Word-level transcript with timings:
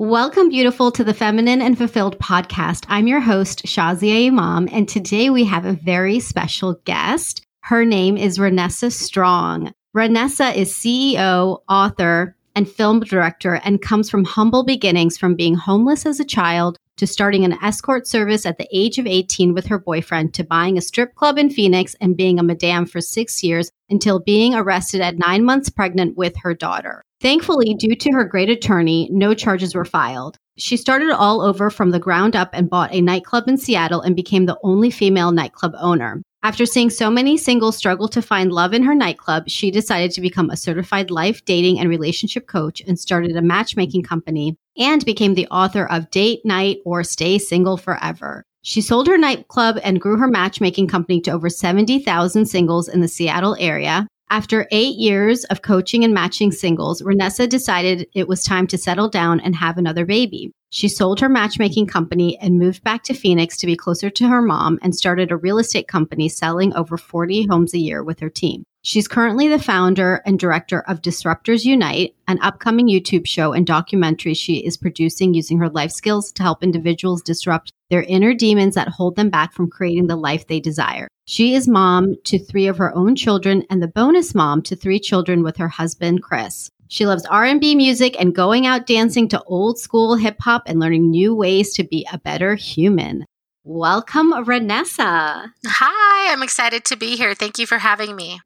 Welcome, 0.00 0.48
beautiful, 0.48 0.90
to 0.92 1.04
the 1.04 1.12
Feminine 1.12 1.60
and 1.60 1.76
Fulfilled 1.76 2.18
podcast. 2.18 2.86
I'm 2.88 3.06
your 3.06 3.20
host, 3.20 3.66
Shazia 3.66 4.28
Imam, 4.28 4.66
and 4.72 4.88
today 4.88 5.28
we 5.28 5.44
have 5.44 5.66
a 5.66 5.74
very 5.74 6.20
special 6.20 6.80
guest. 6.86 7.42
Her 7.64 7.84
name 7.84 8.16
is 8.16 8.38
Renessa 8.38 8.90
Strong. 8.90 9.74
Renessa 9.94 10.56
is 10.56 10.72
CEO, 10.72 11.60
author, 11.68 12.34
and 12.56 12.66
film 12.66 13.00
director 13.00 13.60
and 13.62 13.82
comes 13.82 14.08
from 14.08 14.24
humble 14.24 14.64
beginnings 14.64 15.18
from 15.18 15.34
being 15.34 15.54
homeless 15.54 16.06
as 16.06 16.18
a 16.18 16.24
child 16.24 16.78
to 17.00 17.06
starting 17.06 17.46
an 17.46 17.56
escort 17.62 18.06
service 18.06 18.44
at 18.44 18.58
the 18.58 18.68
age 18.70 18.98
of 18.98 19.06
18 19.06 19.54
with 19.54 19.66
her 19.68 19.78
boyfriend 19.78 20.34
to 20.34 20.44
buying 20.44 20.76
a 20.76 20.82
strip 20.82 21.14
club 21.14 21.38
in 21.38 21.48
Phoenix 21.48 21.96
and 21.98 22.14
being 22.14 22.38
a 22.38 22.42
madame 22.42 22.84
for 22.84 23.00
six 23.00 23.42
years 23.42 23.72
until 23.88 24.20
being 24.20 24.54
arrested 24.54 25.00
at 25.00 25.16
nine 25.16 25.42
months 25.42 25.70
pregnant 25.70 26.18
with 26.18 26.34
her 26.42 26.52
daughter. 26.52 27.02
Thankfully, 27.22 27.72
due 27.72 27.94
to 27.94 28.10
her 28.12 28.24
great 28.24 28.50
attorney, 28.50 29.08
no 29.10 29.32
charges 29.32 29.74
were 29.74 29.86
filed. 29.86 30.36
She 30.58 30.76
started 30.76 31.10
all 31.10 31.40
over 31.40 31.70
from 31.70 31.90
the 31.90 31.98
ground 31.98 32.36
up 32.36 32.50
and 32.52 32.68
bought 32.68 32.92
a 32.92 33.00
nightclub 33.00 33.48
in 33.48 33.56
Seattle 33.56 34.02
and 34.02 34.14
became 34.14 34.44
the 34.44 34.58
only 34.62 34.90
female 34.90 35.32
nightclub 35.32 35.72
owner. 35.78 36.20
After 36.42 36.64
seeing 36.64 36.88
so 36.88 37.10
many 37.10 37.36
singles 37.36 37.76
struggle 37.76 38.08
to 38.08 38.22
find 38.22 38.50
love 38.50 38.72
in 38.72 38.82
her 38.82 38.94
nightclub, 38.94 39.48
she 39.48 39.70
decided 39.70 40.10
to 40.12 40.22
become 40.22 40.48
a 40.48 40.56
certified 40.56 41.10
life, 41.10 41.44
dating, 41.44 41.78
and 41.78 41.88
relationship 41.88 42.46
coach 42.46 42.82
and 42.86 42.98
started 42.98 43.36
a 43.36 43.42
matchmaking 43.42 44.02
company 44.02 44.56
and 44.80 45.04
became 45.04 45.34
the 45.34 45.46
author 45.48 45.84
of 45.84 46.10
Date 46.10 46.44
Night 46.44 46.78
or 46.84 47.04
Stay 47.04 47.38
Single 47.38 47.76
Forever. 47.76 48.42
She 48.62 48.80
sold 48.80 49.06
her 49.06 49.18
nightclub 49.18 49.78
and 49.84 50.00
grew 50.00 50.16
her 50.16 50.26
matchmaking 50.26 50.88
company 50.88 51.20
to 51.22 51.30
over 51.30 51.48
70,000 51.48 52.46
singles 52.46 52.88
in 52.88 53.00
the 53.00 53.08
Seattle 53.08 53.56
area. 53.60 54.06
After 54.32 54.68
eight 54.70 54.96
years 54.96 55.44
of 55.44 55.62
coaching 55.62 56.04
and 56.04 56.14
matching 56.14 56.52
singles, 56.52 57.02
Renessa 57.02 57.48
decided 57.48 58.06
it 58.14 58.28
was 58.28 58.44
time 58.44 58.66
to 58.68 58.78
settle 58.78 59.08
down 59.08 59.40
and 59.40 59.56
have 59.56 59.76
another 59.76 60.06
baby. 60.06 60.52
She 60.70 60.88
sold 60.88 61.18
her 61.18 61.28
matchmaking 61.28 61.88
company 61.88 62.38
and 62.38 62.58
moved 62.58 62.84
back 62.84 63.02
to 63.04 63.14
Phoenix 63.14 63.56
to 63.58 63.66
be 63.66 63.74
closer 63.74 64.08
to 64.08 64.28
her 64.28 64.40
mom 64.40 64.78
and 64.82 64.94
started 64.94 65.32
a 65.32 65.36
real 65.36 65.58
estate 65.58 65.88
company 65.88 66.28
selling 66.28 66.72
over 66.74 66.96
40 66.96 67.48
homes 67.48 67.74
a 67.74 67.78
year 67.78 68.04
with 68.04 68.20
her 68.20 68.30
team. 68.30 68.64
She's 68.82 69.06
currently 69.06 69.46
the 69.46 69.58
founder 69.58 70.22
and 70.24 70.38
director 70.38 70.80
of 70.88 71.02
Disruptors 71.02 71.66
Unite, 71.66 72.14
an 72.28 72.38
upcoming 72.40 72.88
YouTube 72.88 73.26
show 73.26 73.52
and 73.52 73.66
documentary 73.66 74.32
she 74.32 74.56
is 74.56 74.78
producing 74.78 75.34
using 75.34 75.58
her 75.58 75.68
life 75.68 75.90
skills 75.90 76.32
to 76.32 76.42
help 76.42 76.62
individuals 76.62 77.20
disrupt 77.20 77.74
their 77.90 78.02
inner 78.04 78.32
demons 78.32 78.76
that 78.76 78.88
hold 78.88 79.16
them 79.16 79.28
back 79.28 79.52
from 79.52 79.68
creating 79.68 80.06
the 80.06 80.16
life 80.16 80.46
they 80.46 80.60
desire. 80.60 81.08
She 81.26 81.54
is 81.54 81.68
mom 81.68 82.16
to 82.24 82.38
three 82.38 82.68
of 82.68 82.78
her 82.78 82.94
own 82.96 83.16
children 83.16 83.64
and 83.68 83.82
the 83.82 83.88
bonus 83.88 84.34
mom 84.34 84.62
to 84.62 84.74
three 84.74 84.98
children 84.98 85.42
with 85.42 85.58
her 85.58 85.68
husband, 85.68 86.22
Chris. 86.22 86.70
She 86.88 87.06
loves 87.06 87.26
R&B 87.26 87.74
music 87.74 88.16
and 88.18 88.34
going 88.34 88.66
out 88.66 88.86
dancing 88.86 89.28
to 89.28 89.42
old 89.42 89.78
school 89.78 90.16
hip 90.16 90.36
hop 90.40 90.62
and 90.64 90.80
learning 90.80 91.10
new 91.10 91.34
ways 91.34 91.74
to 91.74 91.84
be 91.84 92.06
a 92.10 92.18
better 92.18 92.54
human. 92.54 93.26
Welcome, 93.62 94.32
Renessa. 94.32 95.52
Hi, 95.66 96.32
I'm 96.32 96.42
excited 96.42 96.86
to 96.86 96.96
be 96.96 97.16
here. 97.16 97.34
Thank 97.34 97.58
you 97.58 97.66
for 97.66 97.78
having 97.78 98.16
me. 98.16 98.40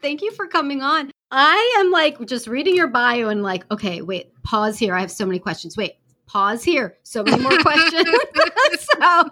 Thank 0.00 0.22
you 0.22 0.30
for 0.32 0.46
coming 0.46 0.82
on. 0.82 1.10
I 1.30 1.76
am 1.80 1.90
like 1.90 2.24
just 2.26 2.46
reading 2.46 2.76
your 2.76 2.88
bio 2.88 3.28
and 3.28 3.42
like, 3.42 3.70
okay, 3.70 4.00
wait, 4.02 4.32
pause 4.42 4.78
here. 4.78 4.94
I 4.94 5.00
have 5.00 5.10
so 5.10 5.26
many 5.26 5.38
questions. 5.38 5.76
Wait, 5.76 5.96
pause 6.26 6.64
here. 6.64 6.96
So 7.02 7.22
many 7.22 7.42
more 7.42 7.58
questions. 7.58 8.08
so 8.80 9.30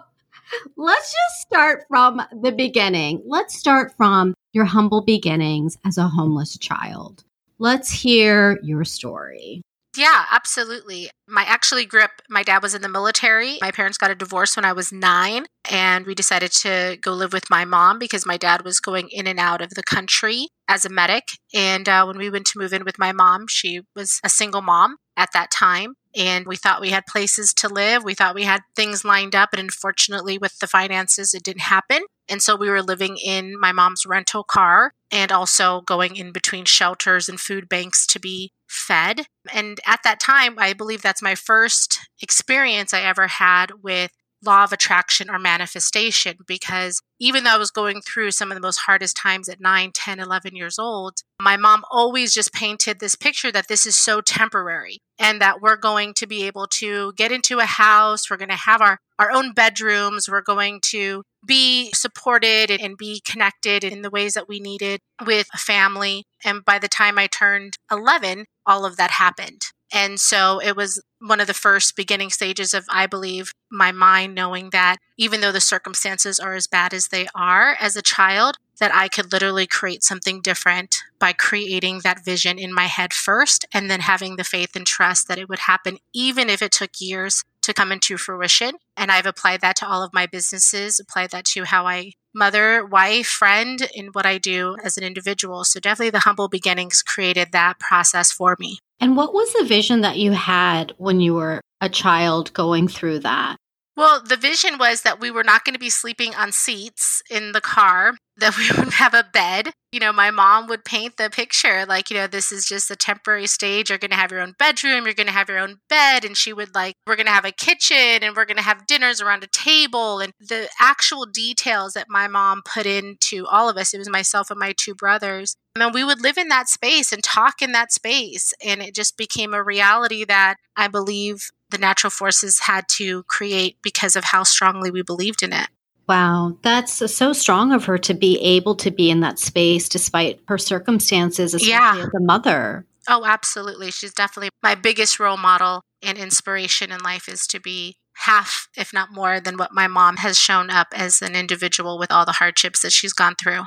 let's 0.75 1.11
just 1.11 1.41
start 1.41 1.85
from 1.87 2.21
the 2.41 2.51
beginning. 2.51 3.21
Let's 3.25 3.57
start 3.57 3.93
from 3.97 4.33
your 4.53 4.65
humble 4.65 5.01
beginnings 5.01 5.77
as 5.85 5.97
a 5.97 6.07
homeless 6.07 6.57
child. 6.57 7.23
Let's 7.59 7.89
hear 7.89 8.59
your 8.61 8.85
story. 8.85 9.61
Yeah, 9.97 10.25
absolutely. 10.31 11.09
My 11.27 11.43
actually 11.43 11.85
grew 11.87 12.01
up, 12.01 12.11
my 12.29 12.43
dad 12.43 12.61
was 12.61 12.75
in 12.75 12.83
the 12.83 12.87
military. 12.89 13.57
My 13.61 13.71
parents 13.71 13.97
got 13.97 14.11
a 14.11 14.15
divorce 14.15 14.55
when 14.55 14.63
I 14.63 14.71
was 14.71 14.91
nine, 14.91 15.47
and 15.69 16.05
we 16.05 16.13
decided 16.13 16.51
to 16.51 16.97
go 17.01 17.13
live 17.13 17.33
with 17.33 17.49
my 17.49 17.65
mom 17.65 17.97
because 17.97 18.23
my 18.25 18.37
dad 18.37 18.63
was 18.63 18.79
going 18.79 19.09
in 19.09 19.25
and 19.25 19.39
out 19.39 19.59
of 19.59 19.71
the 19.71 19.81
country 19.81 20.49
as 20.67 20.85
a 20.85 20.89
medic. 20.89 21.29
And 21.53 21.89
uh, 21.89 22.05
when 22.05 22.17
we 22.19 22.29
went 22.29 22.45
to 22.47 22.59
move 22.59 22.73
in 22.73 22.85
with 22.85 22.99
my 22.99 23.11
mom, 23.11 23.47
she 23.49 23.81
was 23.95 24.19
a 24.23 24.29
single 24.29 24.61
mom 24.61 24.97
at 25.17 25.29
that 25.33 25.49
time. 25.49 25.95
And 26.15 26.45
we 26.45 26.57
thought 26.57 26.81
we 26.81 26.91
had 26.91 27.05
places 27.07 27.51
to 27.55 27.67
live. 27.67 28.03
We 28.03 28.13
thought 28.13 28.35
we 28.35 28.43
had 28.43 28.61
things 28.75 29.03
lined 29.03 29.35
up. 29.35 29.49
And 29.53 29.59
unfortunately, 29.61 30.37
with 30.37 30.59
the 30.59 30.67
finances, 30.67 31.33
it 31.33 31.43
didn't 31.43 31.61
happen. 31.61 32.03
And 32.29 32.41
so 32.41 32.55
we 32.55 32.69
were 32.69 32.81
living 32.81 33.17
in 33.17 33.59
my 33.59 33.71
mom's 33.71 34.05
rental 34.05 34.43
car 34.43 34.93
and 35.11 35.31
also 35.31 35.81
going 35.81 36.15
in 36.15 36.31
between 36.31 36.65
shelters 36.65 37.29
and 37.29 37.39
food 37.39 37.69
banks 37.69 38.05
to 38.07 38.19
be 38.19 38.51
fed. 38.67 39.25
And 39.53 39.79
at 39.85 40.01
that 40.03 40.19
time, 40.19 40.55
I 40.57 40.73
believe 40.73 41.01
that's 41.01 41.21
my 41.21 41.35
first 41.35 41.99
experience 42.21 42.93
I 42.93 43.01
ever 43.01 43.27
had 43.27 43.83
with 43.83 44.11
law 44.45 44.63
of 44.63 44.71
attraction 44.71 45.29
or 45.29 45.39
manifestation 45.39 46.37
because 46.45 47.01
even 47.19 47.43
though 47.43 47.55
I 47.55 47.57
was 47.57 47.71
going 47.71 48.01
through 48.01 48.31
some 48.31 48.51
of 48.51 48.55
the 48.55 48.61
most 48.61 48.77
hardest 48.77 49.17
times 49.17 49.49
at 49.49 49.59
9, 49.59 49.91
10, 49.93 50.19
11 50.19 50.55
years 50.55 50.77
old, 50.77 51.21
my 51.41 51.57
mom 51.57 51.83
always 51.89 52.33
just 52.33 52.53
painted 52.53 52.99
this 52.99 53.15
picture 53.15 53.51
that 53.51 53.67
this 53.67 53.85
is 53.87 53.95
so 53.95 54.21
temporary 54.21 54.99
and 55.17 55.41
that 55.41 55.61
we're 55.61 55.77
going 55.77 56.13
to 56.15 56.27
be 56.27 56.45
able 56.45 56.67
to 56.67 57.13
get 57.13 57.31
into 57.31 57.59
a 57.59 57.65
house, 57.65 58.29
we're 58.29 58.37
going 58.37 58.49
to 58.49 58.55
have 58.55 58.81
our, 58.81 58.99
our 59.17 59.31
own 59.31 59.53
bedrooms, 59.53 60.29
we're 60.29 60.41
going 60.41 60.79
to 60.85 61.23
be 61.47 61.91
supported 61.93 62.69
and 62.69 62.97
be 62.97 63.21
connected 63.25 63.83
in 63.83 64.01
the 64.01 64.09
ways 64.09 64.33
that 64.35 64.47
we 64.47 64.59
needed 64.59 65.01
with 65.25 65.47
a 65.53 65.57
family. 65.57 66.25
And 66.43 66.63
by 66.63 66.77
the 66.77 66.87
time 66.87 67.17
I 67.17 67.27
turned 67.27 67.77
11, 67.91 68.45
all 68.65 68.85
of 68.85 68.97
that 68.97 69.11
happened. 69.11 69.61
And 69.91 70.19
so 70.19 70.59
it 70.61 70.75
was 70.75 71.01
one 71.19 71.39
of 71.39 71.47
the 71.47 71.53
first 71.53 71.95
beginning 71.95 72.29
stages 72.29 72.73
of, 72.73 72.85
I 72.89 73.07
believe, 73.07 73.53
my 73.71 73.91
mind 73.91 74.35
knowing 74.35 74.71
that 74.71 74.97
even 75.17 75.41
though 75.41 75.51
the 75.51 75.61
circumstances 75.61 76.39
are 76.39 76.55
as 76.55 76.67
bad 76.67 76.93
as 76.93 77.07
they 77.07 77.27
are 77.33 77.75
as 77.79 77.95
a 77.95 78.01
child, 78.01 78.57
that 78.79 78.93
I 78.93 79.07
could 79.07 79.31
literally 79.31 79.65
create 79.65 80.03
something 80.03 80.41
different 80.41 80.97
by 81.19 81.33
creating 81.33 82.01
that 82.03 82.23
vision 82.23 82.59
in 82.59 82.73
my 82.73 82.85
head 82.85 83.13
first 83.13 83.65
and 83.73 83.89
then 83.89 84.01
having 84.01 84.35
the 84.35 84.43
faith 84.43 84.75
and 84.75 84.85
trust 84.85 85.27
that 85.27 85.39
it 85.39 85.49
would 85.49 85.59
happen, 85.59 85.97
even 86.13 86.49
if 86.49 86.61
it 86.61 86.71
took 86.71 86.91
years 86.99 87.43
to 87.67 87.73
come 87.73 87.91
into 87.91 88.17
fruition. 88.17 88.73
And 88.97 89.11
I've 89.11 89.25
applied 89.25 89.61
that 89.61 89.75
to 89.77 89.87
all 89.87 90.03
of 90.03 90.13
my 90.13 90.25
businesses, 90.25 90.99
applied 90.99 91.29
that 91.31 91.45
to 91.45 91.65
how 91.65 91.85
I 91.85 92.13
mother, 92.33 92.85
wife, 92.85 93.27
friend, 93.27 93.87
in 93.93 94.07
what 94.07 94.25
I 94.25 94.37
do 94.37 94.75
as 94.83 94.97
an 94.97 95.03
individual. 95.03 95.63
So 95.63 95.79
definitely 95.79 96.11
the 96.11 96.19
humble 96.19 96.47
beginnings 96.47 97.01
created 97.01 97.51
that 97.51 97.79
process 97.79 98.31
for 98.31 98.55
me. 98.59 98.79
And 98.99 99.15
what 99.15 99.33
was 99.33 99.53
the 99.53 99.65
vision 99.65 100.01
that 100.01 100.17
you 100.17 100.31
had 100.31 100.93
when 100.97 101.19
you 101.19 101.35
were 101.35 101.61
a 101.81 101.89
child 101.89 102.53
going 102.53 102.87
through 102.87 103.19
that? 103.19 103.57
Well, 103.95 104.21
the 104.23 104.37
vision 104.37 104.77
was 104.77 105.01
that 105.01 105.19
we 105.19 105.31
were 105.31 105.43
not 105.43 105.65
going 105.65 105.73
to 105.73 105.79
be 105.79 105.89
sleeping 105.89 106.35
on 106.35 106.51
seats 106.51 107.23
in 107.29 107.51
the 107.51 107.61
car, 107.61 108.13
that 108.37 108.57
we 108.57 108.69
would 108.77 108.93
have 108.93 109.13
a 109.13 109.25
bed. 109.31 109.71
You 109.91 109.99
know, 109.99 110.11
my 110.11 110.31
mom 110.31 110.67
would 110.67 110.83
paint 110.83 111.17
the 111.17 111.29
picture 111.29 111.85
like, 111.85 112.09
you 112.09 112.17
know, 112.17 112.27
this 112.27 112.51
is 112.51 112.67
just 112.67 112.91
a 112.91 112.95
temporary 112.95 113.47
stage. 113.47 113.89
You're 113.89 113.97
going 113.97 114.11
to 114.11 114.17
have 114.17 114.31
your 114.31 114.41
own 114.41 114.53
bedroom, 114.59 115.05
you're 115.05 115.13
going 115.13 115.27
to 115.27 115.33
have 115.33 115.49
your 115.49 115.59
own 115.59 115.77
bed. 115.89 116.25
And 116.25 116.35
she 116.35 116.51
would 116.51 116.75
like, 116.75 116.93
we're 117.05 117.15
going 117.15 117.27
to 117.27 117.31
have 117.31 117.45
a 117.45 117.51
kitchen 117.51 118.21
and 118.21 118.35
we're 118.35 118.45
going 118.45 118.57
to 118.57 118.63
have 118.63 118.85
dinners 118.85 119.21
around 119.21 119.43
a 119.43 119.47
table. 119.47 120.19
And 120.19 120.33
the 120.39 120.69
actual 120.79 121.25
details 121.25 121.93
that 121.93 122.07
my 122.09 122.27
mom 122.27 122.61
put 122.65 122.85
into 122.85 123.45
all 123.47 123.69
of 123.69 123.77
us, 123.77 123.93
it 123.93 123.99
was 123.99 124.09
myself 124.09 124.51
and 124.51 124.59
my 124.59 124.73
two 124.77 124.93
brothers. 124.93 125.55
I 125.75 125.79
mean, 125.79 125.93
we 125.93 126.03
would 126.03 126.21
live 126.21 126.37
in 126.37 126.49
that 126.49 126.67
space 126.67 127.13
and 127.13 127.23
talk 127.23 127.61
in 127.61 127.71
that 127.71 127.91
space. 127.91 128.53
And 128.63 128.81
it 128.81 128.93
just 128.93 129.15
became 129.15 129.53
a 129.53 129.63
reality 129.63 130.25
that 130.25 130.55
I 130.75 130.89
believe 130.89 131.49
the 131.69 131.77
natural 131.77 132.11
forces 132.11 132.61
had 132.61 132.85
to 132.89 133.23
create 133.23 133.77
because 133.81 134.15
of 134.15 134.25
how 134.25 134.43
strongly 134.43 134.91
we 134.91 135.01
believed 135.01 135.43
in 135.43 135.53
it. 135.53 135.67
Wow, 136.07 136.57
that's 136.61 137.13
so 137.13 137.33
strong 137.33 137.73
of 137.73 137.85
her 137.85 137.97
to 137.97 138.13
be 138.13 138.39
able 138.39 138.75
to 138.75 138.91
be 138.91 139.09
in 139.09 139.19
that 139.21 139.39
space 139.39 139.89
despite 139.89 140.39
her 140.47 140.57
circumstances, 140.57 141.53
especially 141.53 141.71
yeah. 141.71 142.05
as 142.05 142.13
a 142.15 142.21
mother. 142.21 142.85
Oh, 143.09 143.25
absolutely. 143.25 143.91
She's 143.91 144.13
definitely 144.13 144.49
my 144.63 144.75
biggest 144.75 145.19
role 145.19 145.37
model 145.37 145.81
and 146.01 146.17
inspiration 146.17 146.91
in 146.91 146.99
life 146.99 147.27
is 147.27 147.47
to 147.47 147.59
be 147.59 147.95
half, 148.13 148.67
if 148.75 148.93
not 148.93 149.11
more, 149.11 149.39
than 149.39 149.57
what 149.57 149.73
my 149.73 149.87
mom 149.87 150.17
has 150.17 150.37
shown 150.37 150.69
up 150.69 150.87
as 150.93 151.21
an 151.21 151.35
individual 151.35 151.99
with 151.99 152.11
all 152.11 152.25
the 152.25 152.33
hardships 152.33 152.81
that 152.81 152.91
she's 152.91 153.13
gone 153.13 153.35
through. 153.41 153.63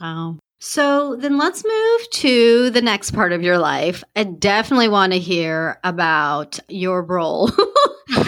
Wow. 0.00 0.38
So 0.60 1.16
then 1.16 1.38
let's 1.38 1.64
move 1.64 2.10
to 2.10 2.70
the 2.70 2.82
next 2.82 3.12
part 3.12 3.32
of 3.32 3.42
your 3.42 3.58
life. 3.58 4.04
I 4.14 4.24
definitely 4.24 4.88
want 4.88 5.12
to 5.12 5.18
hear 5.18 5.78
about 5.82 6.58
your 6.68 7.02
role. 7.02 7.50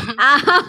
uh, 0.18 0.62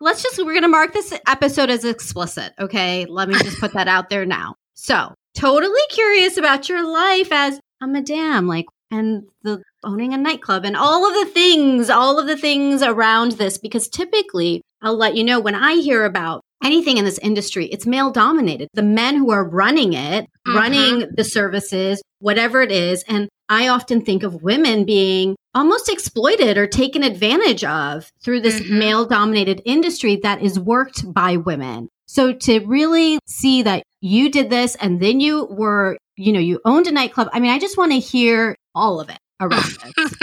let's 0.00 0.22
just, 0.22 0.38
we're 0.38 0.52
going 0.52 0.62
to 0.62 0.68
mark 0.68 0.92
this 0.92 1.12
episode 1.26 1.70
as 1.70 1.84
explicit. 1.84 2.52
Okay. 2.58 3.06
Let 3.06 3.28
me 3.28 3.34
just 3.36 3.60
put 3.60 3.72
that 3.74 3.88
out 3.88 4.10
there 4.10 4.26
now. 4.26 4.54
So, 4.74 5.14
totally 5.34 5.80
curious 5.90 6.36
about 6.36 6.68
your 6.68 6.86
life 6.90 7.30
as 7.32 7.60
a 7.82 7.86
madame, 7.86 8.46
like, 8.46 8.66
and 8.90 9.24
the 9.42 9.62
owning 9.84 10.12
a 10.12 10.18
nightclub 10.18 10.64
and 10.64 10.76
all 10.76 11.06
of 11.06 11.14
the 11.14 11.32
things, 11.32 11.90
all 11.90 12.18
of 12.18 12.26
the 12.26 12.36
things 12.36 12.82
around 12.82 13.32
this, 13.32 13.56
because 13.56 13.88
typically 13.88 14.62
I'll 14.82 14.96
let 14.96 15.16
you 15.16 15.24
know 15.24 15.40
when 15.40 15.54
I 15.54 15.74
hear 15.74 16.04
about 16.04 16.42
anything 16.62 16.98
in 16.98 17.04
this 17.04 17.18
industry, 17.18 17.66
it's 17.66 17.86
male 17.86 18.10
dominated. 18.10 18.68
The 18.74 18.82
men 18.82 19.16
who 19.16 19.30
are 19.30 19.48
running 19.48 19.92
it, 19.92 20.24
mm-hmm. 20.24 20.56
running 20.56 21.08
the 21.14 21.24
services, 21.24 22.02
whatever 22.18 22.62
it 22.62 22.72
is. 22.72 23.04
And 23.08 23.28
I 23.50 23.66
often 23.68 24.02
think 24.02 24.22
of 24.22 24.42
women 24.42 24.84
being 24.84 25.36
almost 25.54 25.88
exploited 25.88 26.56
or 26.56 26.68
taken 26.68 27.02
advantage 27.02 27.64
of 27.64 28.10
through 28.22 28.40
this 28.42 28.60
mm-hmm. 28.60 28.78
male 28.78 29.04
dominated 29.06 29.60
industry 29.64 30.16
that 30.22 30.40
is 30.40 30.58
worked 30.58 31.12
by 31.12 31.36
women. 31.36 31.88
So 32.06 32.32
to 32.32 32.60
really 32.60 33.18
see 33.26 33.62
that 33.62 33.82
you 34.00 34.30
did 34.30 34.50
this 34.50 34.76
and 34.76 35.00
then 35.00 35.18
you 35.18 35.46
were, 35.46 35.98
you 36.16 36.32
know, 36.32 36.40
you 36.40 36.60
owned 36.64 36.86
a 36.86 36.92
nightclub. 36.92 37.28
I 37.32 37.40
mean, 37.40 37.50
I 37.50 37.58
just 37.58 37.76
want 37.76 37.90
to 37.90 37.98
hear 37.98 38.56
all 38.72 39.00
of 39.00 39.10
it 39.10 39.18
around 39.40 39.64
this. 39.96 40.14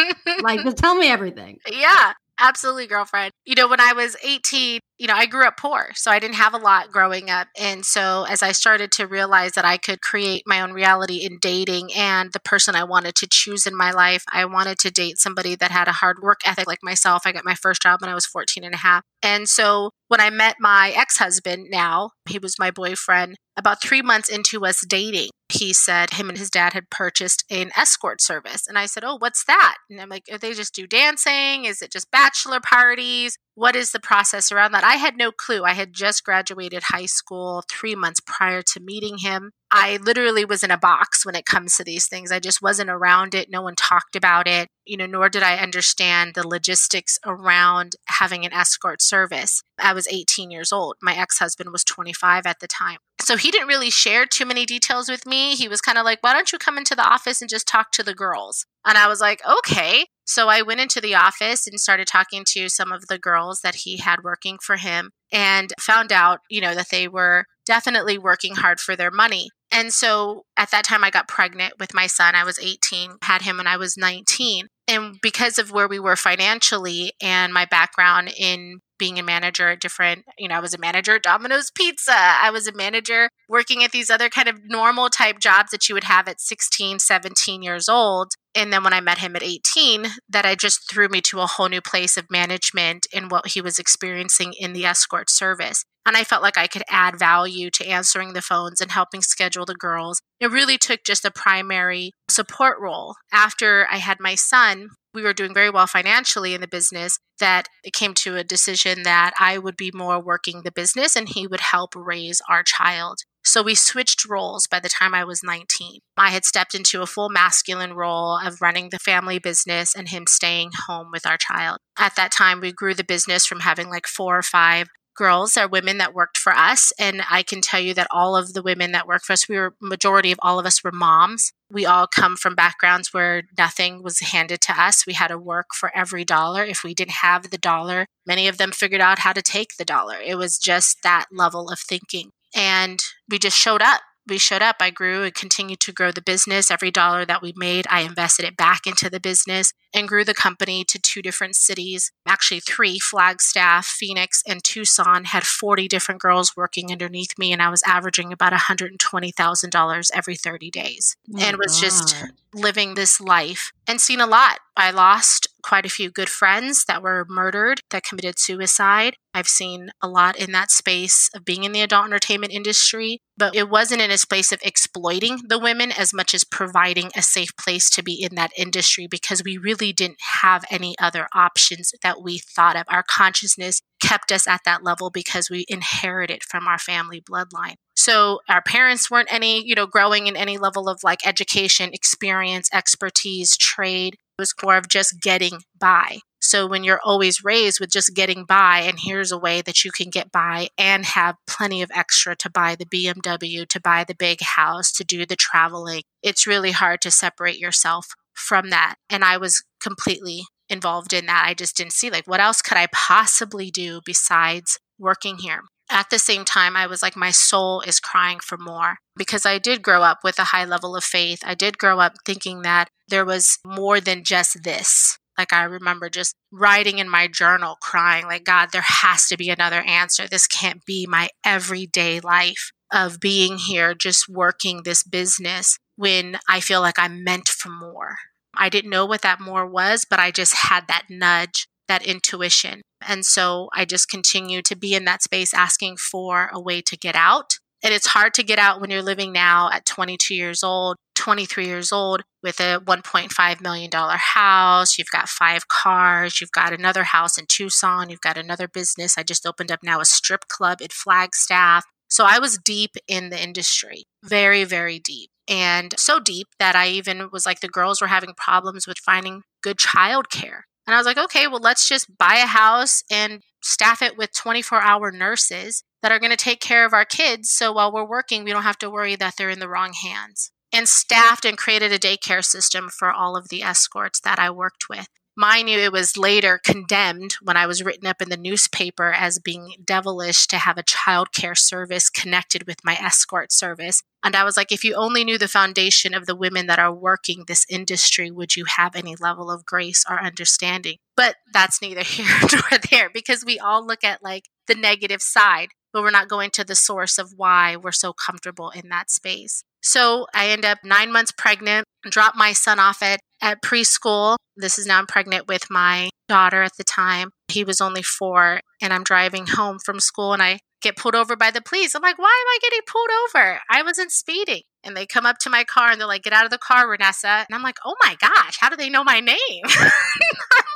like, 0.41 0.63
just 0.63 0.77
tell 0.77 0.95
me 0.95 1.09
everything. 1.09 1.59
Yeah. 1.69 2.13
Absolutely, 2.39 2.87
girlfriend. 2.87 3.31
You 3.45 3.55
know, 3.55 3.67
when 3.67 3.79
I 3.79 3.93
was 3.93 4.15
18, 4.23 4.79
you 4.97 5.07
know, 5.07 5.13
I 5.13 5.25
grew 5.25 5.45
up 5.45 5.57
poor, 5.57 5.89
so 5.93 6.11
I 6.11 6.19
didn't 6.19 6.35
have 6.35 6.53
a 6.53 6.57
lot 6.57 6.91
growing 6.91 7.29
up. 7.29 7.47
And 7.59 7.85
so 7.85 8.25
as 8.27 8.41
I 8.41 8.51
started 8.51 8.91
to 8.93 9.07
realize 9.07 9.53
that 9.53 9.65
I 9.65 9.77
could 9.77 10.01
create 10.01 10.43
my 10.45 10.61
own 10.61 10.73
reality 10.73 11.17
in 11.17 11.37
dating 11.39 11.93
and 11.95 12.33
the 12.33 12.39
person 12.39 12.75
I 12.75 12.83
wanted 12.83 13.15
to 13.15 13.27
choose 13.29 13.67
in 13.67 13.75
my 13.75 13.91
life, 13.91 14.23
I 14.31 14.45
wanted 14.45 14.79
to 14.79 14.91
date 14.91 15.19
somebody 15.19 15.55
that 15.55 15.71
had 15.71 15.87
a 15.87 15.93
hard 15.93 16.17
work 16.21 16.39
ethic 16.45 16.67
like 16.67 16.79
myself. 16.81 17.23
I 17.25 17.31
got 17.31 17.45
my 17.45 17.55
first 17.55 17.81
job 17.81 18.01
when 18.01 18.09
I 18.09 18.15
was 18.15 18.25
14 18.25 18.63
and 18.63 18.73
a 18.73 18.77
half. 18.77 19.03
And 19.21 19.47
so 19.47 19.91
when 20.07 20.19
I 20.19 20.29
met 20.29 20.55
my 20.59 20.93
ex 20.95 21.17
husband 21.17 21.67
now, 21.69 22.11
he 22.27 22.39
was 22.39 22.59
my 22.59 22.71
boyfriend, 22.71 23.35
about 23.57 23.81
three 23.81 24.01
months 24.01 24.29
into 24.29 24.65
us 24.65 24.83
dating, 24.87 25.29
he 25.49 25.73
said 25.73 26.11
him 26.11 26.29
and 26.29 26.37
his 26.37 26.49
dad 26.49 26.73
had 26.73 26.89
purchased 26.89 27.43
an 27.49 27.71
escort 27.75 28.21
service. 28.21 28.67
And 28.67 28.77
I 28.77 28.85
said, 28.85 29.03
Oh, 29.03 29.17
what's 29.17 29.43
that? 29.45 29.77
And 29.89 29.99
I'm 29.99 30.09
like, 30.09 30.25
they 30.25 30.53
just 30.53 30.75
do 30.75 30.85
dancing? 30.85 31.65
Is 31.65 31.81
it 31.81 31.91
just 31.91 32.11
bachelor 32.11 32.59
parties? 32.59 33.37
What 33.57 33.75
is 33.75 33.89
the 33.89 33.99
process 33.99 34.51
around 34.51 34.73
that? 34.73 34.83
I 34.83 34.97
had 34.97 35.17
no 35.17 35.31
clue. 35.31 35.63
I 35.63 35.73
had 35.73 35.91
just 35.91 36.23
graduated 36.23 36.83
high 36.89 37.07
school 37.07 37.63
three 37.67 37.95
months 37.95 38.19
prior 38.19 38.61
to 38.61 38.79
meeting 38.79 39.17
him. 39.17 39.49
I 39.71 39.97
literally 39.97 40.45
was 40.45 40.61
in 40.61 40.69
a 40.69 40.77
box 40.77 41.25
when 41.25 41.33
it 41.33 41.47
comes 41.47 41.75
to 41.75 41.83
these 41.83 42.07
things. 42.07 42.31
I 42.31 42.37
just 42.37 42.61
wasn't 42.61 42.91
around 42.91 43.33
it. 43.33 43.49
No 43.49 43.63
one 43.63 43.73
talked 43.73 44.15
about 44.15 44.47
it, 44.47 44.69
you 44.85 44.95
know, 44.95 45.07
nor 45.07 45.27
did 45.27 45.41
I 45.41 45.55
understand 45.55 46.35
the 46.35 46.47
logistics 46.47 47.17
around 47.25 47.95
having 48.05 48.45
an 48.45 48.53
escort 48.53 49.01
service. 49.01 49.63
I 49.79 49.91
was 49.91 50.07
18 50.07 50.51
years 50.51 50.71
old. 50.71 50.97
My 51.01 51.15
ex 51.15 51.39
husband 51.39 51.71
was 51.71 51.83
25 51.83 52.45
at 52.45 52.59
the 52.59 52.67
time. 52.67 52.99
So 53.19 53.37
he 53.37 53.49
didn't 53.49 53.69
really 53.69 53.89
share 53.89 54.27
too 54.27 54.45
many 54.45 54.67
details 54.67 55.09
with 55.09 55.25
me. 55.25 55.55
He 55.55 55.67
was 55.67 55.81
kind 55.81 55.97
of 55.97 56.05
like, 56.05 56.19
why 56.21 56.33
don't 56.33 56.51
you 56.51 56.59
come 56.59 56.77
into 56.77 56.93
the 56.93 57.07
office 57.07 57.41
and 57.41 57.49
just 57.49 57.67
talk 57.67 57.91
to 57.93 58.03
the 58.03 58.13
girls? 58.13 58.67
And 58.85 58.99
I 58.99 59.07
was 59.07 59.19
like, 59.19 59.41
okay. 59.49 60.05
So 60.27 60.49
I 60.49 60.61
went 60.61 60.81
into 60.81 60.99
the 60.99 61.15
office 61.15 61.67
and 61.67 61.79
started 61.79 62.05
talking 62.05 62.43
to 62.49 62.67
some 62.67 62.91
of 62.91 63.07
the 63.07 63.17
girls 63.17 63.61
that 63.61 63.75
he 63.75 63.97
had 63.97 64.23
working 64.23 64.57
for 64.61 64.75
him 64.75 65.11
and 65.31 65.71
found 65.79 66.11
out, 66.11 66.39
you 66.49 66.59
know, 66.59 66.75
that 66.75 66.89
they 66.91 67.07
were 67.07 67.45
definitely 67.65 68.17
working 68.17 68.55
hard 68.55 68.81
for 68.81 68.95
their 68.95 69.09
money. 69.09 69.49
And 69.71 69.93
so 69.93 70.43
at 70.57 70.69
that 70.71 70.83
time, 70.83 71.03
I 71.03 71.09
got 71.09 71.29
pregnant 71.29 71.73
with 71.79 71.93
my 71.93 72.07
son. 72.07 72.35
I 72.35 72.43
was 72.43 72.59
18, 72.59 73.17
had 73.21 73.41
him 73.41 73.57
when 73.57 73.67
I 73.67 73.77
was 73.77 73.97
19. 73.97 74.67
And 74.87 75.15
because 75.21 75.57
of 75.57 75.71
where 75.71 75.87
we 75.87 75.99
were 75.99 76.15
financially 76.15 77.13
and 77.21 77.53
my 77.53 77.65
background 77.65 78.33
in 78.37 78.79
being 78.97 79.19
a 79.19 79.23
manager 79.23 79.69
at 79.69 79.79
different, 79.79 80.25
you 80.37 80.47
know, 80.47 80.55
I 80.55 80.59
was 80.59 80.73
a 80.73 80.79
manager 80.79 81.15
at 81.15 81.23
Domino's 81.23 81.71
Pizza. 81.71 82.13
I 82.15 82.49
was 82.51 82.67
a 82.67 82.75
manager 82.75 83.29
working 83.49 83.83
at 83.83 83.91
these 83.91 84.09
other 84.09 84.29
kind 84.29 84.47
of 84.47 84.59
normal 84.65 85.09
type 85.09 85.39
jobs 85.39 85.71
that 85.71 85.87
you 85.87 85.95
would 85.95 86.03
have 86.05 86.27
at 86.27 86.41
16, 86.41 86.99
17 86.99 87.61
years 87.61 87.87
old. 87.89 88.33
And 88.55 88.73
then 88.73 88.83
when 88.83 88.93
I 88.93 89.01
met 89.01 89.19
him 89.19 89.35
at 89.35 89.43
18, 89.43 90.07
that 90.29 90.45
I 90.45 90.55
just 90.55 90.89
threw 90.89 91.07
me 91.09 91.21
to 91.21 91.41
a 91.41 91.45
whole 91.45 91.69
new 91.69 91.81
place 91.81 92.17
of 92.17 92.31
management 92.31 93.05
in 93.13 93.29
what 93.29 93.49
he 93.49 93.61
was 93.61 93.77
experiencing 93.77 94.53
in 94.59 94.73
the 94.73 94.85
escort 94.85 95.29
service. 95.29 95.83
And 96.07 96.15
I 96.15 96.23
felt 96.23 96.41
like 96.41 96.57
I 96.57 96.67
could 96.67 96.83
add 96.89 97.19
value 97.19 97.69
to 97.71 97.85
answering 97.85 98.31
the 98.31 98.41
phones 98.41 98.79
and 98.79 98.91
helping 98.91 99.21
schedule 99.21 99.65
the 99.65 99.75
girls. 99.75 100.21
It 100.39 100.49
really 100.49 100.77
took 100.77 101.01
just 101.05 101.25
a 101.25 101.31
primary 101.31 102.13
support 102.29 102.77
role. 102.79 103.15
After 103.31 103.85
I 103.91 103.97
had 103.97 104.17
my 104.21 104.35
son, 104.35 104.87
we 105.17 105.23
were 105.23 105.33
doing 105.33 105.53
very 105.53 105.71
well 105.71 105.87
financially 105.87 106.53
in 106.53 106.61
the 106.61 106.67
business 106.67 107.17
that 107.39 107.67
it 107.83 107.91
came 107.91 108.13
to 108.13 108.37
a 108.37 108.43
decision 108.43 109.01
that 109.01 109.33
I 109.39 109.57
would 109.57 109.75
be 109.75 109.91
more 109.91 110.19
working 110.21 110.61
the 110.61 110.71
business 110.71 111.15
and 111.15 111.27
he 111.27 111.47
would 111.47 111.59
help 111.59 111.95
raise 111.95 112.39
our 112.47 112.61
child. 112.61 113.17
So 113.43 113.63
we 113.63 113.73
switched 113.73 114.29
roles 114.29 114.67
by 114.67 114.79
the 114.79 114.89
time 114.89 115.15
I 115.15 115.23
was 115.23 115.41
19. 115.43 116.01
I 116.17 116.29
had 116.29 116.45
stepped 116.45 116.75
into 116.75 117.01
a 117.01 117.07
full 117.07 117.29
masculine 117.29 117.93
role 117.93 118.37
of 118.37 118.61
running 118.61 118.89
the 118.89 118.99
family 118.99 119.39
business 119.39 119.95
and 119.95 120.09
him 120.09 120.25
staying 120.27 120.71
home 120.85 121.07
with 121.11 121.25
our 121.25 121.37
child. 121.37 121.79
At 121.97 122.15
that 122.15 122.31
time, 122.31 122.59
we 122.59 122.71
grew 122.71 122.93
the 122.93 123.03
business 123.03 123.45
from 123.47 123.61
having 123.61 123.89
like 123.89 124.05
four 124.05 124.37
or 124.37 124.43
five 124.43 124.87
girls 125.17 125.57
are 125.57 125.67
women 125.67 125.97
that 125.97 126.13
worked 126.13 126.37
for 126.37 126.53
us 126.53 126.93
and 126.99 127.21
i 127.29 127.43
can 127.43 127.61
tell 127.61 127.79
you 127.79 127.93
that 127.93 128.07
all 128.11 128.35
of 128.35 128.53
the 128.53 128.61
women 128.61 128.91
that 128.91 129.07
worked 129.07 129.25
for 129.25 129.33
us 129.33 129.49
we 129.49 129.57
were 129.57 129.73
majority 129.81 130.31
of 130.31 130.39
all 130.41 130.59
of 130.59 130.65
us 130.65 130.83
were 130.83 130.91
moms. 130.91 131.51
We 131.71 131.85
all 131.85 132.07
come 132.07 132.35
from 132.35 132.55
backgrounds 132.55 133.13
where 133.13 133.43
nothing 133.57 134.03
was 134.03 134.19
handed 134.19 134.61
to 134.61 134.81
us. 134.81 135.05
We 135.05 135.13
had 135.13 135.27
to 135.27 135.37
work 135.37 135.67
for 135.73 135.95
every 135.95 136.23
dollar. 136.23 136.63
If 136.63 136.83
we 136.83 136.93
didn't 136.93 137.11
have 137.11 137.49
the 137.49 137.57
dollar 137.57 138.05
many 138.25 138.47
of 138.47 138.57
them 138.57 138.71
figured 138.71 139.01
out 139.01 139.19
how 139.19 139.33
to 139.33 139.41
take 139.41 139.77
the 139.77 139.85
dollar. 139.85 140.17
It 140.23 140.35
was 140.35 140.59
just 140.59 141.01
that 141.03 141.27
level 141.31 141.69
of 141.69 141.79
thinking. 141.79 142.31
And 142.53 143.01
we 143.29 143.39
just 143.39 143.57
showed 143.57 143.81
up 143.81 144.01
we 144.27 144.37
showed 144.37 144.61
up, 144.61 144.77
I 144.79 144.89
grew 144.89 145.23
and 145.23 145.33
continued 145.33 145.79
to 145.81 145.91
grow 145.91 146.11
the 146.11 146.21
business. 146.21 146.69
Every 146.69 146.91
dollar 146.91 147.25
that 147.25 147.41
we 147.41 147.53
made, 147.55 147.85
I 147.89 148.01
invested 148.01 148.45
it 148.45 148.57
back 148.57 148.85
into 148.85 149.09
the 149.09 149.19
business 149.19 149.73
and 149.93 150.07
grew 150.07 150.23
the 150.23 150.33
company 150.33 150.83
to 150.85 150.99
two 150.99 151.21
different 151.21 151.55
cities, 151.55 152.11
actually 152.27 152.59
three 152.59 152.99
Flagstaff, 152.99 153.85
Phoenix, 153.85 154.43
and 154.47 154.63
Tucson. 154.63 155.25
Had 155.25 155.43
40 155.43 155.87
different 155.87 156.21
girls 156.21 156.55
working 156.55 156.91
underneath 156.91 157.37
me, 157.37 157.51
and 157.51 157.61
I 157.61 157.69
was 157.69 157.83
averaging 157.85 158.33
about 158.33 158.53
$120,000 158.53 160.11
every 160.13 160.35
30 160.35 160.71
days 160.71 161.15
oh 161.33 161.39
and 161.39 161.57
was 161.57 161.73
God. 161.73 161.81
just 161.81 162.15
living 162.53 162.95
this 162.95 163.21
life 163.21 163.71
and 163.87 164.01
seen 164.01 164.19
a 164.19 164.27
lot. 164.27 164.59
I 164.77 164.91
lost 164.91 165.47
quite 165.63 165.87
a 165.87 165.89
few 165.89 166.11
good 166.11 166.29
friends 166.29 166.85
that 166.85 167.01
were 167.01 167.25
murdered, 167.27 167.81
that 167.89 168.03
committed 168.03 168.37
suicide. 168.37 169.15
I've 169.33 169.47
seen 169.47 169.89
a 170.01 170.07
lot 170.07 170.37
in 170.37 170.51
that 170.51 170.69
space 170.69 171.29
of 171.35 171.43
being 171.43 171.63
in 171.63 171.71
the 171.71 171.81
adult 171.81 172.05
entertainment 172.05 172.53
industry, 172.53 173.19
but 173.35 173.55
it 173.55 173.69
wasn't 173.69 174.01
in 174.01 174.11
a 174.11 174.19
space 174.19 174.51
of 174.51 174.59
exploiting 174.63 175.39
the 175.49 175.59
women 175.59 175.91
as 175.91 176.13
much 176.13 176.33
as 176.35 176.43
providing 176.43 177.09
a 177.15 177.23
safe 177.23 177.49
place 177.57 177.89
to 177.89 178.03
be 178.03 178.21
in 178.23 178.35
that 178.35 178.51
industry 178.55 179.07
because 179.09 179.43
we 179.43 179.57
really 179.57 179.91
didn't 179.91 180.19
have 180.41 180.63
any 180.69 180.95
other 181.01 181.27
options 181.33 181.91
that 182.03 182.21
we 182.21 182.37
thought 182.37 182.75
of. 182.75 182.83
Our 182.87 183.03
consciousness 183.03 183.81
kept 183.99 184.31
us 184.31 184.47
at 184.47 184.61
that 184.65 184.83
level 184.83 185.09
because 185.09 185.49
we 185.49 185.65
inherited 185.67 186.43
from 186.43 186.67
our 186.67 186.77
family 186.77 187.19
bloodline. 187.19 187.75
So 187.95 188.39
our 188.47 188.61
parents 188.61 189.09
weren't 189.09 189.33
any, 189.33 189.67
you 189.67 189.73
know, 189.73 189.87
growing 189.87 190.27
in 190.27 190.37
any 190.37 190.57
level 190.57 190.87
of 190.87 190.99
like 191.03 191.25
education, 191.25 191.89
experience, 191.93 192.69
expertise, 192.71 193.57
trade. 193.57 194.17
It 194.37 194.43
was 194.43 194.53
more 194.63 194.77
of 194.77 194.87
just 194.87 195.19
getting 195.19 195.61
by. 195.79 196.19
So 196.39 196.67
when 196.67 196.83
you're 196.83 197.01
always 197.03 197.43
raised 197.43 197.79
with 197.79 197.89
just 197.89 198.13
getting 198.13 198.45
by, 198.45 198.81
and 198.81 198.99
here's 199.01 199.31
a 199.31 199.37
way 199.37 199.63
that 199.63 199.83
you 199.83 199.91
can 199.91 200.11
get 200.11 200.31
by 200.31 200.69
and 200.77 201.05
have 201.07 201.37
plenty 201.47 201.81
of 201.81 201.89
extra 201.91 202.35
to 202.37 202.49
buy 202.49 202.75
the 202.75 202.85
BMW, 202.85 203.67
to 203.67 203.81
buy 203.81 204.03
the 204.03 204.13
big 204.13 204.41
house, 204.41 204.91
to 204.91 205.03
do 205.03 205.25
the 205.25 205.35
traveling, 205.35 206.03
it's 206.21 206.45
really 206.45 206.71
hard 206.71 207.01
to 207.01 207.09
separate 207.09 207.57
yourself 207.57 208.09
from 208.35 208.69
that. 208.69 208.95
And 209.09 209.23
I 209.25 209.37
was 209.37 209.63
completely 209.81 210.43
involved 210.69 211.13
in 211.13 211.25
that. 211.25 211.45
I 211.47 211.55
just 211.55 211.75
didn't 211.75 211.93
see 211.93 212.11
like 212.11 212.27
what 212.27 212.39
else 212.39 212.61
could 212.61 212.77
I 212.77 212.87
possibly 212.93 213.71
do 213.71 214.01
besides 214.05 214.77
working 214.99 215.39
here. 215.39 215.61
At 215.89 216.09
the 216.11 216.19
same 216.19 216.45
time, 216.45 216.75
I 216.75 216.85
was 216.85 217.01
like, 217.01 217.15
my 217.15 217.31
soul 217.31 217.81
is 217.81 217.99
crying 217.99 218.39
for 218.39 218.57
more 218.57 218.97
because 219.15 219.45
I 219.45 219.57
did 219.57 219.81
grow 219.81 220.03
up 220.03 220.19
with 220.23 220.37
a 220.37 220.45
high 220.45 220.65
level 220.65 220.95
of 220.95 221.03
faith. 221.03 221.41
I 221.45 221.55
did 221.55 221.77
grow 221.77 221.99
up 221.99 222.15
thinking 222.25 222.61
that 222.61 222.89
there 223.09 223.25
was 223.25 223.59
more 223.65 223.99
than 223.99 224.23
just 224.23 224.63
this. 224.63 225.17
Like, 225.37 225.53
I 225.53 225.63
remember 225.63 226.09
just 226.09 226.33
writing 226.51 226.97
in 226.97 227.09
my 227.09 227.27
journal, 227.27 227.77
crying, 227.81 228.25
like, 228.25 228.43
God, 228.43 228.69
there 228.71 228.83
has 228.83 229.27
to 229.27 229.37
be 229.37 229.49
another 229.49 229.81
answer. 229.81 230.27
This 230.27 230.47
can't 230.47 230.83
be 230.85 231.05
my 231.07 231.29
everyday 231.45 232.19
life 232.19 232.71
of 232.91 233.19
being 233.19 233.57
here, 233.57 233.93
just 233.93 234.27
working 234.27 234.81
this 234.83 235.03
business 235.03 235.77
when 235.95 236.39
I 236.49 236.59
feel 236.59 236.81
like 236.81 236.97
I'm 236.97 237.23
meant 237.23 237.49
for 237.49 237.69
more. 237.69 238.17
I 238.55 238.69
didn't 238.69 238.89
know 238.89 239.05
what 239.05 239.21
that 239.21 239.39
more 239.39 239.67
was, 239.67 240.05
but 240.09 240.19
I 240.19 240.31
just 240.31 240.55
had 240.55 240.87
that 240.87 241.05
nudge, 241.09 241.67
that 241.87 242.05
intuition. 242.05 242.81
And 243.07 243.23
so 243.23 243.69
I 243.73 243.85
just 243.85 244.09
continued 244.09 244.65
to 244.65 244.75
be 244.75 244.95
in 244.95 245.05
that 245.05 245.21
space 245.21 245.53
asking 245.53 245.97
for 245.97 246.49
a 246.51 246.59
way 246.59 246.81
to 246.81 246.97
get 246.97 247.15
out. 247.15 247.59
And 247.87 247.93
it's 247.93 248.07
hard 248.07 248.33
to 248.33 248.43
get 248.43 248.59
out 248.59 248.81
when 248.81 248.89
you're 248.89 249.01
living 249.01 249.31
now 249.31 249.69
at 249.71 249.85
22 249.85 250.35
years 250.35 250.61
old, 250.61 250.97
23 251.15 251.67
years 251.67 251.93
old 251.93 252.21
with 252.43 252.59
a 252.59 252.81
$1.5 252.85 253.61
million 253.61 253.89
house. 253.93 254.97
You've 254.97 255.09
got 255.09 255.29
five 255.29 255.69
cars. 255.69 256.41
You've 256.41 256.51
got 256.51 256.73
another 256.73 257.05
house 257.05 257.37
in 257.37 257.45
Tucson. 257.47 258.09
You've 258.09 258.19
got 258.19 258.37
another 258.37 258.67
business. 258.67 259.17
I 259.17 259.23
just 259.23 259.45
opened 259.45 259.71
up 259.71 259.79
now 259.83 260.01
a 260.01 260.05
strip 260.05 260.49
club 260.49 260.79
at 260.83 260.91
Flagstaff. 260.91 261.85
So 262.09 262.25
I 262.27 262.39
was 262.39 262.57
deep 262.57 262.97
in 263.07 263.29
the 263.29 263.41
industry, 263.41 264.03
very, 264.21 264.65
very 264.65 264.99
deep. 264.99 265.29
And 265.47 265.93
so 265.97 266.19
deep 266.19 266.47
that 266.59 266.75
I 266.75 266.89
even 266.89 267.29
was 267.31 267.45
like, 267.45 267.61
the 267.61 267.69
girls 267.69 268.01
were 268.01 268.07
having 268.07 268.33
problems 268.35 268.85
with 268.85 268.97
finding 268.97 269.43
good 269.63 269.77
childcare. 269.77 270.63
And 270.85 270.93
I 270.93 270.97
was 270.97 271.05
like, 271.05 271.17
okay, 271.17 271.47
well, 271.47 271.61
let's 271.61 271.87
just 271.87 272.17
buy 272.17 272.35
a 272.35 272.47
house 272.47 273.03
and 273.09 273.43
staff 273.61 274.01
it 274.01 274.17
with 274.17 274.33
24 274.35 274.81
hour 274.81 275.11
nurses 275.11 275.83
that 276.01 276.11
are 276.11 276.19
going 276.19 276.31
to 276.31 276.37
take 276.37 276.59
care 276.61 276.85
of 276.85 276.93
our 276.93 277.05
kids. 277.05 277.49
So 277.51 277.71
while 277.73 277.91
we're 277.91 278.07
working, 278.07 278.43
we 278.43 278.51
don't 278.51 278.63
have 278.63 278.77
to 278.79 278.89
worry 278.89 279.15
that 279.15 279.35
they're 279.37 279.49
in 279.49 279.59
the 279.59 279.69
wrong 279.69 279.93
hands. 279.93 280.51
and 280.73 280.87
staffed 280.87 281.45
and 281.45 281.57
created 281.57 281.93
a 281.93 281.99
daycare 281.99 282.43
system 282.43 282.89
for 282.89 283.11
all 283.11 283.37
of 283.37 283.47
the 283.49 283.63
escorts 283.63 284.19
that 284.19 284.37
I 284.39 284.49
worked 284.51 284.89
with. 284.89 285.07
Mind 285.39 285.69
you, 285.69 285.77
it 285.77 285.91
was 285.91 286.17
later 286.17 286.59
condemned 286.65 287.33
when 287.43 287.57
I 287.57 287.67
was 287.67 287.83
written 287.83 288.07
up 288.07 288.23
in 288.23 288.29
the 288.29 288.37
newspaper 288.37 289.13
as 289.13 289.37
being 289.37 289.75
devilish 289.85 290.47
to 290.47 290.57
have 290.57 290.79
a 290.79 290.83
child 290.83 291.31
care 291.31 291.53
service 291.53 292.09
connected 292.09 292.65
with 292.65 292.83
my 292.83 292.95
escort 292.95 293.51
service. 293.51 294.01
And 294.23 294.35
I 294.35 294.43
was 294.43 294.57
like, 294.57 294.71
if 294.71 294.83
you 294.83 294.95
only 294.95 295.23
knew 295.23 295.37
the 295.37 295.47
foundation 295.47 296.15
of 296.15 296.25
the 296.25 296.35
women 296.35 296.65
that 296.65 296.79
are 296.79 296.91
working 296.91 297.43
this 297.47 297.67
industry, 297.69 298.31
would 298.31 298.55
you 298.55 298.65
have 298.77 298.95
any 298.95 299.15
level 299.15 299.51
of 299.51 299.63
grace 299.63 300.03
or 300.09 300.19
understanding? 300.19 300.97
But 301.15 301.35
that's 301.53 301.83
neither 301.83 302.01
here 302.03 302.25
nor 302.51 302.79
there 302.89 303.11
because 303.13 303.45
we 303.45 303.59
all 303.59 303.85
look 303.85 304.03
at 304.03 304.23
like 304.23 304.49
the 304.65 304.73
negative 304.73 305.21
side, 305.21 305.69
but 305.97 306.03
we're 306.03 306.11
not 306.11 306.27
going 306.27 306.51
to 306.51 306.63
the 306.63 306.75
source 306.75 307.17
of 307.17 307.33
why 307.37 307.75
we're 307.75 307.91
so 307.91 308.13
comfortable 308.13 308.69
in 308.69 308.89
that 308.89 309.09
space. 309.09 309.63
So 309.81 310.27
I 310.31 310.49
end 310.49 310.63
up 310.63 310.77
nine 310.83 311.11
months 311.11 311.31
pregnant, 311.35 311.85
drop 312.03 312.35
my 312.35 312.53
son 312.53 312.77
off 312.77 313.01
at 313.01 313.19
at 313.41 313.63
preschool. 313.63 314.35
This 314.55 314.77
is 314.77 314.85
now 314.85 314.99
I'm 314.99 315.07
pregnant 315.07 315.47
with 315.47 315.71
my 315.71 316.11
daughter 316.29 316.61
at 316.61 316.77
the 316.77 316.83
time. 316.83 317.31
He 317.47 317.63
was 317.63 317.81
only 317.81 318.03
four, 318.03 318.59
and 318.79 318.93
I'm 318.93 319.03
driving 319.03 319.47
home 319.47 319.79
from 319.83 319.99
school 319.99 320.33
and 320.33 320.43
I 320.43 320.59
get 320.83 320.97
pulled 320.97 321.15
over 321.15 321.35
by 321.35 321.49
the 321.49 321.63
police. 321.63 321.95
I'm 321.95 322.03
like, 322.03 322.19
why 322.19 322.25
am 322.25 322.47
I 322.47 322.59
getting 322.61 322.81
pulled 322.85 323.09
over? 323.25 323.59
I 323.71 323.81
wasn't 323.81 324.11
speeding. 324.11 324.61
And 324.83 324.95
they 324.95 325.07
come 325.07 325.25
up 325.25 325.39
to 325.39 325.49
my 325.49 325.63
car 325.63 325.89
and 325.89 325.99
they're 325.99 326.07
like, 326.07 326.21
get 326.21 326.33
out 326.33 326.45
of 326.45 326.51
the 326.51 326.59
car, 326.59 326.85
Renessa. 326.85 327.43
And 327.47 327.55
I'm 327.55 327.63
like, 327.63 327.79
oh 327.83 327.95
my 328.03 328.15
gosh, 328.21 328.57
how 328.59 328.69
do 328.69 328.75
they 328.75 328.91
know 328.91 329.03
my 329.03 329.19
name? 329.19 329.63
I'm 329.65 329.91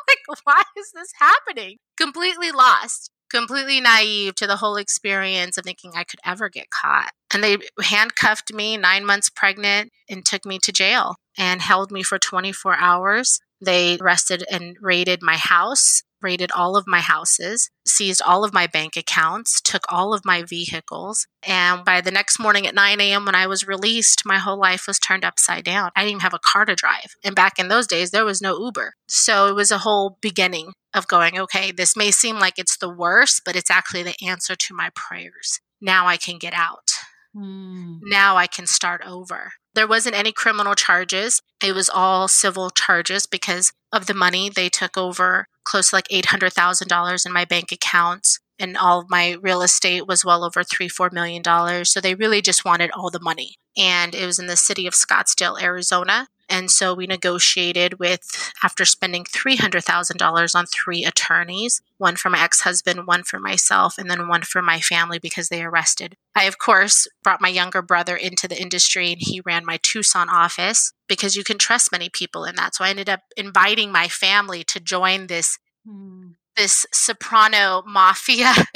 like, 0.10 0.40
why 0.46 0.64
is 0.80 0.92
this 0.96 1.12
happening? 1.20 1.78
Completely 1.96 2.52
lost 2.52 3.12
completely 3.32 3.82
naive 3.82 4.36
to 4.36 4.48
the 4.48 4.58
whole 4.58 4.76
experience 4.76 5.58
of 5.58 5.66
thinking 5.66 5.92
I 5.96 6.04
could 6.04 6.20
ever 6.26 6.50
get 6.50 6.70
caught. 6.70 7.12
And 7.34 7.44
they 7.44 7.58
handcuffed 7.82 8.54
me 8.54 8.78
nine 8.78 9.06
months 9.06 9.30
pregnant 9.30 9.92
and 10.10 10.26
took 10.26 10.46
me 10.46 10.60
to 10.64 10.72
jail 10.72 11.16
and 11.38 11.62
held 11.62 11.92
me 11.92 12.04
for 12.04 12.20
24 12.20 12.76
hours. 12.78 13.40
They 13.64 13.98
arrested 14.00 14.44
and 14.52 14.76
raided 14.82 15.20
my 15.22 15.38
house, 15.38 16.04
raided 16.22 16.52
all 16.52 16.76
of 16.76 16.88
my 16.88 17.00
houses, 17.00 17.70
seized 17.88 18.22
all 18.22 18.44
of 18.44 18.54
my 18.54 18.68
bank 18.68 18.96
accounts, 18.96 19.62
took 19.62 19.84
all 19.90 20.14
of 20.14 20.26
my 20.26 20.44
vehicles. 20.44 21.28
And 21.48 21.84
by 21.84 22.02
the 22.02 22.12
next 22.12 22.40
morning 22.40 22.68
at 22.68 22.76
9 22.76 23.02
a.m., 23.02 23.26
when 23.26 23.36
I 23.36 23.48
was 23.48 23.68
released, 23.68 24.24
my 24.26 24.38
whole 24.38 24.60
life 24.60 24.86
was 24.88 25.00
turned 25.00 25.26
upside 25.26 25.64
down. 25.64 25.92
I 25.96 26.02
didn't 26.02 26.12
even 26.12 26.22
have 26.22 26.34
a 26.34 26.40
car 26.40 26.66
to 26.66 26.76
drive. 26.76 27.16
And 27.24 27.36
back 27.36 27.60
in 27.60 27.68
those 27.68 27.88
days, 27.88 28.12
there 28.12 28.26
was 28.26 28.42
no 28.42 28.58
Uber. 28.60 28.94
So 29.08 29.48
it 29.48 29.56
was 29.56 29.72
a 29.72 29.80
whole 29.80 30.18
beginning 30.22 30.74
of 30.94 31.08
going, 31.08 31.40
okay, 31.40 31.72
this 31.72 31.96
may 31.96 32.12
seem 32.12 32.40
like 32.40 32.58
it's 32.58 32.78
the 32.78 32.94
worst, 32.94 33.42
but 33.46 33.56
it's 33.56 33.72
actually 33.72 34.04
the 34.04 34.16
answer 34.26 34.56
to 34.56 34.76
my 34.76 34.90
prayers. 34.96 35.60
Now 35.80 36.08
I 36.08 36.18
can 36.18 36.38
get 36.38 36.54
out. 36.54 36.92
Mm. 37.36 38.00
Now 38.04 38.36
I 38.36 38.48
can 38.48 38.68
start 38.68 39.02
over. 39.06 39.54
There 39.74 39.88
wasn't 39.88 40.18
any 40.18 40.32
criminal 40.32 40.76
charges. 40.76 41.42
It 41.64 41.74
was 41.74 41.90
all 41.90 42.28
civil 42.28 42.70
charges 42.70 43.26
because 43.26 43.72
of 43.94 44.06
the 44.06 44.14
money. 44.14 44.50
They 44.50 44.68
took 44.70 44.98
over 44.98 45.48
close 45.64 45.90
to 45.90 45.96
like 45.96 46.08
$800,000 46.10 47.26
in 47.26 47.32
my 47.32 47.46
bank 47.46 47.72
accounts 47.72 48.40
and 48.60 48.78
all 48.78 49.00
of 49.00 49.10
my 49.10 49.38
real 49.42 49.62
estate 49.64 50.08
was 50.08 50.24
well 50.24 50.44
over 50.44 50.64
three, 50.64 50.88
four 50.88 51.10
million 51.12 51.42
dollars. 51.42 51.92
So 51.92 52.00
they 52.00 52.16
really 52.16 52.42
just 52.42 52.64
wanted 52.64 52.92
all 52.92 53.10
the 53.10 53.20
money. 53.20 53.56
And 53.78 54.14
it 54.14 54.26
was 54.26 54.38
in 54.40 54.48
the 54.48 54.56
city 54.56 54.86
of 54.86 54.94
Scottsdale, 54.94 55.62
Arizona. 55.62 56.28
And 56.52 56.70
so 56.70 56.94
we 56.94 57.08
negotiated 57.08 57.98
with, 57.98 58.52
after 58.62 58.84
spending 58.84 59.24
$300,000 59.24 60.56
on 60.56 60.66
three 60.66 61.06
attorneys, 61.06 61.82
one 61.98 62.18
for 62.18 62.30
my 62.30 62.44
ex 62.44 62.62
husband, 62.62 63.08
one 63.08 63.24
for 63.24 63.40
myself, 63.40 63.98
and 63.98 64.12
then 64.12 64.28
one 64.28 64.42
for 64.42 64.62
my 64.62 64.82
family 64.82 65.18
because 65.18 65.48
they 65.48 65.64
arrested. 65.64 66.18
I, 66.36 66.44
of 66.44 66.58
course, 66.58 67.08
brought 67.24 67.42
my 67.42 67.48
younger 67.48 67.82
brother 67.82 68.18
into 68.18 68.48
the 68.48 68.62
industry 68.62 69.14
and 69.14 69.22
he 69.22 69.42
ran 69.46 69.66
my 69.66 69.80
Tucson 69.82 70.30
office 70.30 70.92
because 71.08 71.38
you 71.38 71.46
can 71.46 71.58
trust 71.58 71.92
many 71.92 72.10
people 72.10 72.44
in 72.44 72.56
that. 72.56 72.76
So 72.76 72.84
I 72.84 72.90
ended 72.90 73.10
up 73.10 73.22
inviting 73.38 73.92
my 73.92 74.10
family 74.10 74.64
to 74.66 74.80
join 74.80 75.28
this. 75.28 75.58
Hmm 75.88 76.32
this 76.58 76.86
soprano 76.94 77.82
mafia 77.86 78.54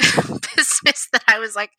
that 1.16 1.34
I 1.34 1.38
was 1.38 1.56
like, 1.56 1.70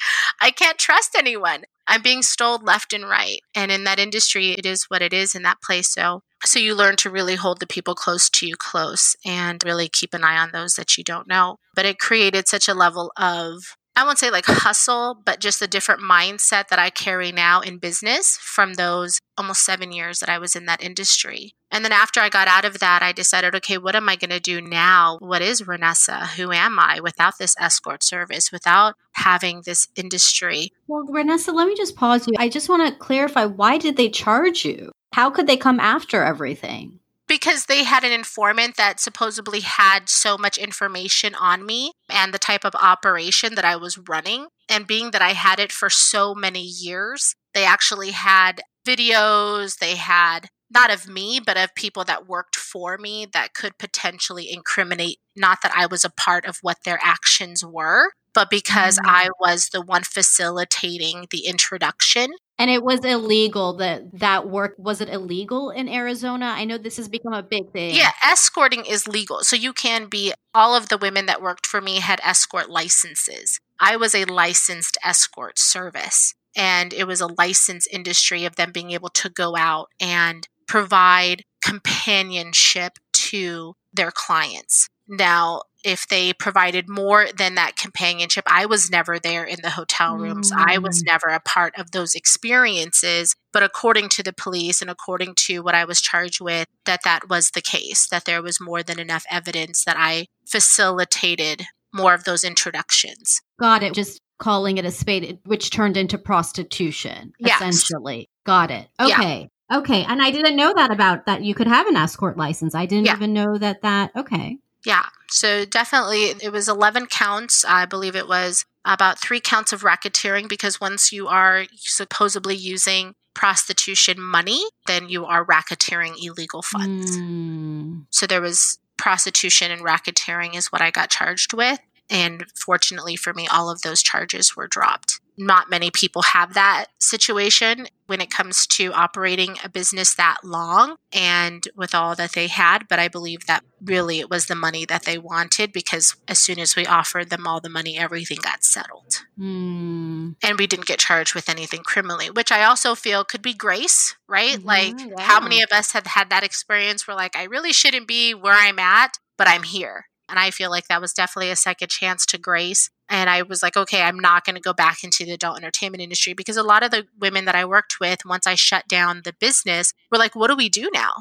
I 0.41 0.51
can't 0.51 0.77
trust 0.77 1.15
anyone. 1.17 1.63
I'm 1.88 2.01
being 2.01 2.22
stole 2.22 2.60
left 2.62 2.94
and 2.94 3.08
right. 3.08 3.39
And 3.56 3.72
in 3.72 3.86
that 3.86 4.00
industry, 4.00 4.51
it 4.51 4.65
is 4.65 4.86
what 4.89 5.01
it 5.01 5.13
is 5.13 5.36
in 5.36 5.44
that 5.44 5.62
place. 5.62 5.94
So, 5.94 6.22
so 6.44 6.60
you 6.60 6.75
learn 6.75 6.98
to 6.98 7.10
really 7.10 7.36
hold 7.36 7.60
the 7.60 7.67
people 7.67 7.96
close 7.96 8.29
to 8.32 8.48
you 8.48 8.56
close 8.58 9.15
and 9.25 9.63
really 9.63 9.88
keep 9.88 10.13
an 10.13 10.24
eye 10.24 10.38
on 10.38 10.51
those 10.51 10.74
that 10.74 10.98
you 10.98 11.03
don't 11.03 11.27
know. 11.27 11.58
But 11.75 11.86
it 11.86 12.00
created 12.00 12.48
such 12.48 12.67
a 12.67 12.74
level 12.74 13.12
of 13.17 13.77
I 13.96 14.03
won't 14.03 14.20
say 14.20 14.29
like 14.29 14.46
hustle, 14.46 15.20
but 15.25 15.39
just 15.39 15.60
a 15.60 15.67
different 15.67 16.01
mindset 16.01 16.67
that 16.67 16.77
I 16.77 16.91
carry 16.91 17.32
now 17.32 17.62
in 17.62 17.79
business 17.79 18.38
from 18.39 18.75
those 18.75 19.20
almost 19.36 19.65
seven 19.65 19.91
years 19.91 20.20
that 20.20 20.29
I 20.29 20.38
was 20.38 20.56
in 20.56 20.67
that 20.67 20.84
industry. 20.84 21.53
And 21.72 21.84
then 21.84 21.92
after 21.92 22.20
I 22.20 22.30
got 22.30 22.48
out 22.48 22.66
of 22.66 22.80
that, 22.80 23.02
I 23.04 23.12
decided, 23.12 23.56
okay, 23.56 23.78
what 23.78 23.96
am 23.96 24.08
I 24.08 24.16
going 24.16 24.30
to 24.30 24.40
do 24.40 24.62
now? 24.62 25.18
What 25.20 25.42
is 25.42 25.62
Renessa? 25.64 26.28
Who 26.30 26.52
am 26.52 26.80
I 26.80 27.00
without 27.02 27.38
this 27.38 27.56
escort 27.60 28.04
service, 28.04 28.52
without 28.52 28.96
having 29.14 29.64
this 29.66 29.88
industry? 29.96 30.72
Well, 30.88 31.06
Renessa, 31.08 31.54
let 31.54 31.68
me 31.68 31.76
just 31.76 31.96
pause 31.96 32.28
you. 32.28 32.34
I 32.38 32.50
just 32.50 32.70
want 32.70 32.88
to 32.88 32.98
clarify 32.98 33.46
why 33.46 33.78
did 33.78 33.98
they 33.98 34.10
charge 34.10 34.64
you? 34.64 34.92
How 35.14 35.30
could 35.30 35.48
they 35.48 35.58
come 35.58 35.80
after 35.80 36.24
everything? 36.24 37.00
because 37.28 37.66
they 37.66 37.84
had 37.84 38.04
an 38.04 38.12
informant 38.12 38.78
that 38.78 39.00
supposedly 39.00 39.60
had 39.60 40.10
so 40.10 40.38
much 40.38 40.58
information 40.58 41.36
on 41.36 41.66
me 41.66 41.92
and 42.10 42.34
the 42.34 42.40
type 42.40 42.64
of 42.64 42.74
operation 42.76 43.56
that 43.56 43.66
I 43.66 43.76
was 43.76 43.98
running. 43.98 44.48
And 44.70 44.88
being 44.88 45.12
that 45.12 45.22
I 45.22 45.34
had 45.34 45.60
it 45.60 45.72
for 45.72 45.90
so 45.90 46.34
many 46.34 46.62
years, 46.62 47.36
they 47.54 47.66
actually 47.66 48.12
had 48.12 48.62
videos, 48.88 49.80
they 49.80 49.96
had 49.96 50.48
not 50.70 50.94
of 50.94 51.08
me, 51.08 51.40
but 51.44 51.58
of 51.58 51.76
people 51.76 52.04
that 52.06 52.28
worked 52.28 52.56
for 52.56 52.98
me 52.98 53.26
that 53.34 53.54
could 53.54 53.78
potentially 53.78 54.52
incriminate, 54.52 55.20
not 55.36 55.60
that 55.64 55.74
I 55.76 55.86
was 55.86 56.04
a 56.04 56.10
part 56.10 56.46
of 56.46 56.58
what 56.62 56.84
their 56.84 57.00
actions 57.02 57.66
were, 57.66 58.12
but 58.34 58.50
because 58.50 58.98
mm-hmm. 58.98 59.10
I 59.10 59.30
was 59.40 59.70
the 59.70 59.82
one 59.82 60.04
facilitating 60.04 61.28
the 61.32 61.48
introduction 61.48 62.32
and 62.60 62.72
it 62.72 62.84
was 62.84 63.06
illegal 63.06 63.74
that 63.78 64.20
that 64.20 64.50
work 64.50 64.74
was 64.78 65.00
it 65.00 65.10
illegal 65.10 65.70
in 65.70 65.88
Arizona? 65.88 66.46
I 66.46 66.66
know 66.66 66.78
this 66.78 66.98
has 66.98 67.08
become 67.08 67.34
a 67.34 67.44
big 67.44 67.72
thing. 67.72 67.96
Yeah, 67.96 68.12
escorting 68.24 68.86
is 68.86 69.08
legal. 69.08 69.44
So 69.44 69.56
you 69.56 69.74
can 69.74 70.08
be 70.08 70.34
all 70.56 70.76
of 70.76 70.90
the 70.90 70.98
women 70.98 71.28
that 71.28 71.42
worked 71.42 71.68
for 71.68 71.82
me 71.82 72.00
had 72.00 72.20
escort 72.24 72.70
licenses. 72.70 73.60
I 73.80 73.96
was 73.96 74.16
a 74.16 74.26
licensed 74.26 74.98
escort 75.04 75.60
service 75.60 76.34
and 76.56 76.94
it 76.94 77.06
was 77.06 77.22
a 77.22 77.28
licensed 77.28 77.88
industry 77.92 78.46
of 78.46 78.56
them 78.56 78.72
being 78.72 78.92
able 78.92 79.10
to 79.10 79.30
go 79.30 79.56
out 79.56 79.90
and 80.00 80.48
provide 80.68 81.44
companionship 81.64 82.94
to 83.14 83.74
their 83.94 84.12
clients. 84.12 84.88
Now, 85.08 85.62
if 85.88 86.06
they 86.10 86.34
provided 86.34 86.90
more 86.90 87.28
than 87.38 87.56
that 87.56 87.78
companionship. 87.78 88.44
I 88.46 88.66
was 88.66 88.92
never 88.92 89.20
there 89.20 89.46
in 89.46 89.60
the 89.64 89.70
hotel 89.70 90.18
rooms. 90.18 90.52
Mm. 90.52 90.66
I 90.68 90.78
was 90.80 91.02
mm. 91.02 91.06
never 91.08 91.28
a 91.28 91.40
part 91.40 91.74
of 91.78 91.92
those 91.92 92.14
experiences. 92.14 93.36
But 93.54 93.64
according 93.64 94.10
to 94.10 94.24
the 94.24 94.34
police 94.34 94.82
and 94.82 94.90
according 94.90 95.36
to 95.46 95.62
what 95.62 95.76
I 95.76 95.86
was 95.86 96.02
charged 96.02 96.42
with, 96.42 96.68
that 96.86 97.00
that 97.06 97.30
was 97.30 97.52
the 97.52 97.62
case, 97.62 98.06
that 98.10 98.26
there 98.26 98.42
was 98.42 98.60
more 98.60 98.84
than 98.84 99.00
enough 99.00 99.26
evidence 99.32 99.86
that 99.86 99.96
I 99.98 100.28
facilitated 100.46 101.64
more 101.94 102.14
of 102.14 102.26
those 102.26 102.44
introductions. 102.44 103.40
Got 103.58 103.84
it. 103.84 103.94
Just 103.94 104.20
calling 104.40 104.78
it 104.78 104.86
a 104.86 104.92
spade, 104.92 105.40
which 105.46 105.70
turned 105.70 105.96
into 105.96 106.18
prostitution, 106.18 107.32
yes. 107.40 107.62
essentially. 107.62 108.30
Got 108.46 108.72
it. 108.72 108.90
Okay. 109.00 109.42
Yeah. 109.42 109.48
Okay. 109.72 110.04
And 110.04 110.22
I 110.22 110.32
didn't 110.32 110.56
know 110.56 110.74
that 110.76 110.92
about 110.92 111.26
that 111.26 111.44
you 111.44 111.54
could 111.54 111.68
have 111.68 111.88
an 111.88 111.98
escort 111.98 112.38
license. 112.38 112.74
I 112.74 112.86
didn't 112.86 113.06
yeah. 113.06 113.16
even 113.16 113.34
know 113.34 113.58
that 113.58 113.82
that, 113.82 114.12
okay. 114.16 114.58
Yeah. 114.86 115.06
So 115.30 115.66
definitely 115.66 116.36
it 116.42 116.52
was 116.52 116.70
11 116.70 117.08
counts. 117.08 117.66
I 117.66 117.86
believe 117.86 118.16
it 118.16 118.28
was 118.28 118.66
about 118.86 119.20
three 119.20 119.42
counts 119.42 119.74
of 119.74 119.82
racketeering 119.82 120.48
because 120.48 120.80
once 120.80 121.12
you 121.12 121.28
are 121.28 121.66
supposedly 121.76 122.56
using 122.56 123.14
prostitution 123.34 124.20
money, 124.20 124.64
then 124.88 125.10
you 125.10 125.26
are 125.26 125.46
racketeering 125.46 126.16
illegal 126.24 126.62
funds. 126.62 127.18
Mm. 127.18 128.06
So 128.10 128.26
there 128.26 128.42
was 128.42 128.80
prostitution 128.98 129.70
and 129.70 129.82
racketeering 129.82 130.56
is 130.56 130.72
what 130.72 130.82
I 130.82 130.92
got 130.92 131.10
charged 131.10 131.54
with. 131.54 131.80
And 132.10 132.46
fortunately 132.56 133.18
for 133.18 133.34
me, 133.34 133.48
all 133.48 133.70
of 133.70 133.82
those 133.82 134.02
charges 134.02 134.56
were 134.56 134.68
dropped 134.68 135.17
not 135.38 135.70
many 135.70 135.91
people 135.91 136.22
have 136.24 136.53
that 136.53 136.88
situation 137.00 137.88
when 138.08 138.22
it 138.22 138.32
comes 138.32 138.65
to 138.65 138.91
operating 138.94 139.58
a 139.63 139.70
business 139.70 140.15
that 140.15 140.38
long 140.44 140.96
and 141.13 141.67
with 141.75 141.94
all 141.94 142.15
that 142.15 142.32
they 142.32 142.48
had. 142.48 142.88
But 142.88 143.00
I 143.00 143.08
believe 143.08 143.46
that 143.46 143.63
really 143.82 144.20
it 144.20 144.29
was 144.29 144.48
the 144.48 144.56
money 144.56 144.86
that 144.86 145.03
they 145.03 145.17
wanted 145.17 145.72
because 145.72 146.15
as 146.27 146.39
soon 146.39 146.58
as 146.60 146.75
we 146.75 146.86
offered 146.86 147.29
them 147.29 147.46
all 147.46 147.60
the 147.60 147.70
money, 147.70 147.98
everything 147.98 148.39
got 148.41 148.63
settled. 148.63 149.25
Mm. 149.38 150.36
And 150.44 150.58
we 150.58 150.67
didn't 150.67 150.88
get 150.88 151.00
charged 151.00 151.36
with 151.36 151.50
anything 151.50 151.84
criminally, 151.84 152.29
which 152.29 152.51
I 152.51 152.63
also 152.63 152.96
feel 152.96 153.24
could 153.24 153.41
be 153.41 153.53
grace, 153.53 154.15
right? 154.27 154.58
Mm-hmm, 154.58 154.67
like, 154.67 155.00
yeah. 155.00 155.22
how 155.22 155.39
many 155.39 155.62
of 155.62 155.70
us 155.72 155.91
have 155.91 156.08
had 156.08 156.29
that 156.29 156.44
experience 156.44 157.08
where, 157.08 157.17
like, 157.17 157.36
I 157.36 157.44
really 157.44 157.74
shouldn't 157.74 158.08
be 158.08 158.34
where 158.34 158.56
I'm 158.56 158.79
at, 158.79 159.20
but 159.38 159.48
I'm 159.48 159.63
here. 159.63 160.06
And 160.29 160.39
I 160.39 160.51
feel 160.51 160.70
like 160.70 160.88
that 160.88 161.01
was 161.01 161.13
definitely 161.13 161.51
a 161.51 161.56
second 161.56 161.89
chance 161.89 162.25
to 162.27 162.38
grace 162.38 162.89
And 163.10 163.30
I 163.30 163.42
was 163.44 163.64
like, 163.64 163.78
okay, 163.78 164.02
I'm 164.02 164.20
not 164.20 164.46
going 164.46 164.56
to 164.56 164.62
go 164.62 164.74
back 164.74 165.04
into 165.04 165.26
the 165.26 165.32
adult 165.32 165.58
entertainment 165.58 166.02
industry 166.02 166.34
because 166.34 166.58
a 166.58 166.64
lot 166.64 166.84
of 166.84 166.92
the 166.92 167.08
women 167.20 167.46
that 167.46 167.56
I 167.56 167.66
worked 167.66 168.00
with, 168.00 168.26
once 168.26 168.46
I 168.46 168.56
shut 168.56 168.88
down 168.88 169.22
the 169.24 169.34
business, 169.34 169.94
were 170.12 170.18
like, 170.18 170.36
what 170.36 170.48
do 170.48 170.56
we 170.56 170.70
do 170.70 170.90
now? 170.94 171.12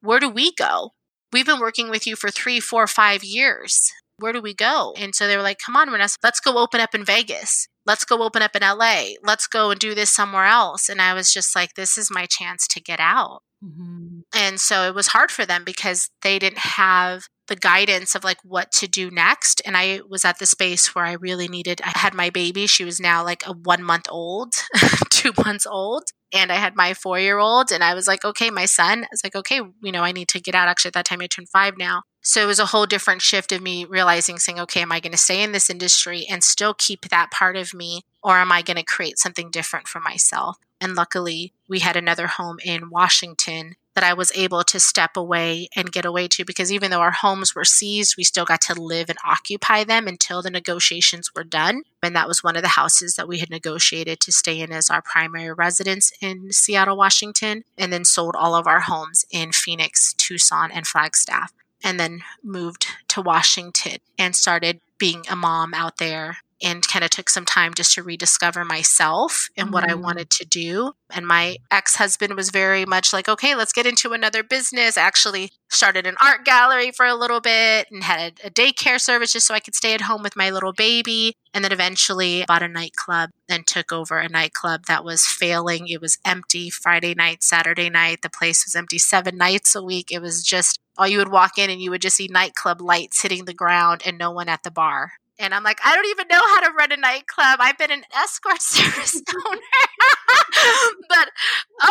Where 0.00 0.20
do 0.20 0.28
we 0.28 0.52
go? 0.54 0.92
We've 1.32 1.46
been 1.46 1.60
working 1.60 1.90
with 1.90 2.06
you 2.06 2.14
for 2.14 2.30
three, 2.30 2.60
four, 2.60 2.86
five 2.86 3.24
years. 3.24 3.92
Where 4.18 4.32
do 4.32 4.40
we 4.40 4.54
go? 4.54 4.94
And 4.96 5.14
so 5.14 5.26
they 5.26 5.36
were 5.36 5.42
like, 5.42 5.58
come 5.58 5.74
on, 5.74 5.88
Renessa, 5.88 6.18
let's 6.22 6.38
go 6.38 6.58
open 6.58 6.80
up 6.80 6.94
in 6.94 7.04
Vegas. 7.04 7.68
Let's 7.86 8.04
go 8.04 8.22
open 8.22 8.42
up 8.42 8.56
in 8.56 8.62
LA. 8.62 9.14
Let's 9.22 9.46
go 9.46 9.70
and 9.70 9.80
do 9.80 9.94
this 9.94 10.10
somewhere 10.10 10.46
else. 10.46 10.88
And 10.88 11.00
I 11.00 11.14
was 11.14 11.32
just 11.32 11.54
like, 11.54 11.74
this 11.74 11.98
is 11.98 12.10
my 12.10 12.26
chance 12.26 12.66
to 12.68 12.80
get 12.80 13.00
out. 13.00 13.40
Mm-hmm. 13.64 14.20
And 14.34 14.60
so 14.60 14.86
it 14.88 14.94
was 14.94 15.08
hard 15.08 15.30
for 15.30 15.46
them 15.46 15.64
because 15.64 16.10
they 16.22 16.38
didn't 16.38 16.58
have 16.58 17.24
the 17.48 17.56
guidance 17.56 18.14
of 18.14 18.24
like 18.24 18.38
what 18.42 18.72
to 18.72 18.86
do 18.86 19.10
next. 19.10 19.60
And 19.64 19.76
I 19.76 20.00
was 20.08 20.24
at 20.24 20.38
the 20.38 20.46
space 20.46 20.94
where 20.94 21.04
I 21.04 21.12
really 21.12 21.48
needed, 21.48 21.80
I 21.84 21.96
had 21.98 22.14
my 22.14 22.30
baby. 22.30 22.66
She 22.66 22.84
was 22.84 23.00
now 23.00 23.22
like 23.22 23.46
a 23.46 23.52
one 23.52 23.82
month 23.82 24.06
old, 24.10 24.54
two 25.10 25.32
months 25.44 25.66
old. 25.66 26.04
And 26.34 26.50
I 26.50 26.56
had 26.56 26.74
my 26.74 26.92
four 26.92 27.18
year 27.18 27.38
old. 27.38 27.70
And 27.72 27.82
I 27.82 27.94
was 27.94 28.06
like, 28.06 28.24
okay, 28.24 28.50
my 28.50 28.66
son, 28.66 29.04
I 29.04 29.08
was 29.10 29.22
like, 29.24 29.36
okay, 29.36 29.60
you 29.82 29.92
know, 29.92 30.02
I 30.02 30.12
need 30.12 30.28
to 30.28 30.40
get 30.40 30.54
out. 30.54 30.68
Actually, 30.68 30.90
at 30.90 30.94
that 30.94 31.06
time, 31.06 31.20
I 31.22 31.26
turned 31.28 31.48
five 31.48 31.78
now. 31.78 32.02
So 32.22 32.42
it 32.42 32.46
was 32.46 32.58
a 32.58 32.66
whole 32.66 32.86
different 32.86 33.22
shift 33.22 33.52
of 33.52 33.62
me 33.62 33.84
realizing, 33.84 34.38
saying, 34.38 34.58
okay, 34.60 34.82
am 34.82 34.92
I 34.92 35.00
going 35.00 35.12
to 35.12 35.18
stay 35.18 35.42
in 35.42 35.52
this 35.52 35.70
industry 35.70 36.26
and 36.28 36.42
still 36.42 36.74
keep 36.74 37.08
that 37.08 37.30
part 37.30 37.56
of 37.56 37.72
me? 37.72 38.02
Or 38.22 38.38
am 38.38 38.50
I 38.50 38.62
going 38.62 38.78
to 38.78 38.82
create 38.82 39.18
something 39.18 39.50
different 39.50 39.86
for 39.86 40.00
myself? 40.00 40.56
And 40.84 40.94
luckily, 40.94 41.54
we 41.66 41.78
had 41.78 41.96
another 41.96 42.26
home 42.26 42.58
in 42.62 42.90
Washington 42.90 43.76
that 43.94 44.04
I 44.04 44.12
was 44.12 44.30
able 44.34 44.62
to 44.64 44.78
step 44.78 45.16
away 45.16 45.68
and 45.74 45.90
get 45.90 46.04
away 46.04 46.28
to 46.28 46.44
because 46.44 46.70
even 46.70 46.90
though 46.90 47.00
our 47.00 47.10
homes 47.10 47.54
were 47.54 47.64
seized, 47.64 48.18
we 48.18 48.22
still 48.24 48.44
got 48.44 48.60
to 48.62 48.78
live 48.78 49.08
and 49.08 49.18
occupy 49.24 49.84
them 49.84 50.06
until 50.06 50.42
the 50.42 50.50
negotiations 50.50 51.30
were 51.34 51.42
done. 51.42 51.84
And 52.02 52.14
that 52.14 52.28
was 52.28 52.44
one 52.44 52.54
of 52.54 52.60
the 52.60 52.68
houses 52.68 53.16
that 53.16 53.26
we 53.26 53.38
had 53.38 53.48
negotiated 53.48 54.20
to 54.20 54.32
stay 54.32 54.60
in 54.60 54.72
as 54.72 54.90
our 54.90 55.00
primary 55.00 55.54
residence 55.54 56.12
in 56.20 56.52
Seattle, 56.52 56.98
Washington, 56.98 57.64
and 57.78 57.90
then 57.90 58.04
sold 58.04 58.36
all 58.36 58.54
of 58.54 58.66
our 58.66 58.80
homes 58.80 59.24
in 59.30 59.52
Phoenix, 59.52 60.12
Tucson, 60.12 60.70
and 60.70 60.86
Flagstaff. 60.86 61.54
And 61.82 61.98
then 61.98 62.20
moved 62.42 62.88
to 63.08 63.22
Washington 63.22 63.98
and 64.18 64.36
started 64.36 64.80
being 64.98 65.24
a 65.30 65.36
mom 65.36 65.72
out 65.72 65.96
there 65.96 66.38
and 66.62 66.86
kind 66.86 67.04
of 67.04 67.10
took 67.10 67.28
some 67.28 67.44
time 67.44 67.74
just 67.74 67.94
to 67.94 68.02
rediscover 68.02 68.64
myself 68.64 69.48
and 69.56 69.66
mm-hmm. 69.66 69.74
what 69.74 69.84
I 69.84 69.92
mm-hmm. 69.92 70.02
wanted 70.02 70.30
to 70.30 70.44
do. 70.44 70.92
And 71.10 71.26
my 71.26 71.56
ex 71.70 71.96
husband 71.96 72.34
was 72.34 72.50
very 72.50 72.84
much 72.84 73.12
like, 73.12 73.28
okay, 73.28 73.54
let's 73.54 73.72
get 73.72 73.86
into 73.86 74.12
another 74.12 74.42
business. 74.42 74.96
I 74.96 75.02
actually 75.02 75.50
started 75.68 76.06
an 76.06 76.16
art 76.22 76.44
gallery 76.44 76.90
for 76.90 77.06
a 77.06 77.14
little 77.14 77.40
bit 77.40 77.88
and 77.90 78.04
had 78.04 78.40
a, 78.42 78.46
a 78.46 78.50
daycare 78.50 79.00
service 79.00 79.32
just 79.32 79.46
so 79.46 79.54
I 79.54 79.60
could 79.60 79.74
stay 79.74 79.94
at 79.94 80.02
home 80.02 80.22
with 80.22 80.36
my 80.36 80.50
little 80.50 80.72
baby. 80.72 81.34
And 81.52 81.64
then 81.64 81.72
eventually 81.72 82.44
bought 82.48 82.62
a 82.62 82.68
nightclub 82.68 83.30
and 83.48 83.64
took 83.64 83.92
over 83.92 84.18
a 84.18 84.28
nightclub 84.28 84.86
that 84.86 85.04
was 85.04 85.24
failing. 85.24 85.86
It 85.86 86.00
was 86.00 86.18
empty 86.24 86.68
Friday 86.68 87.14
night, 87.14 87.44
Saturday 87.44 87.88
night. 87.90 88.22
The 88.22 88.30
place 88.30 88.64
was 88.66 88.74
empty 88.74 88.98
seven 88.98 89.36
nights 89.36 89.76
a 89.76 89.82
week. 89.82 90.10
It 90.10 90.20
was 90.20 90.42
just 90.42 90.80
all 90.96 91.06
you 91.06 91.18
would 91.18 91.30
walk 91.30 91.58
in 91.58 91.70
and 91.70 91.80
you 91.80 91.90
would 91.90 92.02
just 92.02 92.16
see 92.16 92.28
nightclub 92.28 92.80
lights 92.80 93.22
hitting 93.22 93.44
the 93.44 93.54
ground 93.54 94.02
and 94.04 94.18
no 94.18 94.30
one 94.30 94.48
at 94.48 94.62
the 94.62 94.70
bar. 94.70 95.12
And 95.38 95.52
I'm 95.52 95.64
like, 95.64 95.80
I 95.84 95.94
don't 95.94 96.06
even 96.10 96.28
know 96.28 96.40
how 96.40 96.60
to 96.60 96.72
run 96.72 96.92
a 96.92 96.96
nightclub. 96.96 97.58
I've 97.60 97.78
been 97.78 97.90
an 97.90 98.04
escort 98.16 98.62
service 98.62 99.20
owner. 99.46 99.60
but 101.08 101.28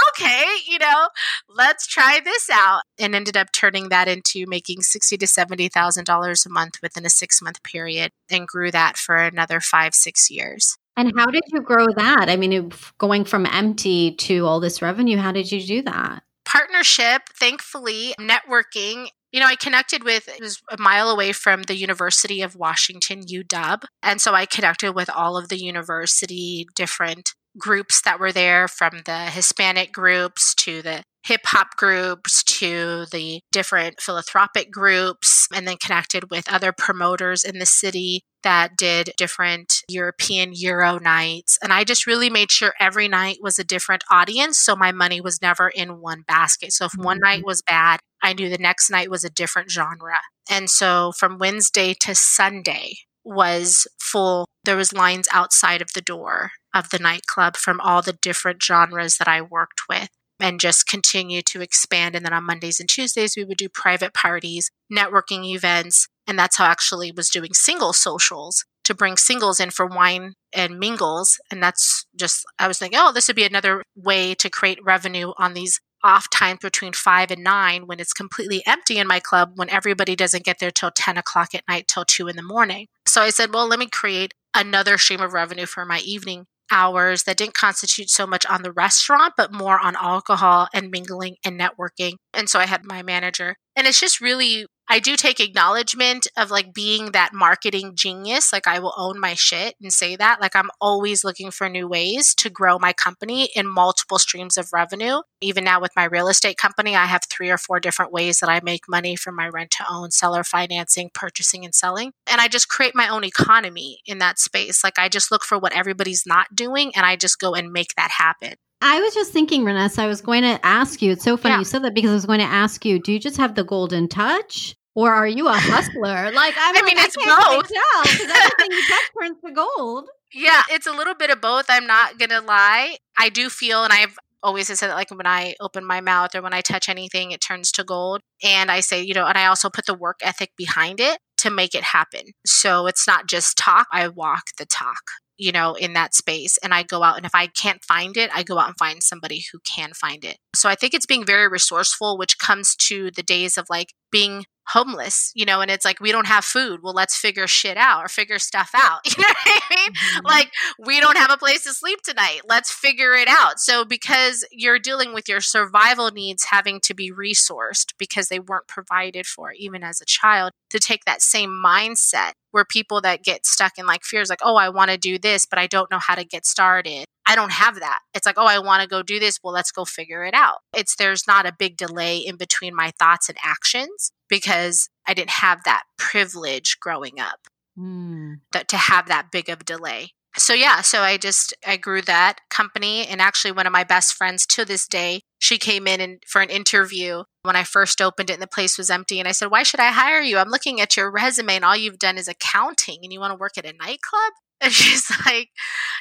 okay, 0.09 0.45
you 0.67 0.79
know, 0.79 1.09
let's 1.49 1.87
try 1.87 2.21
this 2.23 2.49
out. 2.49 2.83
And 2.97 3.13
ended 3.15 3.35
up 3.35 3.51
turning 3.51 3.89
that 3.89 4.07
into 4.07 4.45
making 4.47 4.81
sixty 4.81 5.17
to 5.17 5.27
seventy 5.27 5.67
thousand 5.67 6.05
dollars 6.05 6.45
a 6.45 6.49
month 6.49 6.75
within 6.81 7.05
a 7.05 7.09
six 7.09 7.41
month 7.41 7.61
period 7.63 8.11
and 8.31 8.47
grew 8.47 8.71
that 8.71 8.97
for 8.97 9.17
another 9.17 9.59
five, 9.59 9.93
six 9.93 10.31
years. 10.31 10.77
And 10.95 11.11
how 11.17 11.25
did 11.25 11.43
you 11.47 11.61
grow 11.61 11.87
that? 11.95 12.29
I 12.29 12.35
mean, 12.35 12.71
going 12.99 13.25
from 13.25 13.47
empty 13.47 14.11
to 14.11 14.45
all 14.45 14.59
this 14.59 14.81
revenue, 14.81 15.17
how 15.17 15.31
did 15.31 15.51
you 15.51 15.61
do 15.61 15.81
that? 15.83 16.21
Partnership, 16.45 17.23
thankfully, 17.39 18.13
networking 18.19 19.07
you 19.33 19.39
know, 19.39 19.47
I 19.47 19.55
connected 19.55 20.03
with, 20.03 20.27
it 20.27 20.39
was 20.39 20.61
a 20.69 20.79
mile 20.79 21.09
away 21.09 21.33
from 21.33 21.63
the 21.63 21.75
University 21.75 22.43
of 22.43 22.55
Washington, 22.55 23.23
UW. 23.23 23.83
And 24.03 24.21
so 24.21 24.33
I 24.35 24.45
connected 24.45 24.93
with 24.93 25.09
all 25.09 25.37
of 25.37 25.49
the 25.49 25.61
university 25.61 26.67
different 26.75 27.31
groups 27.57 28.01
that 28.03 28.19
were 28.19 28.31
there 28.31 28.67
from 28.67 29.01
the 29.05 29.25
Hispanic 29.25 29.91
groups 29.91 30.53
to 30.55 30.83
the 30.83 31.03
hip 31.23 31.41
hop 31.45 31.75
groups 31.77 32.43
to 32.43 33.05
the 33.11 33.41
different 33.51 34.01
philanthropic 34.01 34.71
groups, 34.71 35.47
and 35.53 35.67
then 35.67 35.77
connected 35.77 36.29
with 36.29 36.51
other 36.51 36.71
promoters 36.71 37.43
in 37.43 37.59
the 37.59 37.65
city 37.65 38.21
that 38.43 38.75
did 38.77 39.11
different 39.17 39.83
European 39.87 40.51
Euro 40.53 40.99
nights. 40.99 41.57
And 41.63 41.71
I 41.71 41.83
just 41.83 42.05
really 42.05 42.29
made 42.29 42.51
sure 42.51 42.73
every 42.79 43.07
night 43.07 43.37
was 43.41 43.57
a 43.57 43.63
different 43.63 44.03
audience. 44.11 44.59
So 44.59 44.75
my 44.75 44.91
money 44.91 45.21
was 45.21 45.41
never 45.41 45.69
in 45.69 46.01
one 46.01 46.23
basket. 46.27 46.73
So 46.73 46.85
if 46.85 46.91
one 46.95 47.19
night 47.19 47.39
mm-hmm. 47.39 47.47
was 47.47 47.61
bad, 47.61 47.99
I 48.21 48.33
knew 48.33 48.49
the 48.49 48.57
next 48.57 48.89
night 48.89 49.09
was 49.09 49.23
a 49.23 49.29
different 49.29 49.71
genre. 49.71 50.19
And 50.49 50.69
so 50.69 51.13
from 51.17 51.39
Wednesday 51.39 51.93
to 52.01 52.13
Sunday 52.15 52.95
was 53.23 53.87
full. 53.99 54.45
There 54.65 54.75
was 54.75 54.91
lines 54.91 55.29
outside 55.31 55.81
of 55.81 55.93
the 55.93 56.01
door 56.01 56.51
of 56.73 56.89
the 56.89 56.99
nightclub 56.99 57.55
from 57.55 57.79
all 57.79 58.01
the 58.01 58.17
different 58.21 58.61
genres 58.61 59.17
that 59.17 59.27
I 59.27 59.41
worked 59.41 59.83
with 59.87 60.09
and 60.43 60.59
just 60.59 60.89
continue 60.89 61.41
to 61.41 61.61
expand. 61.61 62.15
And 62.15 62.25
then 62.25 62.33
on 62.33 62.45
Mondays 62.45 62.81
and 62.81 62.89
Tuesdays, 62.89 63.37
we 63.37 63.45
would 63.45 63.57
do 63.57 63.69
private 63.69 64.13
parties, 64.13 64.69
networking 64.91 65.45
events. 65.45 66.09
And 66.27 66.37
that's 66.37 66.57
how 66.57 66.65
I 66.65 66.71
actually 66.71 67.13
was 67.13 67.29
doing 67.29 67.53
single 67.53 67.93
socials 67.93 68.65
to 68.83 68.93
bring 68.93 69.15
singles 69.15 69.61
in 69.61 69.69
for 69.69 69.85
wine 69.85 70.33
and 70.53 70.77
mingles. 70.77 71.39
And 71.49 71.63
that's 71.63 72.05
just, 72.19 72.45
I 72.59 72.67
was 72.67 72.77
thinking, 72.77 72.99
oh, 73.01 73.13
this 73.13 73.29
would 73.29 73.37
be 73.37 73.45
another 73.45 73.83
way 73.95 74.35
to 74.35 74.49
create 74.49 74.83
revenue 74.83 75.31
on 75.37 75.53
these 75.53 75.79
off 76.03 76.29
times 76.29 76.59
between 76.61 76.91
five 76.91 77.31
and 77.31 77.41
nine 77.41 77.87
when 77.87 78.01
it's 78.01 78.11
completely 78.11 78.61
empty 78.67 78.97
in 78.97 79.07
my 79.07 79.21
club 79.21 79.53
when 79.55 79.69
everybody 79.69 80.13
doesn't 80.13 80.43
get 80.43 80.59
there 80.59 80.71
till 80.71 80.91
10 80.91 81.17
o'clock 81.17 81.55
at 81.55 81.63
night 81.69 81.87
till 81.87 82.03
two 82.03 82.27
in 82.27 82.35
the 82.35 82.43
morning. 82.43 82.87
So 83.07 83.21
I 83.21 83.29
said, 83.29 83.53
well, 83.53 83.65
let 83.65 83.79
me 83.79 83.87
create 83.87 84.33
another 84.53 84.97
stream 84.97 85.21
of 85.21 85.31
revenue 85.31 85.65
for 85.65 85.85
my 85.85 85.99
evening 85.99 86.47
hours 86.73 87.23
that 87.23 87.37
didn't 87.37 87.53
constitute 87.53 88.09
so 88.09 88.25
much 88.25 88.45
on 88.47 88.63
the 88.63 88.71
restaurant, 88.71 89.35
but 89.37 89.53
more 89.53 89.79
on 89.79 89.95
alcohol 89.95 90.67
and 90.73 90.89
mingling 90.89 91.35
and 91.45 91.59
networking. 91.59 92.13
And 92.33 92.49
so 92.49 92.59
I 92.59 92.65
had 92.65 92.83
my 92.83 93.03
manager. 93.03 93.55
And 93.75 93.87
it's 93.87 93.99
just 93.99 94.19
really 94.19 94.65
I 94.89 94.99
do 94.99 95.15
take 95.15 95.39
acknowledgement 95.39 96.27
of 96.37 96.51
like 96.51 96.73
being 96.73 97.11
that 97.11 97.33
marketing 97.33 97.93
genius. 97.95 98.51
Like 98.51 98.67
I 98.67 98.79
will 98.79 98.93
own 98.97 99.19
my 99.19 99.33
shit 99.33 99.75
and 99.81 99.93
say 99.93 100.15
that. 100.17 100.41
Like 100.41 100.55
I'm 100.55 100.69
always 100.81 101.23
looking 101.23 101.51
for 101.51 101.69
new 101.69 101.87
ways 101.87 102.35
to 102.35 102.49
grow 102.49 102.77
my 102.77 102.91
company 102.91 103.49
in 103.55 103.65
multiple 103.67 104.19
streams 104.19 104.57
of 104.57 104.69
revenue. 104.73 105.21
Even 105.43 105.63
now 105.63 105.81
with 105.81 105.95
my 105.95 106.05
real 106.05 106.27
estate 106.27 106.57
company, 106.57 106.95
I 106.95 107.05
have 107.05 107.21
three 107.29 107.49
or 107.49 107.57
four 107.57 107.79
different 107.79 108.11
ways 108.11 108.39
that 108.39 108.49
I 108.49 108.61
make 108.63 108.87
money 108.87 109.15
from 109.15 109.35
my 109.35 109.47
rent 109.47 109.71
to 109.71 109.85
own, 109.89 110.11
seller 110.11 110.43
financing, 110.43 111.11
purchasing 111.13 111.65
and 111.65 111.75
selling. 111.75 112.13
And 112.27 112.41
I 112.41 112.47
just 112.47 112.69
create 112.69 112.95
my 112.95 113.07
own 113.07 113.23
economy 113.23 113.99
in 114.05 114.19
that 114.19 114.39
space. 114.39 114.83
Like 114.83 114.97
I 114.97 115.09
just 115.09 115.31
look 115.31 115.43
for 115.43 115.59
what 115.59 115.73
everybody's 115.73 116.25
not 116.25 116.55
doing 116.55 116.91
and 116.95 117.05
I 117.05 117.15
just 117.15 117.39
go 117.39 117.53
and 117.53 117.71
make 117.71 117.93
that 117.95 118.11
happen. 118.11 118.55
I 118.81 118.99
was 118.99 119.13
just 119.13 119.31
thinking, 119.31 119.63
Renessa, 119.63 119.99
I 119.99 120.07
was 120.07 120.21
going 120.21 120.41
to 120.41 120.59
ask 120.65 121.01
you. 121.01 121.13
It's 121.13 121.23
so 121.23 121.37
funny 121.37 121.53
yeah. 121.53 121.59
you 121.59 121.65
said 121.65 121.83
that 121.83 121.93
because 121.93 122.11
I 122.11 122.15
was 122.15 122.25
going 122.25 122.39
to 122.39 122.45
ask 122.45 122.83
you, 122.83 122.99
do 122.99 123.13
you 123.13 123.19
just 123.19 123.37
have 123.37 123.55
the 123.55 123.63
golden 123.63 124.09
touch? 124.09 124.75
Or 124.95 125.11
are 125.11 125.27
you 125.27 125.47
a 125.47 125.53
hustler? 125.53 126.31
Like 126.31 126.53
I'm 126.57 126.77
I 126.77 126.81
mean, 126.85 126.97
like, 126.97 127.07
it's 127.07 127.17
I 127.17 127.55
both. 127.55 127.67
because 127.67 128.19
everything 128.21 128.77
you 128.77 128.87
touch 128.87 129.09
turns 129.19 129.37
to 129.45 129.51
gold. 129.53 130.09
Yeah, 130.33 130.63
it's 130.69 130.87
a 130.87 130.91
little 130.91 131.15
bit 131.15 131.29
of 131.29 131.41
both. 131.41 131.65
I'm 131.69 131.87
not 131.87 132.17
gonna 132.19 132.41
lie. 132.41 132.97
I 133.17 133.29
do 133.29 133.49
feel, 133.49 133.83
and 133.83 133.93
I've 133.93 134.17
always 134.43 134.67
said 134.67 134.89
that, 134.89 134.95
like 134.95 135.09
when 135.09 135.25
I 135.25 135.55
open 135.59 135.85
my 135.85 136.01
mouth 136.01 136.35
or 136.35 136.41
when 136.41 136.53
I 136.53 136.61
touch 136.61 136.89
anything, 136.89 137.31
it 137.31 137.41
turns 137.41 137.71
to 137.73 137.83
gold. 137.83 138.21
And 138.43 138.69
I 138.69 138.81
say, 138.81 139.01
you 139.01 139.13
know, 139.13 139.25
and 139.25 139.37
I 139.37 139.45
also 139.45 139.69
put 139.69 139.85
the 139.85 139.93
work 139.93 140.19
ethic 140.21 140.51
behind 140.57 140.99
it 140.99 141.17
to 141.37 141.49
make 141.49 141.73
it 141.73 141.83
happen. 141.83 142.21
So 142.45 142.87
it's 142.87 143.07
not 143.07 143.27
just 143.27 143.57
talk. 143.57 143.87
I 143.91 144.07
walk 144.07 144.43
the 144.57 144.65
talk 144.65 145.01
you 145.37 145.51
know, 145.51 145.73
in 145.73 145.93
that 145.93 146.13
space. 146.13 146.57
And 146.63 146.73
I 146.73 146.83
go 146.83 147.03
out 147.03 147.17
and 147.17 147.25
if 147.25 147.33
I 147.33 147.47
can't 147.47 147.83
find 147.83 148.17
it, 148.17 148.29
I 148.33 148.43
go 148.43 148.57
out 148.57 148.67
and 148.67 148.77
find 148.77 149.01
somebody 149.01 149.43
who 149.51 149.59
can 149.59 149.91
find 149.93 150.23
it. 150.23 150.37
So 150.55 150.69
I 150.69 150.75
think 150.75 150.93
it's 150.93 151.05
being 151.05 151.25
very 151.25 151.47
resourceful, 151.47 152.17
which 152.17 152.37
comes 152.37 152.75
to 152.87 153.11
the 153.11 153.23
days 153.23 153.57
of 153.57 153.65
like 153.69 153.93
being 154.11 154.45
homeless, 154.67 155.31
you 155.35 155.45
know, 155.45 155.61
and 155.61 155.69
it's 155.69 155.85
like 155.85 155.99
we 155.99 156.11
don't 156.11 156.27
have 156.27 156.45
food. 156.45 156.81
Well, 156.83 156.93
let's 156.93 157.15
figure 157.15 157.47
shit 157.47 157.77
out 157.77 158.03
or 158.03 158.07
figure 158.07 158.39
stuff 158.39 158.71
out. 158.75 159.01
You 159.13 159.21
know 159.21 159.27
what 159.27 159.37
I 159.45 159.75
mean? 159.75 159.91
Mm-hmm. 159.91 160.25
Like 160.25 160.51
we 160.79 160.99
don't 160.99 161.17
have 161.17 161.29
a 161.29 161.37
place 161.37 161.63
to 161.63 161.73
sleep 161.73 162.01
tonight. 162.01 162.41
Let's 162.47 162.71
figure 162.71 163.13
it 163.13 163.27
out. 163.27 163.59
So 163.59 163.85
because 163.85 164.45
you're 164.51 164.79
dealing 164.79 165.13
with 165.13 165.29
your 165.29 165.39
survival 165.39 166.09
needs 166.09 166.45
having 166.45 166.79
to 166.81 166.95
be 166.95 167.11
resourced 167.11 167.93
because 167.99 168.27
they 168.27 168.39
weren't 168.39 168.67
provided 168.67 169.27
for 169.27 169.51
even 169.51 169.83
as 169.83 170.01
a 170.01 170.05
child, 170.05 170.51
to 170.71 170.79
take 170.79 171.05
that 171.05 171.21
same 171.21 171.51
mindset 171.51 172.33
where 172.51 172.65
people 172.65 172.99
that 173.01 173.23
get 173.23 173.45
stuck 173.45 173.77
in 173.77 173.85
like 173.85 174.03
fears 174.03 174.29
like, 174.29 174.39
"Oh, 174.43 174.55
I 174.55 174.69
want 174.69 174.89
to 174.89 174.97
do 174.97 175.17
this, 175.19 175.45
but 175.45 175.59
I 175.59 175.67
don't 175.67 175.91
know 175.91 175.99
how 175.99 176.15
to 176.15 176.25
get 176.25 176.45
started." 176.45 177.05
I 177.25 177.35
don't 177.35 177.51
have 177.51 177.79
that. 177.79 177.99
It's 178.13 178.25
like, 178.25 178.37
oh, 178.37 178.45
I 178.45 178.59
want 178.59 178.81
to 178.81 178.87
go 178.87 179.01
do 179.01 179.19
this. 179.19 179.39
Well, 179.43 179.53
let's 179.53 179.71
go 179.71 179.85
figure 179.85 180.23
it 180.25 180.33
out. 180.33 180.57
It's 180.75 180.95
there's 180.95 181.25
not 181.27 181.45
a 181.45 181.55
big 181.57 181.77
delay 181.77 182.17
in 182.17 182.35
between 182.35 182.75
my 182.75 182.91
thoughts 182.99 183.29
and 183.29 183.37
actions 183.43 184.11
because 184.29 184.89
I 185.07 185.13
didn't 185.13 185.29
have 185.29 185.63
that 185.63 185.83
privilege 185.97 186.77
growing 186.79 187.19
up. 187.19 187.39
mm. 187.77 188.35
that, 188.51 188.67
to 188.69 188.77
have 188.77 189.07
that 189.07 189.31
big 189.31 189.49
of 189.49 189.65
delay 189.65 190.09
so 190.35 190.53
yeah 190.53 190.81
so 190.81 191.01
i 191.01 191.17
just 191.17 191.53
i 191.65 191.77
grew 191.77 192.01
that 192.01 192.39
company 192.49 193.05
and 193.05 193.21
actually 193.21 193.51
one 193.51 193.67
of 193.67 193.73
my 193.73 193.83
best 193.83 194.13
friends 194.13 194.45
to 194.45 194.65
this 194.65 194.87
day 194.87 195.21
she 195.43 195.57
came 195.57 195.87
in 195.87 195.99
and 195.99 196.23
for 196.25 196.41
an 196.41 196.49
interview 196.49 197.23
when 197.41 197.57
i 197.57 197.63
first 197.63 198.01
opened 198.01 198.29
it 198.29 198.33
and 198.33 198.41
the 198.41 198.47
place 198.47 198.77
was 198.77 198.89
empty 198.89 199.19
and 199.19 199.27
i 199.27 199.33
said 199.33 199.51
why 199.51 199.61
should 199.61 199.81
i 199.81 199.91
hire 199.91 200.21
you? 200.21 200.37
I'm 200.37 200.47
looking 200.47 200.79
at 200.79 200.95
your 200.95 201.11
resume 201.11 201.55
and 201.55 201.65
all 201.65 201.75
you've 201.75 201.99
done 201.99 202.17
is 202.17 202.29
accounting 202.29 202.99
and 203.03 203.11
you 203.11 203.19
want 203.19 203.31
to 203.31 203.37
work 203.37 203.57
at 203.57 203.65
a 203.65 203.73
nightclub? 203.73 204.33
And 204.61 204.71
she's 204.79 205.11
like 205.25 205.49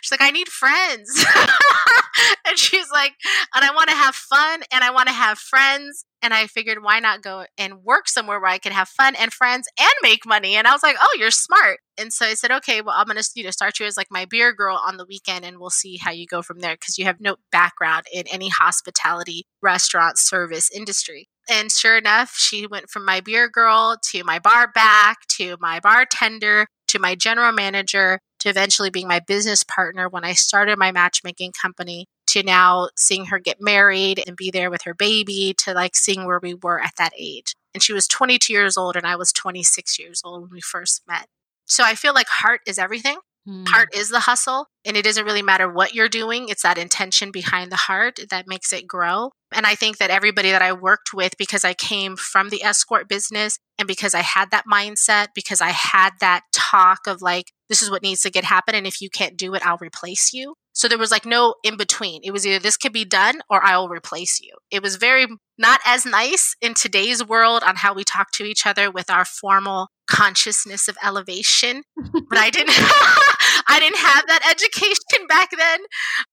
she's 0.01 0.13
like 0.13 0.23
i 0.23 0.31
need 0.31 0.49
friends 0.49 1.25
and 2.47 2.59
she's 2.59 2.91
like 2.91 3.15
and 3.55 3.65
i 3.65 3.73
want 3.75 3.89
to 3.89 3.95
have 3.95 4.15
fun 4.15 4.63
and 4.73 4.85
i 4.85 4.91
want 4.91 5.09
to 5.09 5.15
have 5.15 5.39
friends. 5.39 6.05
And 6.25 6.33
i 6.33 6.47
figured 6.47 6.83
why 6.83 7.01
not 7.01 7.23
go 7.23 7.47
and 7.59 7.83
work 7.83 8.09
somewhere 8.09 8.41
where 8.41 8.51
i 8.51 8.59
can 8.59 8.73
have 8.73 8.89
fun 8.89 9.15
and 9.17 9.33
friends 9.33 9.69
and 9.79 9.93
make 10.03 10.25
money? 10.27 10.55
And 10.55 10.67
i 10.67 10.73
was 10.73 10.83
like 10.83 10.97
oh 11.01 11.17
you're 11.19 11.31
smart. 11.31 11.81
And 11.99 12.13
so 12.13 12.27
i 12.27 12.35
said 12.35 12.53
okay 12.53 12.81
well 12.81 12.95
i'm 12.97 13.07
going 13.07 13.17
to 13.17 13.31
you 13.35 13.45
know 13.45 13.51
start 13.51 13.81
you 13.81 13.87
as 13.87 13.97
like 13.97 14.09
my 14.11 14.25
beer 14.25 14.53
girl 14.53 14.81
on 14.85 14.97
the 14.97 15.07
weekend 15.07 15.45
and 15.45 15.59
we'll 15.59 15.71
see 15.71 15.97
how 15.97 16.11
you 16.11 16.27
go 16.27 16.43
from 16.43 16.61
there 16.61 16.75
because 16.75 16.99
you 16.99 17.05
have 17.05 17.21
no 17.21 17.37
background 17.51 18.05
in 18.13 18.25
any 18.31 18.49
hospitality 18.49 19.45
restaurant 19.63 20.19
service 20.19 20.71
industry. 20.71 21.29
And 21.51 21.73
sure 21.73 21.99
enough, 21.99 22.35
she 22.37 22.69
went 22.69 22.89
from 22.89 23.05
my 23.05 23.21
beer 23.21 23.49
girl 23.49 23.97
to 24.11 24.23
my 24.23 24.39
bar 24.39 24.71
back 24.73 25.19
to 25.39 25.57
my 25.61 25.81
bartender 25.81 26.67
to 26.93 26.99
my 26.99 27.15
general 27.15 27.53
manager 27.53 28.21
to 28.43 28.49
eventually 28.49 28.91
being 28.91 29.07
my 29.07 29.21
business 29.21 29.63
partner 29.63 30.09
when 30.09 30.25
I 30.25 30.33
started 30.33 30.77
my 30.77 30.91
matchmaking 30.91 31.53
company 31.53 32.07
to 32.27 32.43
now 32.43 32.89
seeing 32.97 33.27
her 33.27 33.39
get 33.39 33.61
married 33.61 34.21
and 34.27 34.37
be 34.37 34.51
there 34.51 34.69
with 34.69 34.83
her 34.83 34.95
baby 34.95 35.55
to 35.59 35.73
like 35.73 35.95
seeing 35.95 36.27
where 36.27 36.41
we 36.43 36.55
were 36.55 36.81
at 36.81 36.97
that 36.99 37.13
age. 37.17 37.55
And 37.73 37.83
she 37.83 37.93
was 37.93 38.09
22 38.09 38.53
years 38.53 38.77
old 38.77 38.97
and 38.97 39.07
I 39.07 39.15
was 39.15 39.33
26 39.33 39.97
years 39.99 40.21
old 40.25 40.43
when 40.43 40.51
we 40.51 40.61
first 40.61 41.03
met. 41.07 41.27
So 41.67 41.85
I 41.85 41.95
feel 41.95 42.15
like 42.15 42.27
heart 42.29 42.63
is 42.67 42.79
everything. 42.79 43.19
Mm. 43.49 43.67
Heart 43.69 43.89
is 43.95 44.11
the 44.11 44.21
hustle. 44.21 44.67
And 44.85 44.97
it 44.97 45.05
doesn't 45.05 45.25
really 45.25 45.43
matter 45.43 45.73
what 45.73 45.95
you're 45.95 46.09
doing, 46.09 46.49
it's 46.49 46.63
that 46.63 46.79
intention 46.79 47.31
behind 47.31 47.71
the 47.71 47.77
heart 47.77 48.19
that 48.31 48.49
makes 48.49 48.73
it 48.73 48.87
grow. 48.87 49.31
And 49.55 49.65
I 49.65 49.75
think 49.75 49.99
that 49.99 50.11
everybody 50.11 50.51
that 50.51 50.63
I 50.63 50.73
worked 50.73 51.11
with, 51.15 51.37
because 51.39 51.65
I 51.65 51.75
came 51.75 52.17
from 52.17 52.49
the 52.49 52.65
escort 52.65 53.09
business 53.09 53.59
and 53.79 53.87
because 53.87 54.15
I 54.15 54.21
had 54.21 54.51
that 54.51 54.65
mindset, 54.71 55.29
because 55.35 55.61
I 55.61 55.69
had 55.69 56.11
that 56.21 56.43
talk 56.53 57.01
of 57.07 57.23
like, 57.23 57.53
this 57.69 57.83
is 57.83 57.91
what 57.91 58.03
needs 58.03 58.23
to 58.23 58.31
get 58.31 58.45
happen. 58.45 58.75
And 58.75 58.87
if 58.87 59.01
you 59.01 59.09
can't 59.09 59.37
do 59.37 59.55
it, 59.55 59.65
I'll 59.65 59.79
replace 59.81 60.33
you. 60.33 60.55
So 60.73 60.89
there 60.89 60.99
was 60.99 61.11
like 61.11 61.27
no 61.27 61.55
in 61.63 61.77
between. 61.77 62.23
It 62.25 62.31
was 62.31 62.47
either 62.47 62.59
this 62.59 62.77
could 62.77 62.93
be 62.93 63.05
done 63.05 63.43
or 63.51 63.65
I 63.65 63.77
will 63.77 63.89
replace 63.89 64.41
you. 64.41 64.55
It 64.71 64.83
was 64.83 64.97
very 64.97 65.27
not 65.59 65.81
as 65.87 66.07
nice 66.07 66.57
in 66.61 66.75
today's 66.75 67.27
world 67.27 67.63
on 67.65 67.77
how 67.77 67.95
we 67.95 68.05
talk 68.05 68.31
to 68.33 68.45
each 68.45 68.67
other 68.67 68.91
with 68.91 69.11
our 69.11 69.25
formal 69.25 69.89
consciousness 70.09 70.89
of 70.89 70.97
elevation. 71.05 71.83
but 71.97 72.39
I 72.39 72.51
didn't 72.51 72.73
I 73.69 73.79
didn't 73.79 73.99
have 73.99 74.27
that 74.27 74.49
education 74.51 75.27
back 75.29 75.51
then. 75.57 75.81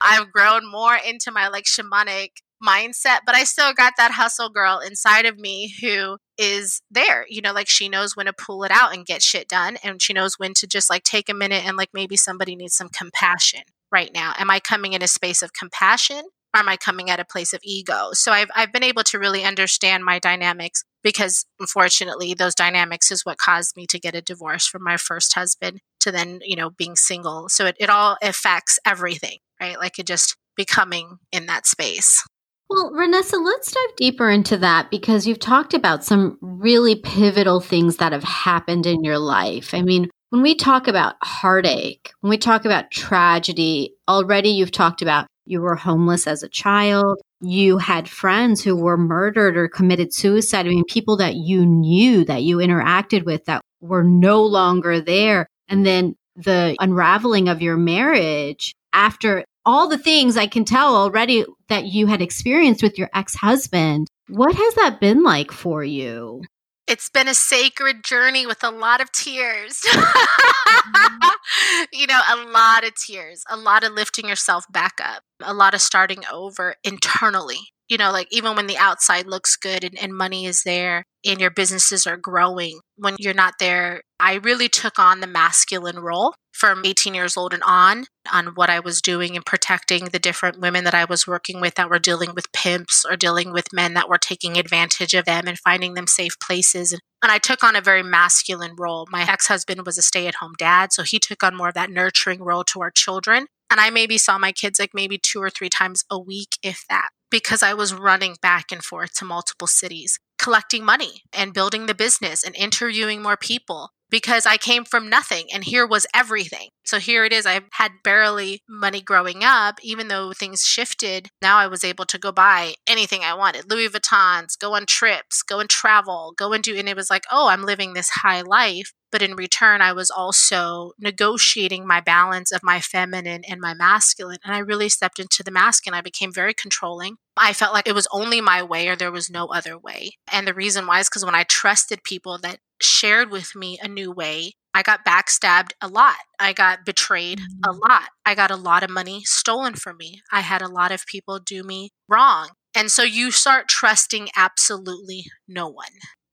I've 0.02 0.32
grown 0.32 0.70
more 0.70 0.96
into 0.96 1.32
my 1.32 1.48
like 1.50 1.66
shamanic 1.66 2.30
mindset, 2.66 3.20
but 3.26 3.36
I 3.36 3.44
still 3.44 3.74
got 3.74 3.94
that 3.98 4.12
hustle 4.12 4.50
girl 4.50 4.80
inside 4.80 5.26
of 5.26 5.38
me 5.38 5.74
who 5.82 6.18
is 6.38 6.82
there. 6.90 7.26
You 7.30 7.42
know, 7.42 7.54
like 7.54 7.70
she 7.70 7.90
knows 7.90 8.16
when 8.16 8.26
to 8.26 8.34
pull 8.34 8.64
it 8.64 8.72
out 8.72 8.94
and 8.94 9.06
get 9.06 9.22
shit 9.22 9.48
done. 9.48 9.78
And 9.84 10.02
she 10.02 10.14
knows 10.14 10.36
when 10.38 10.54
to 10.56 10.68
just 10.68 10.90
like 10.90 11.04
take 11.04 11.30
a 11.30 11.34
minute 11.34 11.66
and 11.66 11.78
like 11.78 11.90
maybe 11.94 12.16
somebody 12.18 12.56
needs 12.56 12.76
some 12.76 12.90
compassion 12.90 13.62
right 13.92 14.12
now. 14.14 14.34
Am 14.38 14.50
I 14.50 14.60
coming 14.60 14.94
in 14.94 15.02
a 15.02 15.08
space 15.08 15.42
of 15.42 15.54
compassion? 15.54 16.24
Or 16.54 16.60
am 16.60 16.70
I 16.70 16.78
coming 16.78 17.12
at 17.12 17.20
a 17.20 17.26
place 17.26 17.54
of 17.54 17.60
ego? 17.64 18.10
So 18.14 18.32
I've, 18.32 18.50
I've 18.56 18.74
been 18.74 18.84
able 18.84 19.04
to 19.04 19.20
really 19.20 19.44
understand 19.44 20.04
my 20.04 20.18
dynamics 20.18 20.84
because 21.04 21.46
unfortunately 21.60 22.34
those 22.34 22.56
dynamics 22.56 23.12
is 23.12 23.24
what 23.24 23.38
caused 23.38 23.76
me 23.78 23.86
to 23.88 24.00
get 24.00 24.16
a 24.16 24.22
divorce 24.22 24.66
from 24.66 24.84
my 24.84 24.98
first 24.98 25.34
husband 25.36 25.80
to 26.00 26.12
then, 26.12 26.40
you 26.42 26.56
know, 26.56 26.72
being 26.72 26.96
single. 26.96 27.50
So 27.50 27.68
it, 27.68 27.76
it 27.80 27.90
all 27.90 28.18
affects 28.24 28.80
everything, 28.86 29.38
right? 29.62 29.78
Like 29.78 30.00
it 30.00 30.08
just 30.08 30.36
becoming 30.56 31.20
in 31.32 31.46
that 31.46 31.68
space. 31.68 32.24
Well, 32.70 32.92
Renessa, 32.92 33.44
let's 33.44 33.72
dive 33.72 33.96
deeper 33.98 34.30
into 34.30 34.58
that 34.58 34.92
because 34.92 35.26
you've 35.26 35.40
talked 35.40 35.74
about 35.74 36.04
some 36.04 36.38
really 36.42 36.96
pivotal 36.96 37.62
things 37.62 37.98
that 37.98 38.12
have 38.12 38.24
happened 38.24 38.86
in 38.86 39.04
your 39.04 39.18
life. 39.18 39.74
I 39.74 39.82
mean, 39.82 40.10
when 40.30 40.42
we 40.42 40.56
talk 40.56 40.88
about 40.88 41.16
heartache, 41.24 42.12
when 42.22 42.30
we 42.30 42.38
talk 42.38 42.66
about 42.66 42.92
tragedy, 42.92 43.96
already 44.08 44.50
you've 44.50 44.72
talked 44.72 45.02
about 45.02 45.28
you 45.46 45.62
were 45.62 45.76
homeless 45.76 46.28
as 46.28 46.44
a 46.44 46.50
child, 46.50 47.20
you 47.42 47.80
had 47.80 48.08
friends 48.08 48.64
who 48.64 48.76
were 48.76 48.98
murdered 48.98 49.58
or 49.58 49.68
committed 49.68 50.14
suicide. 50.14 50.68
I 50.68 50.70
mean, 50.70 50.84
people 50.88 51.18
that 51.18 51.36
you 51.36 51.66
knew, 51.66 52.24
that 52.26 52.44
you 52.44 52.58
interacted 52.58 53.26
with, 53.26 53.46
that 53.46 53.62
were 53.82 54.04
no 54.04 54.44
longer 54.44 55.02
there. 55.02 55.48
And 55.68 55.86
then 55.86 56.16
the 56.36 56.76
unraveling 56.80 57.50
of 57.50 57.62
your 57.62 57.78
marriage 57.78 58.74
after 58.94 59.44
all 59.66 59.88
the 59.88 59.98
things 59.98 60.38
I 60.38 60.48
can 60.48 60.66
tell 60.66 60.96
already 60.96 61.46
that 61.68 61.86
you 61.86 62.08
had 62.08 62.22
experienced 62.22 62.84
with 62.84 62.98
your 62.98 63.10
ex 63.14 63.36
husband. 63.36 64.08
What 64.28 64.56
has 64.56 64.76
that 64.76 65.00
been 65.00 65.24
like 65.24 65.52
for 65.52 65.84
you? 65.84 66.44
It's 66.90 67.08
been 67.08 67.28
a 67.28 67.36
sacred 67.36 68.04
journey 68.04 68.48
with 68.48 68.64
a 68.64 68.72
lot 68.72 69.00
of 69.00 69.12
tears. 69.12 69.80
mm-hmm. 69.86 71.30
you 71.94 72.08
know, 72.08 72.20
a 72.32 72.38
lot 72.50 72.84
of 72.84 72.96
tears, 72.96 73.44
a 73.48 73.56
lot 73.56 73.84
of 73.84 73.92
lifting 73.92 74.28
yourself 74.28 74.66
back 74.72 74.94
up, 75.00 75.22
a 75.44 75.54
lot 75.54 75.76
of 75.76 75.82
starting 75.82 76.24
over 76.34 76.74
internally. 76.84 77.60
You 77.90 78.00
know, 78.00 78.12
like 78.12 78.28
even 78.32 78.56
when 78.56 78.66
the 78.66 78.78
outside 78.78 79.28
looks 79.28 79.56
good 79.56 79.84
and, 79.84 80.00
and 80.00 80.18
money 80.18 80.48
is 80.48 80.64
there 80.64 81.06
and 81.26 81.40
your 81.40 81.52
businesses 81.52 82.08
are 82.08 82.18
growing, 82.18 82.80
when 82.96 83.16
you're 83.20 83.34
not 83.34 83.56
there, 83.60 84.02
I 84.20 84.36
really 84.36 84.70
took 84.70 85.00
on 85.00 85.20
the 85.20 85.28
masculine 85.28 86.00
role 86.00 86.34
from 86.52 86.84
18 86.86 87.14
years 87.14 87.38
old 87.38 87.54
and 87.54 87.64
on 87.66 88.06
on 88.32 88.48
what 88.48 88.70
I 88.70 88.80
was 88.82 89.02
doing 89.02 89.36
and 89.36 89.46
protecting 89.46 90.06
the 90.06 90.20
different 90.20 90.60
women 90.60 90.84
that 90.84 90.94
I 90.94 91.06
was 91.06 91.26
working 91.26 91.62
with 91.62 91.76
that 91.76 91.90
were 91.90 92.00
dealing 92.00 92.34
with 92.36 92.52
pimps 92.52 93.06
or 93.10 93.16
dealing 93.16 93.54
with 93.54 93.74
men 93.74 93.94
that 93.94 94.10
were 94.10 94.18
taking 94.18 94.58
advantage 94.58 95.14
of 95.14 95.26
them 95.26 95.48
and 95.48 95.58
finding 95.58 95.94
them 95.94 96.06
safe 96.08 96.38
places. 96.40 96.92
And, 96.92 97.02
I 97.22 97.38
took 97.38 97.64
on 97.64 97.76
a 97.76 97.82
very 97.82 98.04
masculine 98.04 98.76
role. 98.78 99.08
My 99.10 99.22
ex 99.22 99.48
husband 99.48 99.86
was 99.86 99.98
a 99.98 100.02
stay 100.02 100.28
at 100.28 100.36
home 100.36 100.54
dad, 100.58 100.92
so 100.92 101.04
he 101.04 101.20
took 101.20 101.44
on 101.44 101.56
more 101.56 101.70
of 101.70 101.74
that 101.76 101.92
nurturing 101.92 102.42
role 102.42 102.64
to 102.66 102.82
our 102.82 102.92
children. 102.92 103.48
And 103.70 103.80
I 103.80 103.90
maybe 103.90 104.18
saw 104.18 104.38
my 104.38 104.52
kids 104.52 104.80
like 104.80 104.92
maybe 104.94 105.18
two 105.18 105.42
or 105.42 105.50
three 105.50 105.70
times 105.70 106.04
a 106.10 106.20
week, 106.20 106.58
if 106.64 106.84
that, 106.90 107.10
because 107.30 107.62
I 107.62 107.74
was 107.74 107.94
running 107.94 108.36
back 108.42 108.72
and 108.72 108.84
forth 108.84 109.14
to 109.16 109.26
multiple 109.26 109.68
cities, 109.68 110.20
collecting 110.40 110.84
money 110.84 111.22
and 111.34 111.54
building 111.54 111.86
the 111.86 111.94
business 111.94 112.44
and 112.44 112.56
interviewing 112.56 113.22
more 113.22 113.38
people 113.38 113.92
because 114.10 114.46
I 114.46 114.58
came 114.58 114.86
from 114.86 115.10
nothing 115.10 115.48
and 115.54 115.64
here 115.64 115.86
was 115.86 116.08
everything. 116.14 116.70
So 116.84 116.98
here 117.00 117.26
it 117.26 117.34
is. 117.34 117.46
I 117.46 117.62
had 117.74 117.92
barely 118.04 118.64
money 118.68 119.02
growing 119.02 119.44
up, 119.44 119.80
even 119.84 120.08
though 120.08 120.34
things 120.34 120.62
shifted. 120.62 121.30
Now 121.42 121.58
I 121.58 121.68
was 121.68 121.84
able 121.84 122.06
to 122.06 122.18
go 122.18 122.32
buy 122.32 122.74
anything 122.88 123.22
I 123.24 123.36
wanted 123.36 123.70
Louis 123.70 123.90
Vuittons, 123.90 124.58
go 124.60 124.74
on 124.74 124.86
trips, 124.88 125.44
go 125.44 125.60
and 125.60 125.70
travel, 125.70 126.34
go 126.36 126.54
and 126.54 126.64
do. 126.64 126.76
And 126.76 126.90
it 126.90 126.96
was 126.96 127.10
like, 127.10 127.26
oh, 127.32 127.48
I'm 127.50 127.64
living 127.64 127.94
this 127.94 128.10
high 128.10 128.42
life. 128.42 128.92
But 129.12 129.22
in 129.22 129.36
return, 129.36 129.82
I 129.82 129.94
was 129.94 130.12
also 130.12 130.92
negotiating 131.00 131.88
my 131.88 132.02
balance 132.02 132.52
of 132.52 132.62
my 132.64 132.80
feminine 132.80 133.44
and 133.48 133.60
my 133.60 133.74
masculine. 133.74 134.38
And 134.44 134.54
I 134.54 134.60
really 134.60 134.90
stepped 134.90 135.20
into 135.20 135.44
the 135.44 135.52
masculine. 135.52 135.98
I 135.98 136.02
became 136.02 136.32
very 136.32 136.54
controlling. 136.54 137.16
I 137.36 137.54
felt 137.54 137.74
like 137.74 137.88
it 137.88 137.96
was 137.96 138.08
only 138.12 138.42
my 138.42 138.62
way 138.62 138.88
or 138.88 138.96
there 138.96 139.12
was 139.12 139.30
no 139.30 139.48
other 139.48 139.78
way. 139.78 140.12
And 140.32 140.48
the 140.48 140.54
reason 140.54 140.86
why 140.86 141.00
is 141.00 141.10
because 141.10 141.26
when 141.26 141.36
I 141.36 141.44
trusted 141.44 142.04
people 142.04 142.38
that 142.40 142.60
shared 142.82 143.32
with 143.32 143.56
me 143.56 143.80
a 143.82 143.88
new 143.88 144.12
way, 144.12 144.54
I 144.74 144.84
got 144.84 145.06
backstabbed 145.06 145.72
a 145.82 145.88
lot. 145.88 146.16
I 146.40 146.54
got 146.54 146.86
betrayed 146.86 147.40
mm-hmm. 147.40 147.70
a 147.70 147.74
lot. 147.74 148.10
I 148.26 148.36
got 148.36 148.52
a 148.52 148.56
lot 148.56 148.84
of 148.84 148.90
money 148.90 149.24
stolen 149.26 149.74
from 149.74 149.98
me. 149.98 150.22
I 150.32 150.42
had 150.42 150.62
a 150.62 150.68
lot 150.68 150.92
of 150.92 151.06
people 151.06 151.40
do 151.40 151.64
me 151.64 151.90
wrong. 152.08 152.50
And 152.76 152.92
so 152.92 153.04
you 153.04 153.32
start 153.32 153.68
trusting 153.68 154.30
absolutely 154.36 155.26
no 155.48 155.68
one. 155.68 155.88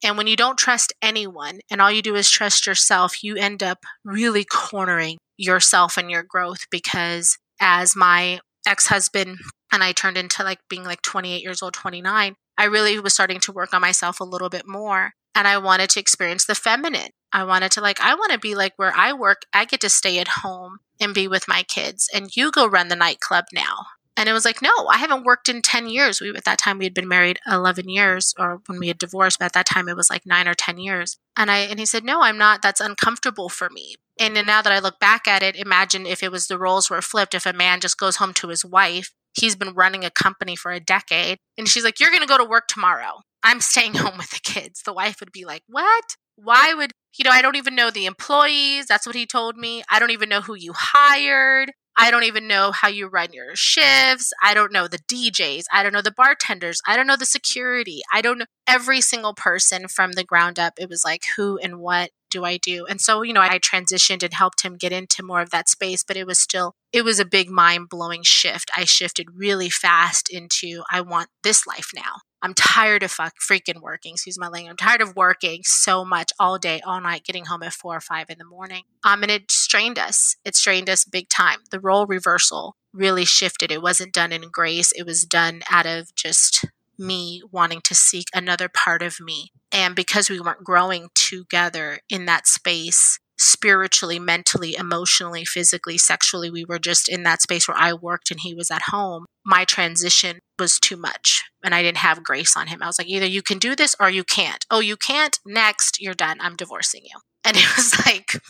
And 0.07 0.17
when 0.17 0.29
you 0.29 0.37
don't 0.37 0.57
trust 0.57 0.93
anyone 1.03 1.59
and 1.69 1.81
all 1.81 1.91
you 1.91 2.01
do 2.01 2.15
is 2.15 2.31
trust 2.31 2.65
yourself, 2.65 3.25
you 3.25 3.35
end 3.35 3.61
up 3.61 3.79
really 4.05 4.45
cornering 4.45 5.19
yourself 5.37 5.97
and 5.97 6.09
your 6.09 6.23
growth 6.23 6.61
because 6.71 7.37
as 7.61 7.97
my 7.97 8.39
ex 8.65 8.87
husband 8.87 9.39
and 9.73 9.83
I 9.83 9.91
turned 9.91 10.17
into 10.17 10.45
like 10.45 10.61
being 10.71 10.85
like 10.85 11.03
28 11.03 11.43
years 11.43 11.61
old, 11.61 11.75
29, 11.75 12.37
I 12.57 12.65
really 12.67 13.01
was 13.01 13.15
starting 13.15 13.41
to 13.41 13.53
work 13.53 13.75
on 13.75 13.81
myself 13.81 14.21
a 14.21 14.25
little 14.25 14.49
bit 14.49 14.63
more. 14.65 15.11
And 15.35 15.49
I 15.49 15.59
wanted 15.59 15.91
to 15.91 16.01
experience 16.01 16.45
the 16.45 16.55
feminine. 16.55 17.11
I 17.33 17.43
wanted 17.43 17.73
to 17.73 17.81
like, 17.81 18.01
I 18.01 18.15
want 18.15 18.31
to 18.31 18.39
be 18.39 18.55
like 18.55 18.75
where 18.77 18.95
I 18.97 19.13
work, 19.13 19.43
I 19.53 19.65
get 19.65 19.81
to 19.81 19.89
stay 19.89 20.21
at 20.21 20.29
home 20.29 20.79
and 21.01 21.15
be 21.15 21.27
with 21.27 21.49
my 21.49 21.65
kids. 21.65 22.09
And 22.15 22.31
you 22.37 22.53
go 22.53 22.69
run 22.69 22.87
the 22.87 22.95
nightclub 22.95 23.47
now. 23.53 23.87
And 24.17 24.29
it 24.29 24.33
was 24.33 24.45
like, 24.45 24.63
no, 24.63 24.71
I 24.91 24.97
haven't 24.97 25.25
worked 25.25 25.49
in 25.49 25.61
10 25.61 25.89
years. 25.89 26.21
We, 26.21 26.31
at 26.31 26.45
that 26.45 26.59
time, 26.59 26.79
we 26.79 26.87
had 26.87 26.95
been 26.95 27.09
married 27.09 27.39
11 27.47 27.89
years, 27.89 28.35
or 28.39 28.61
when 28.67 28.79
we 28.79 28.89
had 28.89 28.99
divorced, 28.99 29.39
but 29.39 29.47
at 29.47 29.53
that 29.53 29.67
time 29.67 29.89
it 29.89 29.97
was 29.97 30.09
like 30.09 30.25
nine 30.25 30.49
or 30.49 30.55
10 30.55 30.79
years. 30.79 31.19
And 31.37 31.51
I, 31.51 31.59
and 31.59 31.79
he 31.79 31.87
said, 31.87 32.05
no, 32.05 32.23
I'm 32.23 32.39
not. 32.39 32.63
That's 32.63 32.81
uncomfortable 32.81 33.49
for 33.49 33.69
me. 33.69 33.97
And 34.19 34.35
now 34.47 34.63
that 34.63 34.73
I 34.73 34.79
look 34.79 34.99
back 34.99 35.29
at 35.29 35.43
it, 35.43 35.57
imagine 35.57 36.07
if 36.07 36.23
it 36.23 36.33
was 36.33 36.47
the 36.47 36.59
roles 36.59 36.89
were 36.89 37.03
flipped. 37.03 37.35
If 37.35 37.45
a 37.45 37.53
man 37.53 37.81
just 37.81 37.99
goes 37.99 38.17
home 38.17 38.33
to 38.35 38.49
his 38.49 38.65
wife, 38.65 39.13
he's 39.35 39.57
been 39.57 39.75
running 39.75 40.05
a 40.05 40.11
company 40.11 40.57
for 40.57 40.73
a 40.73 40.81
decade, 40.81 41.39
and 41.59 41.69
she's 41.69 41.85
like, 41.85 42.01
you're 42.01 42.11
going 42.11 42.23
to 42.23 42.27
go 42.27 42.39
to 42.39 42.45
work 42.45 42.69
tomorrow. 42.69 43.21
I'm 43.43 43.61
staying 43.61 43.95
home 43.97 44.17
with 44.17 44.31
the 44.31 44.41
kids. 44.43 44.83
The 44.85 44.95
wife 44.95 45.21
would 45.21 45.33
be 45.33 45.45
like, 45.45 45.63
what? 45.67 46.05
Why 46.37 46.75
would 46.75 46.93
You 47.19 47.25
know, 47.25 47.31
I 47.31 47.43
don't 47.43 47.57
even 47.57 47.75
know 47.75 47.91
the 47.91 48.07
employees. 48.07 48.87
That's 48.87 49.07
what 49.07 49.17
he 49.17 49.27
told 49.27 49.57
me. 49.57 49.83
I 49.91 49.99
don't 49.99 50.11
even 50.11 50.29
know 50.29 50.43
who 50.43 50.55
you 50.55 50.73
hired. 50.75 51.73
I 51.97 52.11
don't 52.11 52.25
even 52.25 52.47
know 52.47 52.73
how 52.73 52.89
you 52.89 53.07
run 53.09 53.33
your 53.33 53.55
shifts. 53.55 54.33
I 54.43 54.55
don't 54.55 54.73
know 54.73 54.87
the 54.87 54.99
DJs. 54.99 55.65
I 55.73 55.83
don't 55.83 55.93
know 55.93 56.03
the 56.03 56.13
bartenders. 56.13 56.81
I 56.87 56.97
don't 56.97 57.07
know 57.07 57.17
the 57.17 57.27
security. 57.27 58.03
I 58.13 58.21
don't 58.21 58.39
know 58.39 58.47
every 58.67 59.01
single 59.01 59.35
person 59.35 59.89
from 59.89 60.13
the 60.13 60.25
ground 60.25 60.59
up. 60.59 60.75
It 60.79 60.91
was 60.91 61.05
like, 61.05 61.23
who 61.37 61.59
and 61.59 61.79
what 61.79 62.11
do 62.31 62.45
I 62.45 62.59
do? 62.59 62.85
And 62.87 63.01
so, 63.01 63.23
you 63.23 63.33
know, 63.33 63.41
I 63.41 63.59
transitioned 63.59 64.23
and 64.23 64.35
helped 64.35 64.63
him 64.63 64.77
get 64.77 64.93
into 64.93 65.23
more 65.23 65.41
of 65.41 65.51
that 65.51 65.69
space, 65.69 66.05
but 66.05 66.17
it 66.17 66.27
was 66.27 66.39
still, 66.39 66.75
it 66.93 67.05
was 67.05 67.19
a 67.19 67.25
big 67.25 67.49
mind 67.49 67.89
blowing 67.89 68.23
shift. 68.25 68.71
I 68.77 68.85
shifted 68.85 69.29
really 69.35 69.71
fast 69.71 70.29
into, 70.29 70.83
I 70.93 71.01
want 71.01 71.29
this 71.43 71.67
life 71.67 71.91
now. 71.95 72.26
I'm 72.43 72.55
tired 72.55 73.03
of 73.03 73.11
fuck 73.11 73.35
freaking 73.41 73.81
working. 73.81 74.13
Excuse 74.15 74.39
my 74.39 74.49
language. 74.49 74.71
I'm 74.71 74.77
tired 74.77 75.01
of 75.01 75.17
working 75.17 75.63
so 75.65 76.05
much 76.05 76.33
all 76.39 76.59
day, 76.59 76.81
all 76.81 77.01
night, 77.01 77.25
getting 77.25 77.47
home 77.47 77.63
at 77.63 77.73
four 77.73 77.97
or 77.97 78.01
five 78.01 78.31
in 78.31 78.39
the 78.39 78.45
morning. 78.45 78.83
Um, 79.05 79.23
and 79.23 79.31
it 79.33 79.51
strained 79.51 79.99
us. 79.99 80.37
It 80.45 80.55
strained 80.55 80.91
us 80.91 81.05
big 81.05 81.29
time. 81.29 81.59
The 81.71 81.81
role 81.81 82.07
reversal 82.07 82.77
really 82.93 83.25
shifted. 83.25 83.71
It 83.71 83.83
wasn't 83.83 84.13
done 84.13 84.33
in 84.33 84.51
grace. 84.51 84.93
It 84.93 85.05
was 85.05 85.25
done 85.25 85.63
out 85.71 85.87
of 85.87 86.15
just 86.15 86.65
me 86.99 87.43
wanting 87.51 87.81
to 87.83 87.95
seek 87.95 88.27
another 88.35 88.69
part 88.69 89.03
of 89.03 89.21
me. 89.21 89.51
And 89.73 89.95
because 89.95 90.31
we 90.31 90.41
weren't 90.41 90.65
growing 90.65 91.09
together 91.15 91.99
in 92.09 92.27
that 92.27 92.47
space, 92.47 93.19
spiritually, 93.39 94.19
mentally, 94.19 94.75
emotionally, 94.77 95.45
physically, 95.45 95.99
sexually, 95.99 96.51
we 96.51 96.65
were 96.65 96.79
just 96.79 97.09
in 97.09 97.23
that 97.25 97.43
space 97.43 97.69
where 97.69 97.77
I 97.77 97.93
worked 97.93 98.31
and 98.31 98.41
he 98.41 98.55
was 98.55 98.71
at 98.71 98.83
home. 98.89 99.27
My 99.45 99.65
transition 99.65 100.39
was 100.59 100.79
too 100.79 100.97
much 100.97 101.45
and 101.63 101.75
I 101.75 101.83
didn't 101.83 101.99
have 101.99 102.25
grace 102.25 102.57
on 102.57 102.69
him. 102.69 102.83
I 102.83 102.87
was 102.87 102.99
like, 102.99 103.09
either 103.09 103.27
you 103.27 103.43
can 103.43 103.59
do 103.59 103.77
this 103.77 103.95
or 104.01 104.09
you 104.11 104.25
can't. 104.25 104.65
Oh, 104.71 104.81
you 104.81 104.97
can't? 104.97 105.39
Next, 105.45 106.01
you're 106.01 106.15
done. 106.15 106.39
I'm 106.41 106.57
divorcing 106.57 107.03
you. 107.05 107.19
And 107.45 107.57
it 107.57 107.77
was 107.77 107.95
like, 108.07 108.41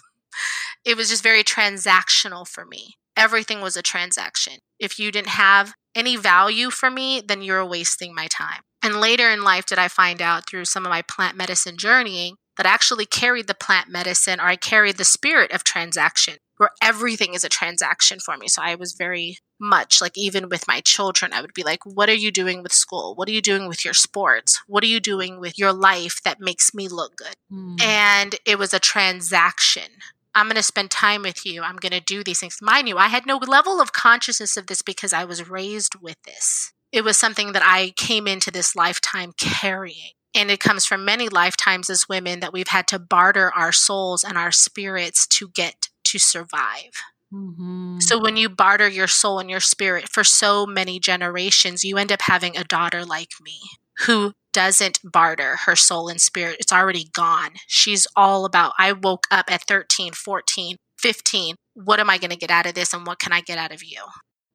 it 0.84 0.96
was 0.96 1.08
just 1.08 1.22
very 1.22 1.42
transactional 1.42 2.46
for 2.46 2.64
me. 2.64 2.94
Everything 3.16 3.60
was 3.60 3.76
a 3.76 3.82
transaction. 3.82 4.54
If 4.78 4.98
you 4.98 5.10
didn't 5.10 5.28
have 5.28 5.72
any 5.94 6.16
value 6.16 6.70
for 6.70 6.90
me, 6.90 7.22
then 7.26 7.42
you're 7.42 7.64
wasting 7.64 8.14
my 8.14 8.26
time. 8.26 8.60
And 8.82 9.00
later 9.00 9.30
in 9.30 9.42
life, 9.42 9.66
did 9.66 9.78
I 9.78 9.88
find 9.88 10.20
out 10.20 10.48
through 10.48 10.66
some 10.66 10.84
of 10.84 10.90
my 10.90 11.02
plant 11.02 11.36
medicine 11.36 11.76
journeying 11.78 12.36
that 12.56 12.66
actually 12.66 13.06
carried 13.06 13.46
the 13.46 13.54
plant 13.54 13.88
medicine 13.88 14.40
or 14.40 14.46
I 14.46 14.56
carried 14.56 14.96
the 14.96 15.04
spirit 15.04 15.52
of 15.52 15.64
transaction 15.64 16.36
where 16.56 16.70
everything 16.82 17.34
is 17.34 17.44
a 17.44 17.48
transaction 17.48 18.18
for 18.18 18.36
me. 18.36 18.48
So 18.48 18.62
I 18.62 18.74
was 18.74 18.94
very 18.94 19.38
much 19.58 20.00
like, 20.00 20.16
even 20.16 20.48
with 20.48 20.66
my 20.66 20.80
children, 20.80 21.32
I 21.32 21.40
would 21.40 21.54
be 21.54 21.62
like, 21.62 21.84
what 21.84 22.08
are 22.08 22.14
you 22.14 22.30
doing 22.30 22.62
with 22.62 22.72
school? 22.72 23.14
What 23.14 23.28
are 23.28 23.32
you 23.32 23.42
doing 23.42 23.68
with 23.68 23.84
your 23.84 23.94
sports? 23.94 24.62
What 24.66 24.82
are 24.82 24.88
you 24.88 25.00
doing 25.00 25.40
with 25.40 25.58
your 25.58 25.72
life 25.72 26.22
that 26.24 26.40
makes 26.40 26.74
me 26.74 26.88
look 26.88 27.16
good? 27.16 27.34
Mm. 27.52 27.82
And 27.82 28.36
it 28.44 28.58
was 28.58 28.72
a 28.72 28.78
transaction. 28.78 29.90
I'm 30.34 30.46
going 30.46 30.56
to 30.56 30.62
spend 30.62 30.90
time 30.90 31.22
with 31.22 31.46
you. 31.46 31.62
I'm 31.62 31.76
going 31.76 31.92
to 31.92 32.00
do 32.00 32.22
these 32.22 32.40
things. 32.40 32.58
Mind 32.60 32.88
you, 32.88 32.98
I 32.98 33.08
had 33.08 33.26
no 33.26 33.36
level 33.36 33.80
of 33.80 33.92
consciousness 33.92 34.56
of 34.56 34.66
this 34.66 34.82
because 34.82 35.12
I 35.12 35.24
was 35.24 35.48
raised 35.48 35.94
with 36.00 36.20
this. 36.24 36.72
It 36.92 37.04
was 37.04 37.16
something 37.16 37.52
that 37.52 37.62
I 37.64 37.92
came 37.96 38.26
into 38.26 38.50
this 38.50 38.76
lifetime 38.76 39.32
carrying. 39.38 40.12
And 40.36 40.50
it 40.50 40.60
comes 40.60 40.84
from 40.84 41.04
many 41.04 41.28
lifetimes 41.30 41.88
as 41.88 42.08
women 42.08 42.40
that 42.40 42.52
we've 42.52 42.68
had 42.68 42.86
to 42.88 42.98
barter 42.98 43.50
our 43.54 43.72
souls 43.72 44.22
and 44.22 44.36
our 44.36 44.52
spirits 44.52 45.26
to 45.28 45.48
get 45.48 45.88
to 46.04 46.18
survive. 46.18 46.92
Mm-hmm. 47.32 48.00
So 48.00 48.20
when 48.20 48.36
you 48.36 48.48
barter 48.48 48.86
your 48.86 49.06
soul 49.06 49.38
and 49.38 49.50
your 49.50 49.60
spirit 49.60 50.08
for 50.10 50.22
so 50.22 50.66
many 50.66 51.00
generations, 51.00 51.84
you 51.84 51.96
end 51.96 52.12
up 52.12 52.22
having 52.22 52.56
a 52.56 52.64
daughter 52.64 53.04
like 53.04 53.30
me 53.42 53.58
who 54.00 54.32
doesn't 54.52 55.00
barter 55.02 55.56
her 55.64 55.74
soul 55.74 56.08
and 56.08 56.20
spirit. 56.20 56.56
It's 56.60 56.72
already 56.72 57.08
gone. 57.14 57.52
She's 57.66 58.06
all 58.14 58.44
about, 58.44 58.74
I 58.78 58.92
woke 58.92 59.26
up 59.30 59.50
at 59.50 59.66
13, 59.66 60.12
14, 60.12 60.76
15. 60.98 61.56
What 61.74 62.00
am 62.00 62.10
I 62.10 62.18
going 62.18 62.30
to 62.30 62.36
get 62.36 62.50
out 62.50 62.66
of 62.66 62.74
this 62.74 62.92
and 62.92 63.06
what 63.06 63.18
can 63.18 63.32
I 63.32 63.40
get 63.40 63.58
out 63.58 63.72
of 63.72 63.82
you? 63.82 64.02